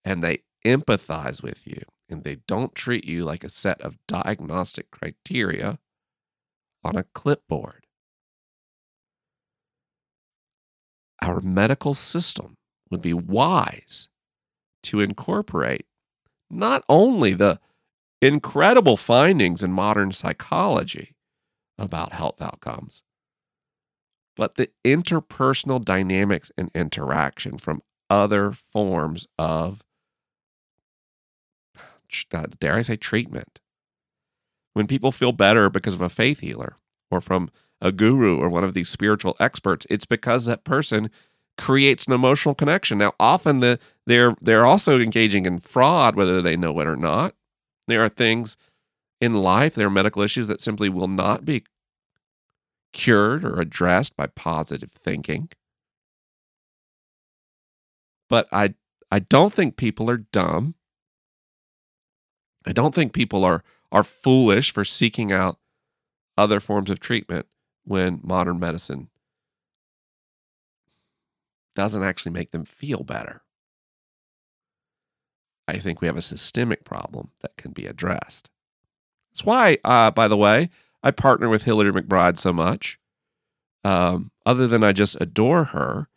and 0.04 0.24
they 0.24 0.40
empathize 0.66 1.44
with 1.44 1.68
you 1.68 1.82
and 2.10 2.24
they 2.24 2.38
don't 2.48 2.76
treat 2.76 3.06
you 3.06 3.24
like 3.24 3.44
a 3.44 3.50
set 3.50 3.82
of 3.82 3.98
diagnostic 4.08 4.92
criteria 4.92 5.80
on 6.84 6.96
a 6.96 7.04
clipboard. 7.04 7.85
Our 11.26 11.42
medical 11.42 11.96
system 11.96 12.56
would 12.92 13.02
be 13.02 13.14
wise 13.14 14.10
to 14.84 15.00
incorporate 15.00 15.88
not 16.52 16.84
only 16.88 17.34
the 17.34 17.60
incredible 18.22 18.96
findings 18.96 19.64
in 19.64 19.72
modern 19.72 20.12
psychology 20.12 21.16
about 21.80 22.14
health 22.14 22.44
outcomes, 22.44 23.02
but 24.38 24.54
the 24.54 24.70
interpersonal 24.86 25.84
dynamics 25.84 26.52
and 26.60 26.70
interaction 26.76 27.58
from 27.58 27.82
other 28.08 28.52
forms 28.52 29.26
of, 29.40 29.84
uh, 32.32 32.46
dare 32.60 32.76
I 32.76 32.84
say, 32.84 32.98
treatment. 32.98 33.62
When 34.74 34.86
people 34.86 35.12
feel 35.12 35.32
better 35.32 35.72
because 35.72 35.96
of 35.96 36.02
a 36.02 36.10
faith 36.10 36.42
healer 36.42 36.76
or 37.10 37.20
from 37.20 37.50
a 37.86 37.92
guru 37.92 38.40
or 38.40 38.50
one 38.50 38.64
of 38.64 38.74
these 38.74 38.90
spiritual 38.90 39.38
experts, 39.40 39.86
it's 39.92 40.06
because 40.06 40.46
that 40.46 40.64
person 40.64 41.12
creates 41.56 42.08
an 42.08 42.14
emotional 42.14 42.56
connection. 42.56 42.98
Now, 42.98 43.14
often 43.20 43.60
the, 43.60 43.80
they're 44.08 44.36
they're 44.42 44.66
also 44.66 45.00
engaging 45.00 45.46
in 45.46 45.60
fraud, 45.60 46.16
whether 46.16 46.42
they 46.42 46.58
know 46.58 46.78
it 46.80 46.88
or 46.88 46.96
not. 46.96 47.36
There 47.88 48.04
are 48.04 48.10
things 48.10 48.58
in 49.22 49.34
life, 49.34 49.76
there 49.76 49.88
are 49.88 49.92
medical 49.92 50.24
issues 50.24 50.48
that 50.48 50.60
simply 50.60 50.90
will 50.90 51.08
not 51.08 51.46
be 51.46 51.64
cured 52.92 53.46
or 53.46 53.62
addressed 53.62 54.16
by 54.18 54.26
positive 54.26 54.92
thinking. 54.92 55.50
But 58.28 58.48
I 58.52 58.74
I 59.12 59.20
don't 59.20 59.54
think 59.54 59.78
people 59.78 60.10
are 60.10 60.18
dumb. 60.18 60.74
I 62.66 62.72
don't 62.72 62.96
think 62.96 63.14
people 63.14 63.46
are 63.46 63.64
are 63.92 64.04
foolish 64.04 64.74
for 64.74 64.84
seeking 64.84 65.32
out 65.32 65.60
other 66.36 66.60
forms 66.60 66.90
of 66.90 67.00
treatment 67.00 67.46
when 67.86 68.20
modern 68.24 68.60
medicine 68.60 69.10
doesn't 71.76 72.04
actually 72.04 72.32
make 72.32 72.52
them 72.52 72.66
feel 72.66 73.04
better. 73.04 73.44
I 75.68 75.78
think 75.78 76.02
we 76.02 76.08
have 76.08 76.18
a 76.18 76.22
systemic 76.22 76.84
problem 76.84 77.32
that 77.42 77.58
can 77.58 77.72
be 77.72 77.86
addressed. 77.86 78.50
That's 79.34 79.46
why, 79.46 79.78
uh, 79.84 80.12
by 80.12 80.28
the 80.28 80.38
way, 80.38 80.70
I 81.04 81.12
partner 81.12 81.50
with 81.50 81.64
Hillary 81.64 81.92
McBride 81.92 82.38
so 82.38 82.54
much. 82.54 83.00
Um, 83.84 84.32
other 84.46 84.68
than 84.68 84.84
I 84.84 84.92
just 84.92 85.18
adore 85.20 85.66
her, 85.66 86.08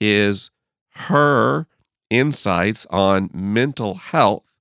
is 0.00 0.50
her 0.90 1.66
insights 2.10 2.86
on 2.90 3.30
mental 3.32 3.94
health. 3.94 4.54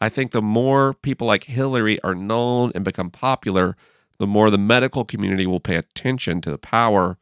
I 0.00 0.08
think 0.08 0.32
the 0.32 0.42
more 0.42 0.94
people 0.94 1.26
like 1.26 1.44
Hillary 1.44 2.00
are 2.02 2.14
known 2.14 2.72
and 2.74 2.84
become 2.84 3.10
popular, 3.10 3.76
the 4.22 4.26
more 4.28 4.50
the 4.50 4.56
medical 4.56 5.04
community 5.04 5.48
will 5.48 5.58
pay 5.58 5.74
attention 5.74 6.40
to 6.40 6.48
the 6.52 6.56
power 6.56 7.18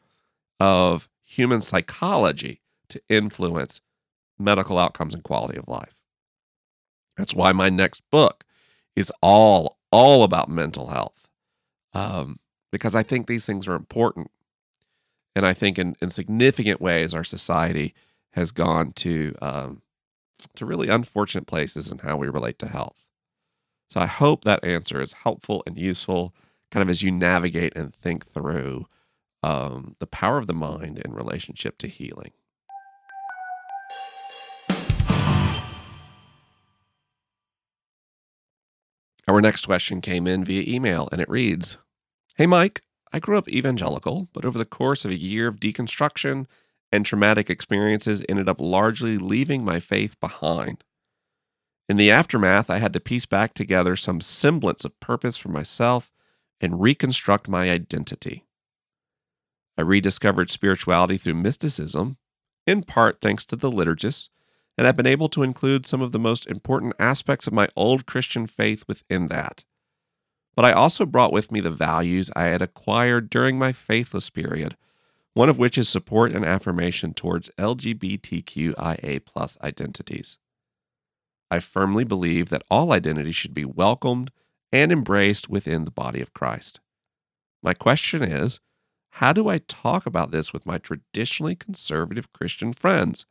of 0.60 1.08
human 1.22 1.62
psychology 1.62 2.60
to 2.90 3.00
influence 3.08 3.80
medical 4.38 4.78
outcomes 4.78 5.14
and 5.14 5.24
quality 5.24 5.56
of 5.56 5.66
life. 5.66 5.94
That's 7.16 7.34
why 7.34 7.52
my 7.52 7.70
next 7.70 8.02
book 8.10 8.44
is 8.94 9.10
all 9.22 9.78
all 9.90 10.24
about 10.24 10.50
mental 10.50 10.88
health, 10.88 11.26
um, 11.94 12.38
because 12.70 12.94
I 12.94 13.02
think 13.02 13.26
these 13.26 13.46
things 13.46 13.66
are 13.66 13.74
important, 13.74 14.30
and 15.34 15.46
I 15.46 15.54
think 15.54 15.78
in, 15.78 15.96
in 16.02 16.10
significant 16.10 16.82
ways 16.82 17.14
our 17.14 17.24
society 17.24 17.94
has 18.32 18.52
gone 18.52 18.92
to 18.96 19.34
um, 19.40 19.80
to 20.54 20.66
really 20.66 20.90
unfortunate 20.90 21.46
places 21.46 21.90
in 21.90 22.00
how 22.00 22.18
we 22.18 22.28
relate 22.28 22.58
to 22.58 22.68
health. 22.68 23.06
So 23.88 24.00
I 24.00 24.06
hope 24.06 24.44
that 24.44 24.62
answer 24.62 25.00
is 25.00 25.14
helpful 25.14 25.62
and 25.66 25.78
useful, 25.78 26.34
kind 26.70 26.82
of 26.82 26.90
as 26.90 27.02
you 27.02 27.10
navigate 27.10 27.74
and 27.76 27.94
think 27.94 28.32
through 28.32 28.86
um, 29.42 29.96
the 29.98 30.06
power 30.06 30.38
of 30.38 30.46
the 30.46 30.54
mind 30.54 30.98
in 30.98 31.12
relationship 31.12 31.78
to 31.78 31.86
healing. 31.86 32.32
Our 39.26 39.40
next 39.40 39.66
question 39.66 40.00
came 40.00 40.26
in 40.26 40.44
via 40.44 40.64
email 40.66 41.08
and 41.12 41.20
it 41.20 41.28
reads 41.28 41.78
Hey, 42.36 42.46
Mike, 42.46 42.82
I 43.12 43.20
grew 43.20 43.38
up 43.38 43.48
evangelical, 43.48 44.28
but 44.32 44.44
over 44.44 44.58
the 44.58 44.64
course 44.64 45.04
of 45.04 45.10
a 45.10 45.18
year 45.18 45.46
of 45.46 45.60
deconstruction 45.60 46.46
and 46.92 47.06
traumatic 47.06 47.48
experiences, 47.48 48.24
ended 48.28 48.48
up 48.48 48.60
largely 48.60 49.18
leaving 49.18 49.64
my 49.64 49.78
faith 49.78 50.18
behind. 50.18 50.82
In 51.88 51.96
the 51.96 52.10
aftermath, 52.10 52.68
I 52.70 52.78
had 52.78 52.92
to 52.94 53.00
piece 53.00 53.26
back 53.26 53.54
together 53.54 53.94
some 53.94 54.20
semblance 54.20 54.84
of 54.84 54.98
purpose 54.98 55.36
for 55.36 55.48
myself 55.48 56.10
and 56.60 56.80
reconstruct 56.80 57.48
my 57.48 57.70
identity. 57.70 58.44
I 59.78 59.82
rediscovered 59.82 60.50
spirituality 60.50 61.16
through 61.16 61.34
mysticism, 61.34 62.18
in 62.66 62.82
part 62.82 63.20
thanks 63.20 63.44
to 63.46 63.56
the 63.56 63.70
liturgists, 63.70 64.28
and 64.76 64.86
I've 64.86 64.96
been 64.96 65.06
able 65.06 65.28
to 65.30 65.42
include 65.42 65.86
some 65.86 66.02
of 66.02 66.12
the 66.12 66.18
most 66.18 66.46
important 66.46 66.94
aspects 66.98 67.46
of 67.46 67.52
my 67.52 67.68
old 67.76 68.06
Christian 68.06 68.46
faith 68.46 68.84
within 68.86 69.28
that. 69.28 69.64
But 70.54 70.64
I 70.64 70.72
also 70.72 71.06
brought 71.06 71.32
with 71.32 71.50
me 71.50 71.60
the 71.60 71.70
values 71.70 72.30
I 72.36 72.44
had 72.44 72.62
acquired 72.62 73.30
during 73.30 73.58
my 73.58 73.72
faithless 73.72 74.30
period, 74.30 74.76
one 75.32 75.48
of 75.48 75.58
which 75.58 75.78
is 75.78 75.88
support 75.88 76.32
and 76.32 76.44
affirmation 76.44 77.14
towards 77.14 77.50
LGBTQIA 77.58 79.22
identities. 79.62 80.38
I 81.50 81.60
firmly 81.60 82.04
believe 82.04 82.48
that 82.50 82.64
all 82.70 82.92
identities 82.92 83.36
should 83.36 83.54
be 83.54 83.64
welcomed 83.64 84.30
and 84.72 84.92
embraced 84.92 85.48
within 85.48 85.84
the 85.84 85.90
body 85.90 86.20
of 86.20 86.32
Christ. 86.32 86.80
My 87.62 87.74
question 87.74 88.22
is 88.22 88.60
how 89.14 89.32
do 89.32 89.48
I 89.48 89.58
talk 89.58 90.06
about 90.06 90.30
this 90.30 90.52
with 90.52 90.64
my 90.64 90.78
traditionally 90.78 91.56
conservative 91.56 92.32
Christian 92.32 92.72
friends? 92.72 93.26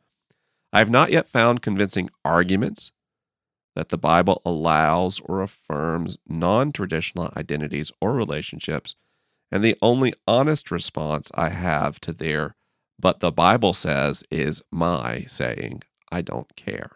I 0.72 0.78
have 0.78 0.90
not 0.90 1.10
yet 1.10 1.26
found 1.26 1.62
convincing 1.62 2.10
arguments 2.24 2.92
that 3.74 3.88
the 3.88 3.98
Bible 3.98 4.42
allows 4.44 5.20
or 5.20 5.40
affirms 5.42 6.18
non 6.28 6.72
traditional 6.72 7.32
identities 7.36 7.90
or 8.00 8.12
relationships, 8.12 8.94
and 9.50 9.64
the 9.64 9.76
only 9.80 10.12
honest 10.26 10.70
response 10.70 11.30
I 11.34 11.48
have 11.48 11.98
to 12.00 12.12
their, 12.12 12.56
but 12.98 13.20
the 13.20 13.32
Bible 13.32 13.72
says, 13.72 14.22
is 14.30 14.62
my 14.70 15.22
saying, 15.22 15.82
I 16.12 16.20
don't 16.20 16.54
care. 16.56 16.90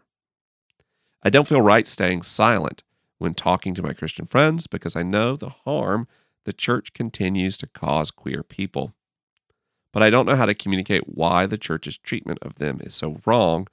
I 1.23 1.31
don't 1.31 1.49
feel 1.49 1.63
right 1.63 1.87
staying 1.87 2.23
silent 2.23 2.83
when 3.19 3.35
talking 3.35 3.75
to 3.75 3.83
my 3.83 3.93
Christian 3.93 4.27
friends 4.27 4.67
because 4.67 4.97
I 4.97 5.03
know 5.03 5.37
the 5.37 5.51
harm 5.51 6.09
the 6.45 6.53
church 6.53 6.93
continues 6.93 7.57
to 7.59 7.67
cause 7.67 8.11
queer 8.11 8.43
people 8.43 8.95
but 9.95 10.03
I 10.03 10.11
don't 10.11 10.27
know 10.27 10.35
how 10.35 10.47
to 10.47 10.55
communicate 10.55 11.09
why 11.09 11.47
the 11.47 11.57
church's 11.57 11.97
treatment 11.97 12.41
of 12.43 12.57
them 12.57 12.81
is 12.83 12.95
so 12.95 13.21
wrong 13.25 13.69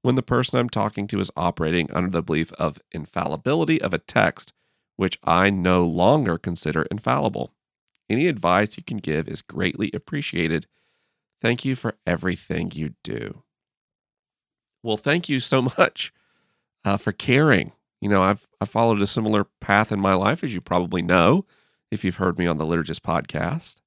when 0.00 0.14
the 0.14 0.22
person 0.22 0.58
I'm 0.58 0.70
talking 0.70 1.06
to 1.08 1.20
is 1.20 1.30
operating 1.36 1.90
under 1.92 2.08
the 2.08 2.22
belief 2.22 2.50
of 2.54 2.80
infallibility 2.92 3.80
of 3.82 3.92
a 3.92 3.98
text 3.98 4.54
which 4.96 5.18
I 5.22 5.50
no 5.50 5.84
longer 5.84 6.38
consider 6.38 6.84
infallible. 6.84 7.52
Any 8.08 8.26
advice 8.26 8.78
you 8.78 8.82
can 8.82 8.96
give 8.96 9.28
is 9.28 9.42
greatly 9.42 9.90
appreciated. 9.92 10.66
Thank 11.42 11.66
you 11.66 11.76
for 11.76 11.98
everything 12.06 12.72
you 12.74 12.94
do. 13.04 13.42
Well, 14.82 14.96
thank 14.96 15.28
you 15.28 15.40
so 15.40 15.60
much 15.78 16.14
uh, 16.86 16.96
for 16.96 17.12
caring. 17.12 17.72
You 18.00 18.08
know, 18.08 18.22
I've 18.22 18.46
I 18.60 18.64
followed 18.66 19.00
a 19.02 19.06
similar 19.06 19.44
path 19.60 19.90
in 19.90 20.00
my 20.00 20.14
life, 20.14 20.44
as 20.44 20.54
you 20.54 20.60
probably 20.60 21.02
know, 21.02 21.46
if 21.90 22.04
you've 22.04 22.16
heard 22.16 22.38
me 22.38 22.46
on 22.46 22.58
the 22.58 22.66
Liturgist 22.66 23.00
podcast. 23.00 23.80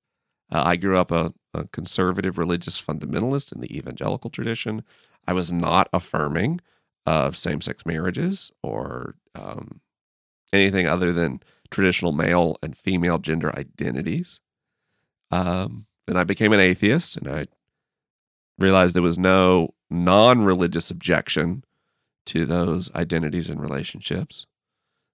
Uh, 0.52 0.64
I 0.66 0.76
grew 0.76 0.98
up 0.98 1.12
a 1.12 1.34
a 1.54 1.66
conservative 1.68 2.38
religious 2.38 2.82
fundamentalist 2.82 3.52
in 3.52 3.62
the 3.62 3.76
evangelical 3.76 4.30
tradition. 4.30 4.84
I 5.28 5.34
was 5.34 5.52
not 5.52 5.90
affirming 5.94 6.62
of 7.06 7.36
same 7.36 7.62
sex 7.62 7.86
marriages 7.86 8.52
or 8.62 9.16
um, 9.36 9.82
anything 10.54 10.88
other 10.88 11.12
than 11.12 11.42
traditional 11.72 12.12
male 12.12 12.58
and 12.62 12.78
female 12.78 13.18
gender 13.18 13.56
identities. 13.58 14.42
Um, 15.32 15.86
then 16.08 16.18
I 16.18 16.24
became 16.24 16.54
an 16.54 16.60
atheist 16.60 17.16
and 17.18 17.28
I 17.28 17.46
realized 18.58 18.96
there 18.96 19.02
was 19.02 19.20
no 19.20 19.74
non 19.90 20.44
religious 20.44 20.92
objection 20.92 21.64
to 22.30 22.46
those 22.46 22.94
identities 22.94 23.50
and 23.50 23.62
relationships. 23.62 24.46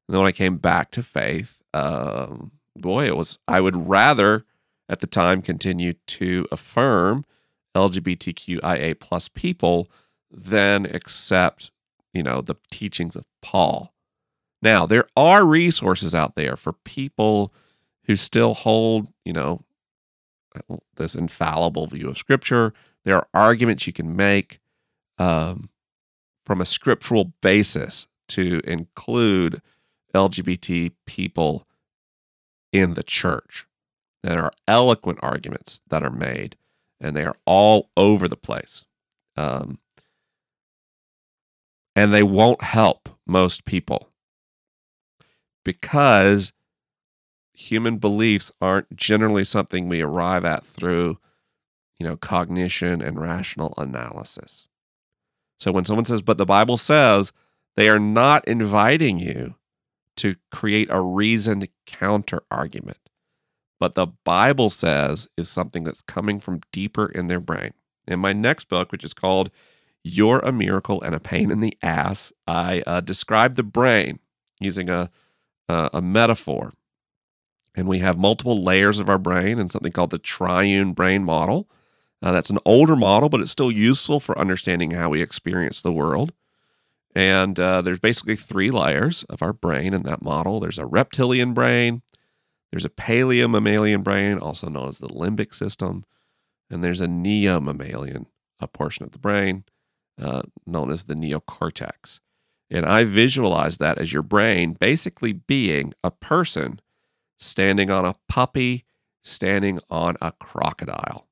And 0.08 0.14
then 0.14 0.22
when 0.22 0.30
I 0.30 0.34
came 0.34 0.58
back 0.58 0.92
to 0.92 1.04
faith, 1.04 1.62
um, 1.74 2.52
boy, 2.76 3.06
it 3.06 3.18
was, 3.18 3.40
I 3.48 3.62
would 3.62 3.88
rather 3.88 4.46
at 4.88 5.00
the 5.00 5.08
time 5.08 5.42
continue 5.42 5.94
to 5.94 6.48
affirm 6.52 7.26
LGBTQIA 7.76 9.00
plus 9.00 9.28
people 9.28 9.88
than 10.32 10.86
accept 10.86 11.72
you 12.16 12.24
know, 12.24 12.42
the 12.42 12.56
teachings 12.72 13.16
of 13.16 13.26
Paul. 13.42 13.94
Now, 14.62 14.86
there 14.86 15.06
are 15.18 15.46
resources 15.46 16.16
out 16.16 16.36
there 16.36 16.56
for 16.56 16.72
people 16.72 17.54
who 18.06 18.16
still 18.16 18.54
hold, 18.54 19.10
you 19.26 19.34
know, 19.34 19.62
this 20.96 21.14
infallible 21.14 21.88
view 21.88 22.08
of 22.08 22.18
Scripture. 22.18 22.74
There 23.04 23.18
are 23.18 23.28
arguments 23.34 23.86
you 23.86 23.94
can 23.94 24.16
make 24.16 24.60
um, 25.18 25.70
from 26.46 26.62
a 26.62 26.66
scriptural 26.66 27.34
basis 27.42 28.08
to 28.30 28.62
include 28.64 29.62
LGBT 30.14 30.92
people 31.06 31.68
in 32.72 32.94
the 32.94 33.04
church. 33.04 33.66
There 34.24 34.44
are 34.44 34.54
eloquent 34.68 35.20
arguments 35.22 35.82
that 35.90 36.04
are 36.04 36.10
made, 36.10 36.58
and 37.00 37.16
they 37.16 37.26
are 37.26 37.36
all 37.46 37.90
over 37.98 38.28
the 38.28 38.38
place. 38.38 38.86
Um, 39.38 39.80
and 41.96 42.14
they 42.14 42.24
won't 42.24 42.62
help 42.62 43.10
most 43.26 43.66
people 43.66 44.10
because 45.64 46.54
human 47.54 47.98
beliefs 47.98 48.52
aren't 48.62 48.96
generally 48.96 49.44
something 49.44 49.88
we 49.88 50.02
arrive 50.02 50.44
at 50.44 50.66
through 50.66 51.18
you 52.00 52.06
know 52.06 52.18
cognition 52.18 53.02
and 53.02 53.20
rational 53.20 53.74
analysis 53.78 54.68
so 55.60 55.72
when 55.72 55.86
someone 55.86 56.06
says 56.06 56.22
but 56.22 56.38
the 56.38 56.46
bible 56.46 56.78
says 56.78 57.32
they 57.76 57.90
are 57.90 58.00
not 58.00 58.48
inviting 58.48 59.20
you 59.20 59.56
to 60.16 60.36
create 60.52 60.88
a 60.90 61.02
reasoned 61.02 61.68
counter 61.86 62.42
argument 62.50 63.10
but 63.80 63.96
the 63.96 64.08
bible 64.24 64.70
says 64.70 65.28
is 65.38 65.50
something 65.50 65.84
that's 65.84 66.02
coming 66.02 66.40
from 66.40 66.62
deeper 66.72 67.08
in 67.08 67.28
their 67.28 67.40
brain 67.40 67.74
in 68.08 68.20
my 68.20 68.34
next 68.34 68.70
book 68.70 68.92
which 68.92 69.04
is 69.04 69.14
called 69.14 69.50
you're 70.08 70.40
a 70.40 70.52
miracle 70.52 71.02
and 71.02 71.16
a 71.16 71.20
pain 71.20 71.50
in 71.50 71.62
the 71.62 71.76
ass. 71.82 72.32
I 72.46 72.84
uh, 72.86 73.02
describe 73.02 73.56
the 73.56 73.64
brain 73.64 74.20
using 74.60 74.88
a, 74.88 75.10
a, 75.68 75.90
a 75.94 76.02
metaphor. 76.02 76.74
And 77.74 77.88
we 77.88 78.00
have 78.00 78.16
multiple 78.16 78.64
layers 78.64 79.00
of 79.00 79.10
our 79.10 79.18
brain 79.18 79.58
and 79.58 79.70
something 79.70 79.92
called 79.92 80.12
the 80.12 80.20
triune 80.20 80.94
brain 80.94 81.24
model. 81.24 81.68
Uh, 82.22 82.32
that's 82.32 82.50
an 82.50 82.60
older 82.66 82.96
model, 82.96 83.30
but 83.30 83.42
it's 83.42 83.52
still 83.52 83.72
useful 83.72 84.20
for 84.20 84.38
understanding 84.38 84.92
how 84.92 85.10
we 85.10 85.22
experience 85.22 85.82
the 85.82 85.92
world. 85.92 86.34
And 87.16 87.60
uh, 87.60 87.82
there's 87.82 88.00
basically 88.00 88.36
three 88.36 88.72
layers 88.72 89.24
of 89.24 89.42
our 89.42 89.54
brain 89.54 89.94
in 89.94 90.04
that 90.04 90.22
model 90.22 90.60
there's 90.60 90.78
a 90.78 90.86
reptilian 90.86 91.54
brain, 91.54 92.02
there's 92.72 92.86
a 92.86 92.90
paleomammalian 92.90 94.04
brain, 94.04 94.38
also 94.38 94.68
known 94.68 94.90
as 94.90 94.98
the 94.98 95.08
limbic 95.08 95.54
system, 95.54 96.04
and 96.70 96.84
there's 96.84 97.02
a 97.02 97.08
neomammalian 97.08 98.26
a 98.60 98.68
portion 98.68 99.06
of 99.06 99.12
the 99.12 99.20
brain 99.20 99.64
uh, 100.22 100.42
known 100.66 100.92
as 100.92 101.06
the 101.06 101.14
neocortex. 101.14 102.20
And 102.70 102.86
I 102.86 103.04
visualize 103.04 103.78
that 103.78 103.98
as 103.98 104.12
your 104.12 104.24
brain 104.24 104.74
basically 104.74 105.34
being 105.34 105.94
a 106.04 106.12
person 106.12 106.80
standing 107.38 107.92
on 107.92 108.06
a 108.06 108.16
puppy, 108.28 108.86
standing 109.24 109.80
on 109.90 110.16
a 110.22 110.32
crocodile. 110.32 111.28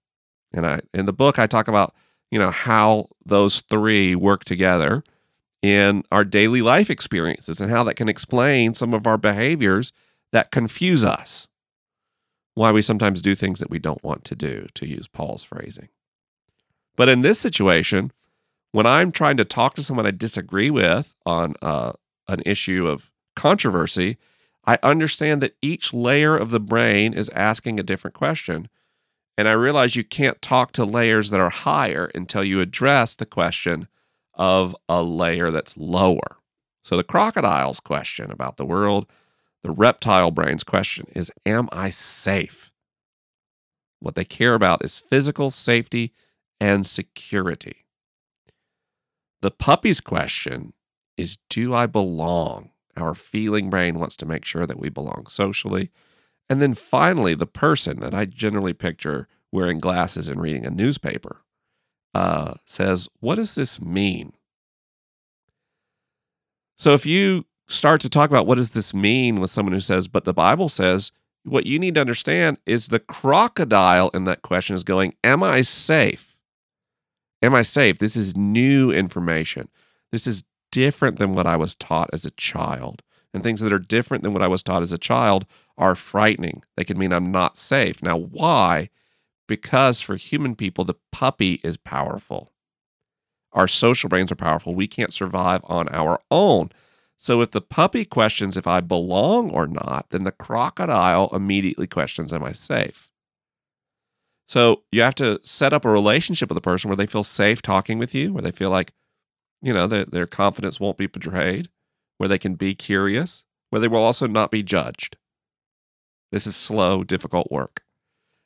And 0.53 0.65
I 0.65 0.81
in 0.93 1.05
the 1.05 1.13
book 1.13 1.39
I 1.39 1.47
talk 1.47 1.67
about, 1.67 1.93
you 2.31 2.39
know, 2.39 2.51
how 2.51 3.07
those 3.25 3.61
three 3.61 4.15
work 4.15 4.43
together 4.43 5.03
in 5.61 6.03
our 6.11 6.25
daily 6.25 6.61
life 6.61 6.89
experiences 6.89 7.61
and 7.61 7.71
how 7.71 7.83
that 7.85 7.95
can 7.95 8.09
explain 8.09 8.73
some 8.73 8.93
of 8.93 9.07
our 9.07 9.17
behaviors 9.17 9.93
that 10.31 10.51
confuse 10.51 11.03
us. 11.03 11.47
Why 12.55 12.71
we 12.71 12.81
sometimes 12.81 13.21
do 13.21 13.33
things 13.33 13.59
that 13.59 13.69
we 13.69 13.79
don't 13.79 14.03
want 14.03 14.25
to 14.25 14.35
do, 14.35 14.67
to 14.75 14.85
use 14.85 15.07
Paul's 15.07 15.43
phrasing. 15.43 15.89
But 16.95 17.09
in 17.09 17.21
this 17.21 17.39
situation, 17.39 18.11
when 18.71 18.85
I'm 18.85 19.11
trying 19.11 19.37
to 19.37 19.45
talk 19.45 19.73
to 19.75 19.83
someone 19.83 20.05
I 20.05 20.11
disagree 20.11 20.69
with 20.69 21.15
on 21.25 21.55
uh, 21.61 21.93
an 22.27 22.41
issue 22.45 22.87
of 22.87 23.09
controversy, 23.35 24.17
I 24.65 24.77
understand 24.83 25.41
that 25.41 25.55
each 25.61 25.93
layer 25.93 26.35
of 26.35 26.51
the 26.51 26.59
brain 26.59 27.13
is 27.13 27.29
asking 27.29 27.79
a 27.79 27.83
different 27.83 28.15
question. 28.15 28.69
And 29.37 29.47
I 29.47 29.53
realize 29.53 29.95
you 29.95 30.03
can't 30.03 30.41
talk 30.41 30.71
to 30.73 30.85
layers 30.85 31.29
that 31.31 31.39
are 31.39 31.49
higher 31.49 32.11
until 32.13 32.43
you 32.43 32.61
address 32.61 33.15
the 33.15 33.25
question 33.25 33.87
of 34.35 34.75
a 34.87 35.01
layer 35.01 35.51
that's 35.51 35.77
lower. 35.77 36.37
So 36.83 36.97
the 36.97 37.03
crocodile's 37.03 37.79
question 37.79 38.31
about 38.31 38.57
the 38.57 38.65
world, 38.65 39.07
the 39.63 39.71
reptile 39.71 40.31
brain's 40.31 40.63
question 40.63 41.05
is 41.15 41.31
Am 41.45 41.69
I 41.71 41.89
safe? 41.89 42.71
What 43.99 44.15
they 44.15 44.25
care 44.25 44.53
about 44.53 44.83
is 44.83 44.99
physical 44.99 45.49
safety 45.49 46.13
and 46.59 46.85
security. 46.85 47.85
The 49.41 49.51
puppy's 49.51 50.01
question 50.01 50.73
is 51.17 51.37
Do 51.49 51.73
I 51.73 51.85
belong? 51.85 52.71
Our 52.95 53.15
feeling 53.15 53.69
brain 53.69 53.97
wants 53.97 54.15
to 54.17 54.25
make 54.25 54.45
sure 54.45 54.67
that 54.67 54.79
we 54.79 54.89
belong 54.89 55.25
socially. 55.29 55.89
And 56.49 56.61
then 56.61 56.73
finally, 56.73 57.35
the 57.35 57.47
person 57.47 57.99
that 58.01 58.13
I 58.13 58.25
generally 58.25 58.73
picture 58.73 59.27
wearing 59.51 59.79
glasses 59.79 60.27
and 60.27 60.41
reading 60.41 60.65
a 60.65 60.69
newspaper 60.69 61.41
uh, 62.13 62.55
says, 62.65 63.09
What 63.19 63.35
does 63.35 63.55
this 63.55 63.81
mean? 63.81 64.33
So 66.77 66.93
if 66.93 67.05
you 67.05 67.45
start 67.67 68.01
to 68.01 68.09
talk 68.09 68.29
about 68.29 68.45
what 68.45 68.55
does 68.55 68.71
this 68.71 68.93
mean 68.93 69.39
with 69.39 69.51
someone 69.51 69.73
who 69.73 69.79
says, 69.79 70.07
But 70.07 70.25
the 70.25 70.33
Bible 70.33 70.69
says, 70.69 71.11
what 71.43 71.65
you 71.65 71.77
need 71.77 71.95
to 71.95 72.01
understand 72.01 72.57
is 72.65 72.87
the 72.87 72.99
crocodile 72.99 74.09
in 74.09 74.23
that 74.25 74.41
question 74.41 74.75
is 74.75 74.83
going, 74.83 75.13
Am 75.23 75.43
I 75.43 75.61
safe? 75.61 76.35
Am 77.41 77.53
I 77.53 77.61
safe? 77.61 77.99
This 77.99 78.15
is 78.15 78.37
new 78.37 78.91
information. 78.91 79.69
This 80.11 80.25
is 80.25 80.43
different 80.71 81.19
than 81.19 81.33
what 81.33 81.45
I 81.45 81.57
was 81.57 81.75
taught 81.75 82.09
as 82.13 82.25
a 82.25 82.31
child. 82.31 83.03
And 83.33 83.41
things 83.41 83.61
that 83.61 83.73
are 83.73 83.79
different 83.79 84.23
than 84.23 84.33
what 84.33 84.43
I 84.43 84.47
was 84.47 84.61
taught 84.61 84.83
as 84.83 84.93
a 84.93 84.97
child 84.97 85.45
are 85.77 85.95
frightening. 85.95 86.63
They 86.77 86.83
can 86.83 86.97
mean 86.99 87.11
I'm 87.11 87.31
not 87.31 87.57
safe. 87.57 88.03
Now, 88.03 88.17
why? 88.17 88.89
Because 89.47 90.01
for 90.01 90.15
human 90.15 90.55
people, 90.55 90.85
the 90.85 90.95
puppy 91.11 91.59
is 91.63 91.77
powerful. 91.77 92.53
Our 93.51 93.67
social 93.67 94.09
brains 94.09 94.31
are 94.31 94.35
powerful. 94.35 94.75
We 94.75 94.87
can't 94.87 95.13
survive 95.13 95.61
on 95.65 95.87
our 95.89 96.19
own. 96.31 96.69
So 97.17 97.41
if 97.41 97.51
the 97.51 97.61
puppy 97.61 98.05
questions 98.05 98.57
if 98.57 98.67
I 98.67 98.81
belong 98.81 99.49
or 99.49 99.67
not, 99.67 100.07
then 100.09 100.23
the 100.23 100.31
crocodile 100.31 101.29
immediately 101.33 101.87
questions, 101.87 102.33
Am 102.33 102.43
I 102.43 102.51
safe? 102.51 103.09
So 104.45 104.83
you 104.91 105.01
have 105.01 105.15
to 105.15 105.39
set 105.43 105.73
up 105.73 105.85
a 105.85 105.89
relationship 105.89 106.49
with 106.49 106.57
a 106.57 106.61
person 106.61 106.89
where 106.89 106.97
they 106.97 107.07
feel 107.07 107.23
safe 107.23 107.61
talking 107.61 107.97
with 107.97 108.13
you, 108.13 108.33
where 108.33 108.41
they 108.41 108.51
feel 108.51 108.69
like, 108.69 108.91
you 109.61 109.73
know, 109.73 109.87
their, 109.87 110.05
their 110.05 110.27
confidence 110.27 110.79
won't 110.79 110.97
be 110.97 111.07
betrayed, 111.07 111.69
where 112.23 112.29
they 112.29 112.39
can 112.39 112.55
be 112.55 112.73
curious, 112.73 113.43
where 113.69 113.81
they 113.81 113.87
will 113.89 114.01
also 114.01 114.27
not 114.27 114.49
be 114.49 114.63
judged. 114.63 115.17
This 116.31 116.47
is 116.47 116.55
slow, 116.55 117.03
difficult 117.03 117.51
work. 117.51 117.83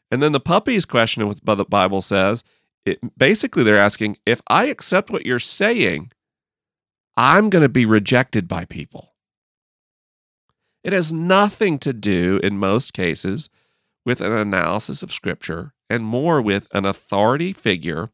And 0.09 0.23
then 0.23 0.32
the 0.32 0.39
puppies 0.39 0.84
question 0.84 1.28
what 1.28 1.43
the 1.43 1.63
Bible 1.63 2.01
says, 2.01 2.43
it, 2.88 2.97
basically 3.15 3.63
they're 3.63 3.78
asking, 3.78 4.17
if 4.25 4.41
I 4.47 4.65
accept 4.65 5.11
what 5.11 5.28
you're 5.28 5.38
saying, 5.38 6.11
I'm 7.15 7.51
going 7.51 7.61
to 7.61 7.69
be 7.69 7.86
rejected 7.86 8.47
by 8.47 8.65
people. 8.65 9.13
It 10.84 10.91
has 10.91 11.13
nothing 11.13 11.78
to 11.78 11.93
do, 11.93 12.39
in 12.41 12.57
most 12.57 12.93
cases, 12.93 13.47
with 14.03 14.21
an 14.21 14.32
analysis 14.32 15.03
of 15.03 15.13
Scripture 15.13 15.75
and 15.88 16.03
more 16.03 16.41
with 16.41 16.67
an 16.73 16.84
authority 16.84 17.53
figure 17.53 18.09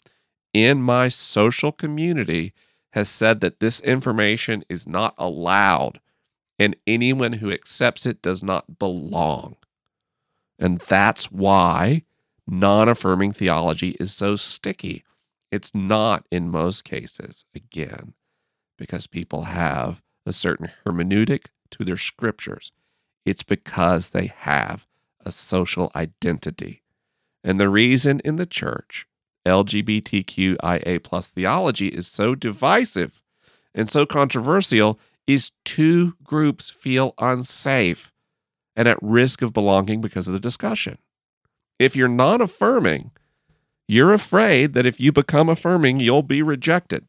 in 0.54 0.82
my 0.82 1.08
social 1.08 1.72
community 1.72 2.52
has 2.94 3.10
said 3.10 3.42
that 3.42 3.62
this 3.62 3.82
information 3.82 4.66
is 4.70 4.88
not 4.88 5.16
allowed 5.20 6.02
and 6.60 6.76
anyone 6.88 7.36
who 7.36 7.52
accepts 7.52 8.06
it 8.08 8.22
does 8.24 8.44
not 8.44 8.80
belong. 8.80 9.58
And 10.60 10.80
that's 10.82 11.32
why 11.32 12.04
non 12.48 12.90
affirming 12.90 13.32
theology 13.34 13.92
is 14.00 14.14
so 14.14 14.36
sticky. 14.38 15.04
It's 15.52 15.76
not 15.76 16.26
in 16.32 16.50
most 16.50 16.84
cases, 16.86 17.46
again, 17.56 18.16
because 18.78 19.08
people 19.08 19.44
have 19.46 20.02
a 20.26 20.34
certain 20.34 20.72
hermeneutic 20.86 21.48
to 21.72 21.86
their 21.86 21.98
scriptures. 21.98 22.72
It's 23.26 23.44
because 23.44 24.10
they 24.10 24.28
have 24.28 24.88
a 25.26 25.32
social 25.32 25.92
identity 25.96 26.82
And 27.44 27.60
the 27.60 27.70
reason 27.70 28.22
in 28.26 28.38
the 28.38 28.48
church 28.48 29.08
LGBTQIA 29.46 31.04
plus 31.04 31.30
theology 31.30 31.88
is 31.90 32.08
so 32.08 32.36
divisive 32.36 33.22
and 33.76 33.90
so 33.90 34.06
controversial 34.06 35.00
is 35.28 35.52
two 35.66 36.16
groups 36.24 36.70
feel 36.70 37.14
unsafe 37.20 38.12
and 38.76 38.88
at 38.88 39.02
risk 39.02 39.42
of 39.42 39.54
belonging 39.54 40.02
because 40.02 40.28
of 40.28 40.34
the 40.34 40.40
discussion. 40.40 40.98
If 41.80 41.96
you're 41.96 42.08
non 42.08 42.42
affirming, 42.42 43.12
you're 43.88 44.14
afraid 44.14 44.74
that 44.74 44.86
if 44.86 45.00
you 45.00 45.12
become 45.12 45.50
affirming, 45.50 46.00
you'll 46.00 46.24
be 46.24 46.42
rejected. 46.42 47.08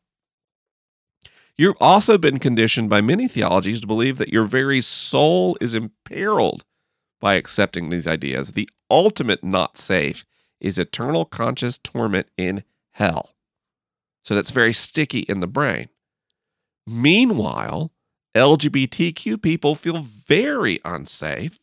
You've 1.57 1.76
also 1.80 2.18
been 2.18 2.41
conditioned 2.41 2.91
by 2.91 3.01
many 3.01 3.28
theologies 3.28 3.80
to 3.80 3.87
believe 3.87 4.18
that 4.18 4.32
your 4.32 4.43
very 4.43 4.80
soul 4.80 5.57
is 5.61 5.74
imperiled 5.74 6.64
by 7.20 7.35
accepting 7.35 7.91
these 7.91 8.09
ideas. 8.09 8.53
The 8.53 8.68
ultimate 8.91 9.45
not 9.45 9.78
safe 9.78 10.24
is 10.61 10.78
eternal 10.78 11.24
conscious 11.24 11.78
torment 11.78 12.28
in 12.36 12.64
hell. 12.92 13.34
So 14.24 14.34
that's 14.34 14.50
very 14.50 14.72
sticky 14.72 15.20
in 15.20 15.40
the 15.40 15.46
brain. 15.46 15.88
Meanwhile, 16.86 17.92
LGBTQ 18.34 19.40
people 19.40 19.74
feel 19.74 20.02
very 20.02 20.80
unsafe 20.84 21.61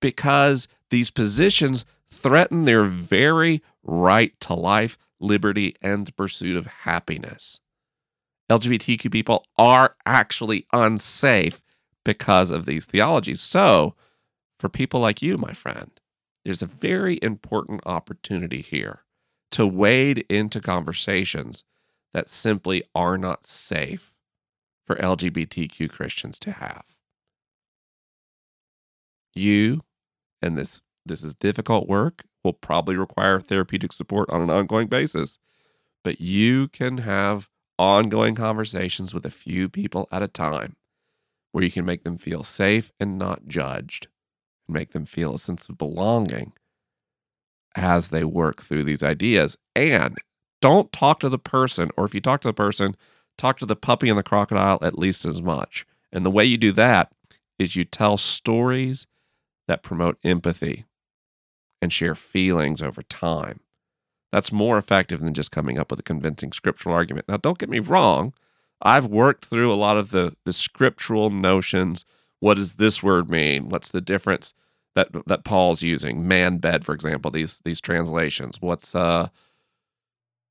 because 0.00 0.68
these 0.90 1.10
positions 1.10 1.84
threaten 2.10 2.64
their 2.64 2.84
very 2.84 3.62
right 3.82 4.38
to 4.40 4.54
life, 4.54 4.98
liberty, 5.18 5.74
and 5.80 6.06
the 6.06 6.12
pursuit 6.12 6.56
of 6.56 6.66
happiness. 6.66 7.60
LGBTQ 8.50 9.10
people 9.10 9.46
are 9.56 9.96
actually 10.04 10.66
unsafe 10.72 11.62
because 12.04 12.50
of 12.50 12.66
these 12.66 12.84
theologies. 12.84 13.40
So, 13.40 13.94
for 14.58 14.68
people 14.68 15.00
like 15.00 15.22
you, 15.22 15.38
my 15.38 15.52
friend, 15.52 15.90
there's 16.44 16.62
a 16.62 16.66
very 16.66 17.18
important 17.22 17.80
opportunity 17.86 18.62
here 18.62 19.04
to 19.52 19.66
wade 19.66 20.24
into 20.28 20.60
conversations 20.60 21.64
that 22.14 22.28
simply 22.28 22.82
are 22.94 23.16
not 23.16 23.46
safe 23.46 24.12
for 24.86 24.96
LGBTQ 24.96 25.90
Christians 25.90 26.38
to 26.40 26.52
have. 26.52 26.84
You, 29.34 29.82
and 30.40 30.58
this 30.58 30.82
this 31.04 31.22
is 31.22 31.34
difficult 31.34 31.88
work, 31.88 32.24
will 32.44 32.52
probably 32.52 32.96
require 32.96 33.40
therapeutic 33.40 33.92
support 33.92 34.30
on 34.30 34.40
an 34.40 34.50
ongoing 34.50 34.88
basis, 34.88 35.38
but 36.04 36.20
you 36.20 36.68
can 36.68 36.98
have 36.98 37.48
ongoing 37.78 38.34
conversations 38.34 39.12
with 39.12 39.26
a 39.26 39.30
few 39.30 39.68
people 39.68 40.06
at 40.12 40.22
a 40.22 40.28
time 40.28 40.76
where 41.50 41.64
you 41.64 41.70
can 41.70 41.84
make 41.84 42.04
them 42.04 42.18
feel 42.18 42.44
safe 42.44 42.92
and 43.00 43.18
not 43.18 43.48
judged 43.48 44.08
make 44.72 44.92
them 44.92 45.04
feel 45.04 45.34
a 45.34 45.38
sense 45.38 45.68
of 45.68 45.78
belonging 45.78 46.52
as 47.74 48.08
they 48.08 48.24
work 48.24 48.62
through 48.62 48.84
these 48.84 49.02
ideas. 49.02 49.56
And 49.74 50.16
don't 50.60 50.92
talk 50.92 51.20
to 51.20 51.28
the 51.28 51.38
person, 51.38 51.90
or 51.96 52.04
if 52.04 52.14
you 52.14 52.20
talk 52.20 52.40
to 52.42 52.48
the 52.48 52.54
person, 52.54 52.96
talk 53.38 53.58
to 53.58 53.66
the 53.66 53.76
puppy 53.76 54.08
and 54.08 54.18
the 54.18 54.22
crocodile 54.22 54.78
at 54.82 54.98
least 54.98 55.24
as 55.24 55.42
much. 55.42 55.86
And 56.12 56.24
the 56.24 56.30
way 56.30 56.44
you 56.44 56.58
do 56.58 56.72
that 56.72 57.12
is 57.58 57.76
you 57.76 57.84
tell 57.84 58.16
stories 58.16 59.06
that 59.68 59.82
promote 59.82 60.18
empathy 60.24 60.84
and 61.80 61.92
share 61.92 62.14
feelings 62.14 62.82
over 62.82 63.02
time. 63.02 63.60
That's 64.30 64.52
more 64.52 64.78
effective 64.78 65.20
than 65.20 65.34
just 65.34 65.50
coming 65.50 65.78
up 65.78 65.90
with 65.90 66.00
a 66.00 66.04
convincing 66.04 66.52
scriptural 66.52 66.94
argument. 66.94 67.28
Now, 67.28 67.36
don't 67.36 67.58
get 67.58 67.68
me 67.68 67.80
wrong. 67.80 68.32
I've 68.80 69.06
worked 69.06 69.44
through 69.44 69.72
a 69.72 69.74
lot 69.74 69.96
of 69.96 70.10
the, 70.10 70.36
the 70.44 70.52
scriptural 70.52 71.30
notions. 71.30 72.04
What 72.40 72.54
does 72.54 72.76
this 72.76 73.02
word 73.02 73.30
mean? 73.30 73.68
What's 73.68 73.90
the 73.90 74.00
difference 74.00 74.54
that 74.94 75.08
that 75.26 75.44
Paul's 75.44 75.82
using? 75.82 76.26
Man 76.26 76.58
bed, 76.58 76.84
for 76.84 76.94
example, 76.94 77.30
these 77.30 77.60
these 77.64 77.80
translations. 77.80 78.58
What's 78.60 78.94
uh 78.94 79.28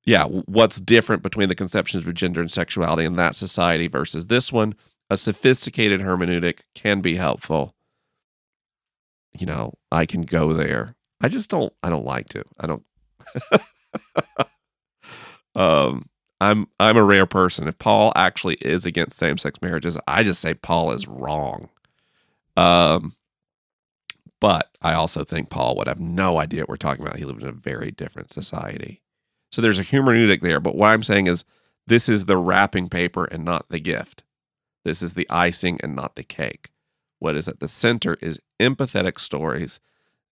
yeah, 0.06 0.26
what's 0.26 0.80
different 0.80 1.22
between 1.22 1.50
the 1.50 1.56
conceptions 1.56 2.08
of 2.08 2.14
gender 2.16 2.42
and 2.42 2.52
sexuality 2.52 3.06
in 3.06 3.18
that 3.18 3.36
society 3.36 3.88
versus 3.88 4.28
this 4.28 4.52
one? 4.52 4.74
A 5.10 5.18
sophisticated 5.18 6.00
hermeneutic 6.02 6.62
can 6.74 7.02
be 7.02 7.16
helpful. 7.16 7.76
You 9.38 9.46
know, 9.46 9.74
I 9.92 10.06
can 10.06 10.24
go 10.24 10.54
there. 10.54 10.96
I 11.22 11.28
just 11.28 11.50
don't 11.50 11.72
I 11.84 11.90
don't 11.90 12.06
like 12.06 12.30
to. 12.30 12.44
I 12.60 12.68
don't 12.68 12.86
um 15.56 16.10
I'm 16.40 16.68
I'm 16.80 16.98
a 16.98 17.04
rare 17.04 17.28
person. 17.28 17.68
If 17.68 17.78
Paul 17.78 18.12
actually 18.16 18.56
is 18.56 18.86
against 18.86 19.18
same-sex 19.18 19.60
marriages, 19.62 19.98
I 20.08 20.24
just 20.24 20.42
say 20.42 20.56
Paul 20.56 20.92
is 20.92 21.08
wrong. 21.08 21.70
Um 22.58 23.16
but 24.42 24.76
I 24.82 24.94
also 24.94 25.24
think 25.24 25.50
Paul 25.50 25.78
would 25.78 25.88
have 25.88 26.02
no 26.02 26.40
idea 26.40 26.64
what 26.64 26.70
we're 26.70 26.76
talking 26.76 27.06
about. 27.06 27.18
He 27.18 27.26
lived 27.26 27.44
in 27.44 27.48
a 27.48 27.54
very 27.54 27.92
different 27.92 28.34
society. 28.34 29.02
So 29.52 29.62
there's 29.62 29.80
a 29.80 29.84
hermeneutic 29.84 30.42
there. 30.42 30.60
But 30.60 30.76
what 30.76 30.88
I'm 30.88 31.04
saying 31.04 31.28
is 31.28 31.46
this 31.88 32.10
is 32.10 32.26
the 32.26 32.38
wrapping 32.38 32.90
paper 32.90 33.26
and 33.26 33.46
not 33.46 33.70
the 33.70 33.80
gift. 33.80 34.24
This 34.84 35.02
is 35.04 35.14
the 35.14 35.30
icing 35.30 35.80
and 35.84 35.96
not 35.96 36.16
the 36.16 36.24
cake. 36.24 36.72
What 37.20 37.36
is 37.36 37.48
at 37.48 37.60
the 37.60 37.68
center 37.68 38.18
is 38.20 38.42
empathetic 38.60 39.20
stories 39.20 39.80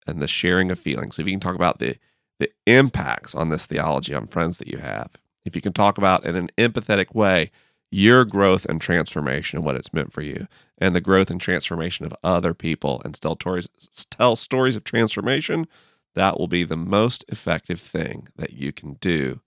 and 0.06 0.22
the 0.22 0.28
sharing 0.28 0.70
of 0.70 0.78
feelings. 0.78 1.16
So 1.16 1.22
if 1.22 1.28
you 1.28 1.34
can 1.34 1.39
talk 1.39 1.56
about 1.56 1.80
the 1.80 1.95
the 2.39 2.51
impacts 2.66 3.36
on 3.36 3.49
this 3.49 3.68
theology 3.68 4.14
on 4.14 4.28
friends 4.28 4.58
that 4.58 4.68
you 4.68 4.80
have, 4.80 5.12
if 5.45 5.56
you 5.56 5.62
can 5.62 5.72
talk 5.72 5.97
about 5.97 6.26
in 6.26 6.36
an 6.36 6.49
empathetic 6.58 7.14
way 7.16 7.51
your 7.93 8.25
growth 8.25 8.65
and 8.65 8.81
transformation 8.81 9.57
and 9.57 9.65
what 9.65 9.75
it's 9.75 9.93
meant 9.93 10.11
for 10.11 10.21
you, 10.21 10.47
and 10.79 10.95
the 10.95 11.01
growth 11.01 11.29
and 11.29 11.39
transformation 11.39 12.05
of 12.05 12.15
other 12.23 12.53
people, 12.53 13.01
and 13.05 13.13
tell 13.13 13.35
stories, 13.35 13.67
tell 14.09 14.35
stories 14.35 14.75
of 14.75 14.83
transformation, 14.83 15.67
that 16.15 16.39
will 16.39 16.47
be 16.47 16.63
the 16.63 16.75
most 16.75 17.23
effective 17.27 17.79
thing 17.79 18.27
that 18.35 18.53
you 18.53 18.71
can 18.73 18.93
do, 18.93 19.41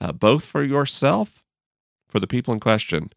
uh, 0.00 0.12
both 0.12 0.44
for 0.44 0.62
yourself, 0.64 1.44
for 2.08 2.18
the 2.18 2.26
people 2.26 2.52
in 2.52 2.60
question, 2.60 3.10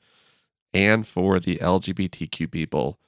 and 0.74 1.08
for 1.08 1.40
the 1.40 1.58
LGBTQ 1.58 2.52
people 2.52 3.00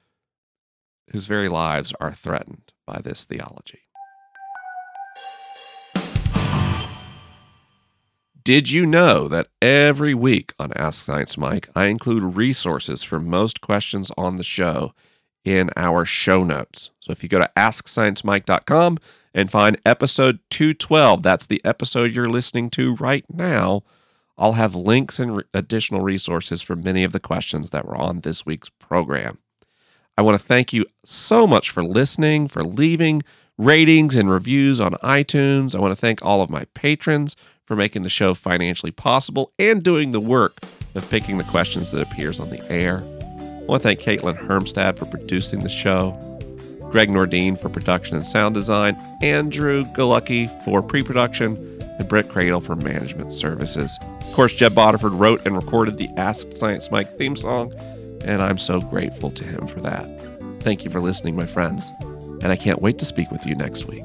whose 1.12 1.26
very 1.26 1.48
lives 1.48 1.92
are 2.00 2.12
threatened 2.12 2.72
by 2.86 3.00
this 3.00 3.24
theology. 3.24 3.80
Did 8.44 8.70
you 8.70 8.86
know 8.86 9.28
that 9.28 9.48
every 9.60 10.14
week 10.14 10.54
on 10.58 10.72
Ask 10.74 11.04
Science 11.04 11.36
Mike, 11.36 11.68
I 11.74 11.86
include 11.86 12.36
resources 12.36 13.02
for 13.02 13.18
most 13.18 13.60
questions 13.60 14.10
on 14.16 14.36
the 14.36 14.44
show 14.44 14.94
in 15.44 15.70
our 15.76 16.04
show 16.04 16.44
notes? 16.44 16.90
So 17.00 17.12
if 17.12 17.22
you 17.22 17.28
go 17.28 17.40
to 17.40 17.50
AskScienceMike.com 17.56 18.98
and 19.34 19.50
find 19.50 19.80
episode 19.84 20.38
212, 20.50 21.22
that's 21.22 21.46
the 21.46 21.60
episode 21.64 22.12
you're 22.12 22.28
listening 22.28 22.70
to 22.70 22.94
right 22.94 23.24
now, 23.32 23.82
I'll 24.38 24.52
have 24.52 24.74
links 24.74 25.18
and 25.18 25.36
re- 25.38 25.44
additional 25.52 26.00
resources 26.00 26.62
for 26.62 26.76
many 26.76 27.04
of 27.04 27.12
the 27.12 27.20
questions 27.20 27.70
that 27.70 27.84
were 27.84 27.96
on 27.96 28.20
this 28.20 28.46
week's 28.46 28.70
program. 28.70 29.38
I 30.16 30.22
want 30.22 30.40
to 30.40 30.46
thank 30.46 30.72
you 30.72 30.86
so 31.04 31.46
much 31.46 31.70
for 31.70 31.82
listening, 31.84 32.48
for 32.48 32.62
leaving 32.62 33.22
ratings 33.58 34.14
and 34.14 34.30
reviews 34.30 34.80
on 34.80 34.92
iTunes. 35.02 35.74
I 35.74 35.80
want 35.80 35.92
to 35.92 36.00
thank 36.00 36.24
all 36.24 36.40
of 36.40 36.48
my 36.48 36.64
patrons 36.74 37.36
for 37.70 37.76
making 37.76 38.02
the 38.02 38.08
show 38.08 38.34
financially 38.34 38.90
possible 38.90 39.52
and 39.60 39.84
doing 39.84 40.10
the 40.10 40.18
work 40.18 40.56
of 40.96 41.08
picking 41.08 41.38
the 41.38 41.44
questions 41.44 41.92
that 41.92 42.02
appears 42.02 42.40
on 42.40 42.50
the 42.50 42.60
air. 42.68 42.96
I 42.98 43.64
want 43.66 43.80
to 43.82 43.88
thank 43.88 44.00
Caitlin 44.00 44.36
Hermstad 44.36 44.98
for 44.98 45.04
producing 45.04 45.60
the 45.60 45.68
show, 45.68 46.10
Greg 46.90 47.10
Nordine 47.10 47.56
for 47.56 47.68
production 47.68 48.16
and 48.16 48.26
sound 48.26 48.56
design, 48.56 48.96
Andrew 49.22 49.84
Galucky 49.92 50.48
for 50.64 50.82
pre-production, 50.82 51.56
and 51.80 52.08
Brett 52.08 52.28
Cradle 52.28 52.60
for 52.60 52.74
management 52.74 53.32
services. 53.32 53.96
Of 54.02 54.32
course, 54.32 54.56
Jeb 54.56 54.72
Boterford 54.72 55.16
wrote 55.16 55.46
and 55.46 55.54
recorded 55.54 55.96
the 55.96 56.08
Ask 56.16 56.52
Science 56.52 56.90
Mike 56.90 57.16
theme 57.18 57.36
song, 57.36 57.72
and 58.24 58.42
I'm 58.42 58.58
so 58.58 58.80
grateful 58.80 59.30
to 59.30 59.44
him 59.44 59.68
for 59.68 59.78
that. 59.82 60.08
Thank 60.58 60.84
you 60.84 60.90
for 60.90 61.00
listening, 61.00 61.36
my 61.36 61.46
friends, 61.46 61.92
and 62.42 62.46
I 62.46 62.56
can't 62.56 62.82
wait 62.82 62.98
to 62.98 63.04
speak 63.04 63.30
with 63.30 63.46
you 63.46 63.54
next 63.54 63.84
week. 63.84 64.02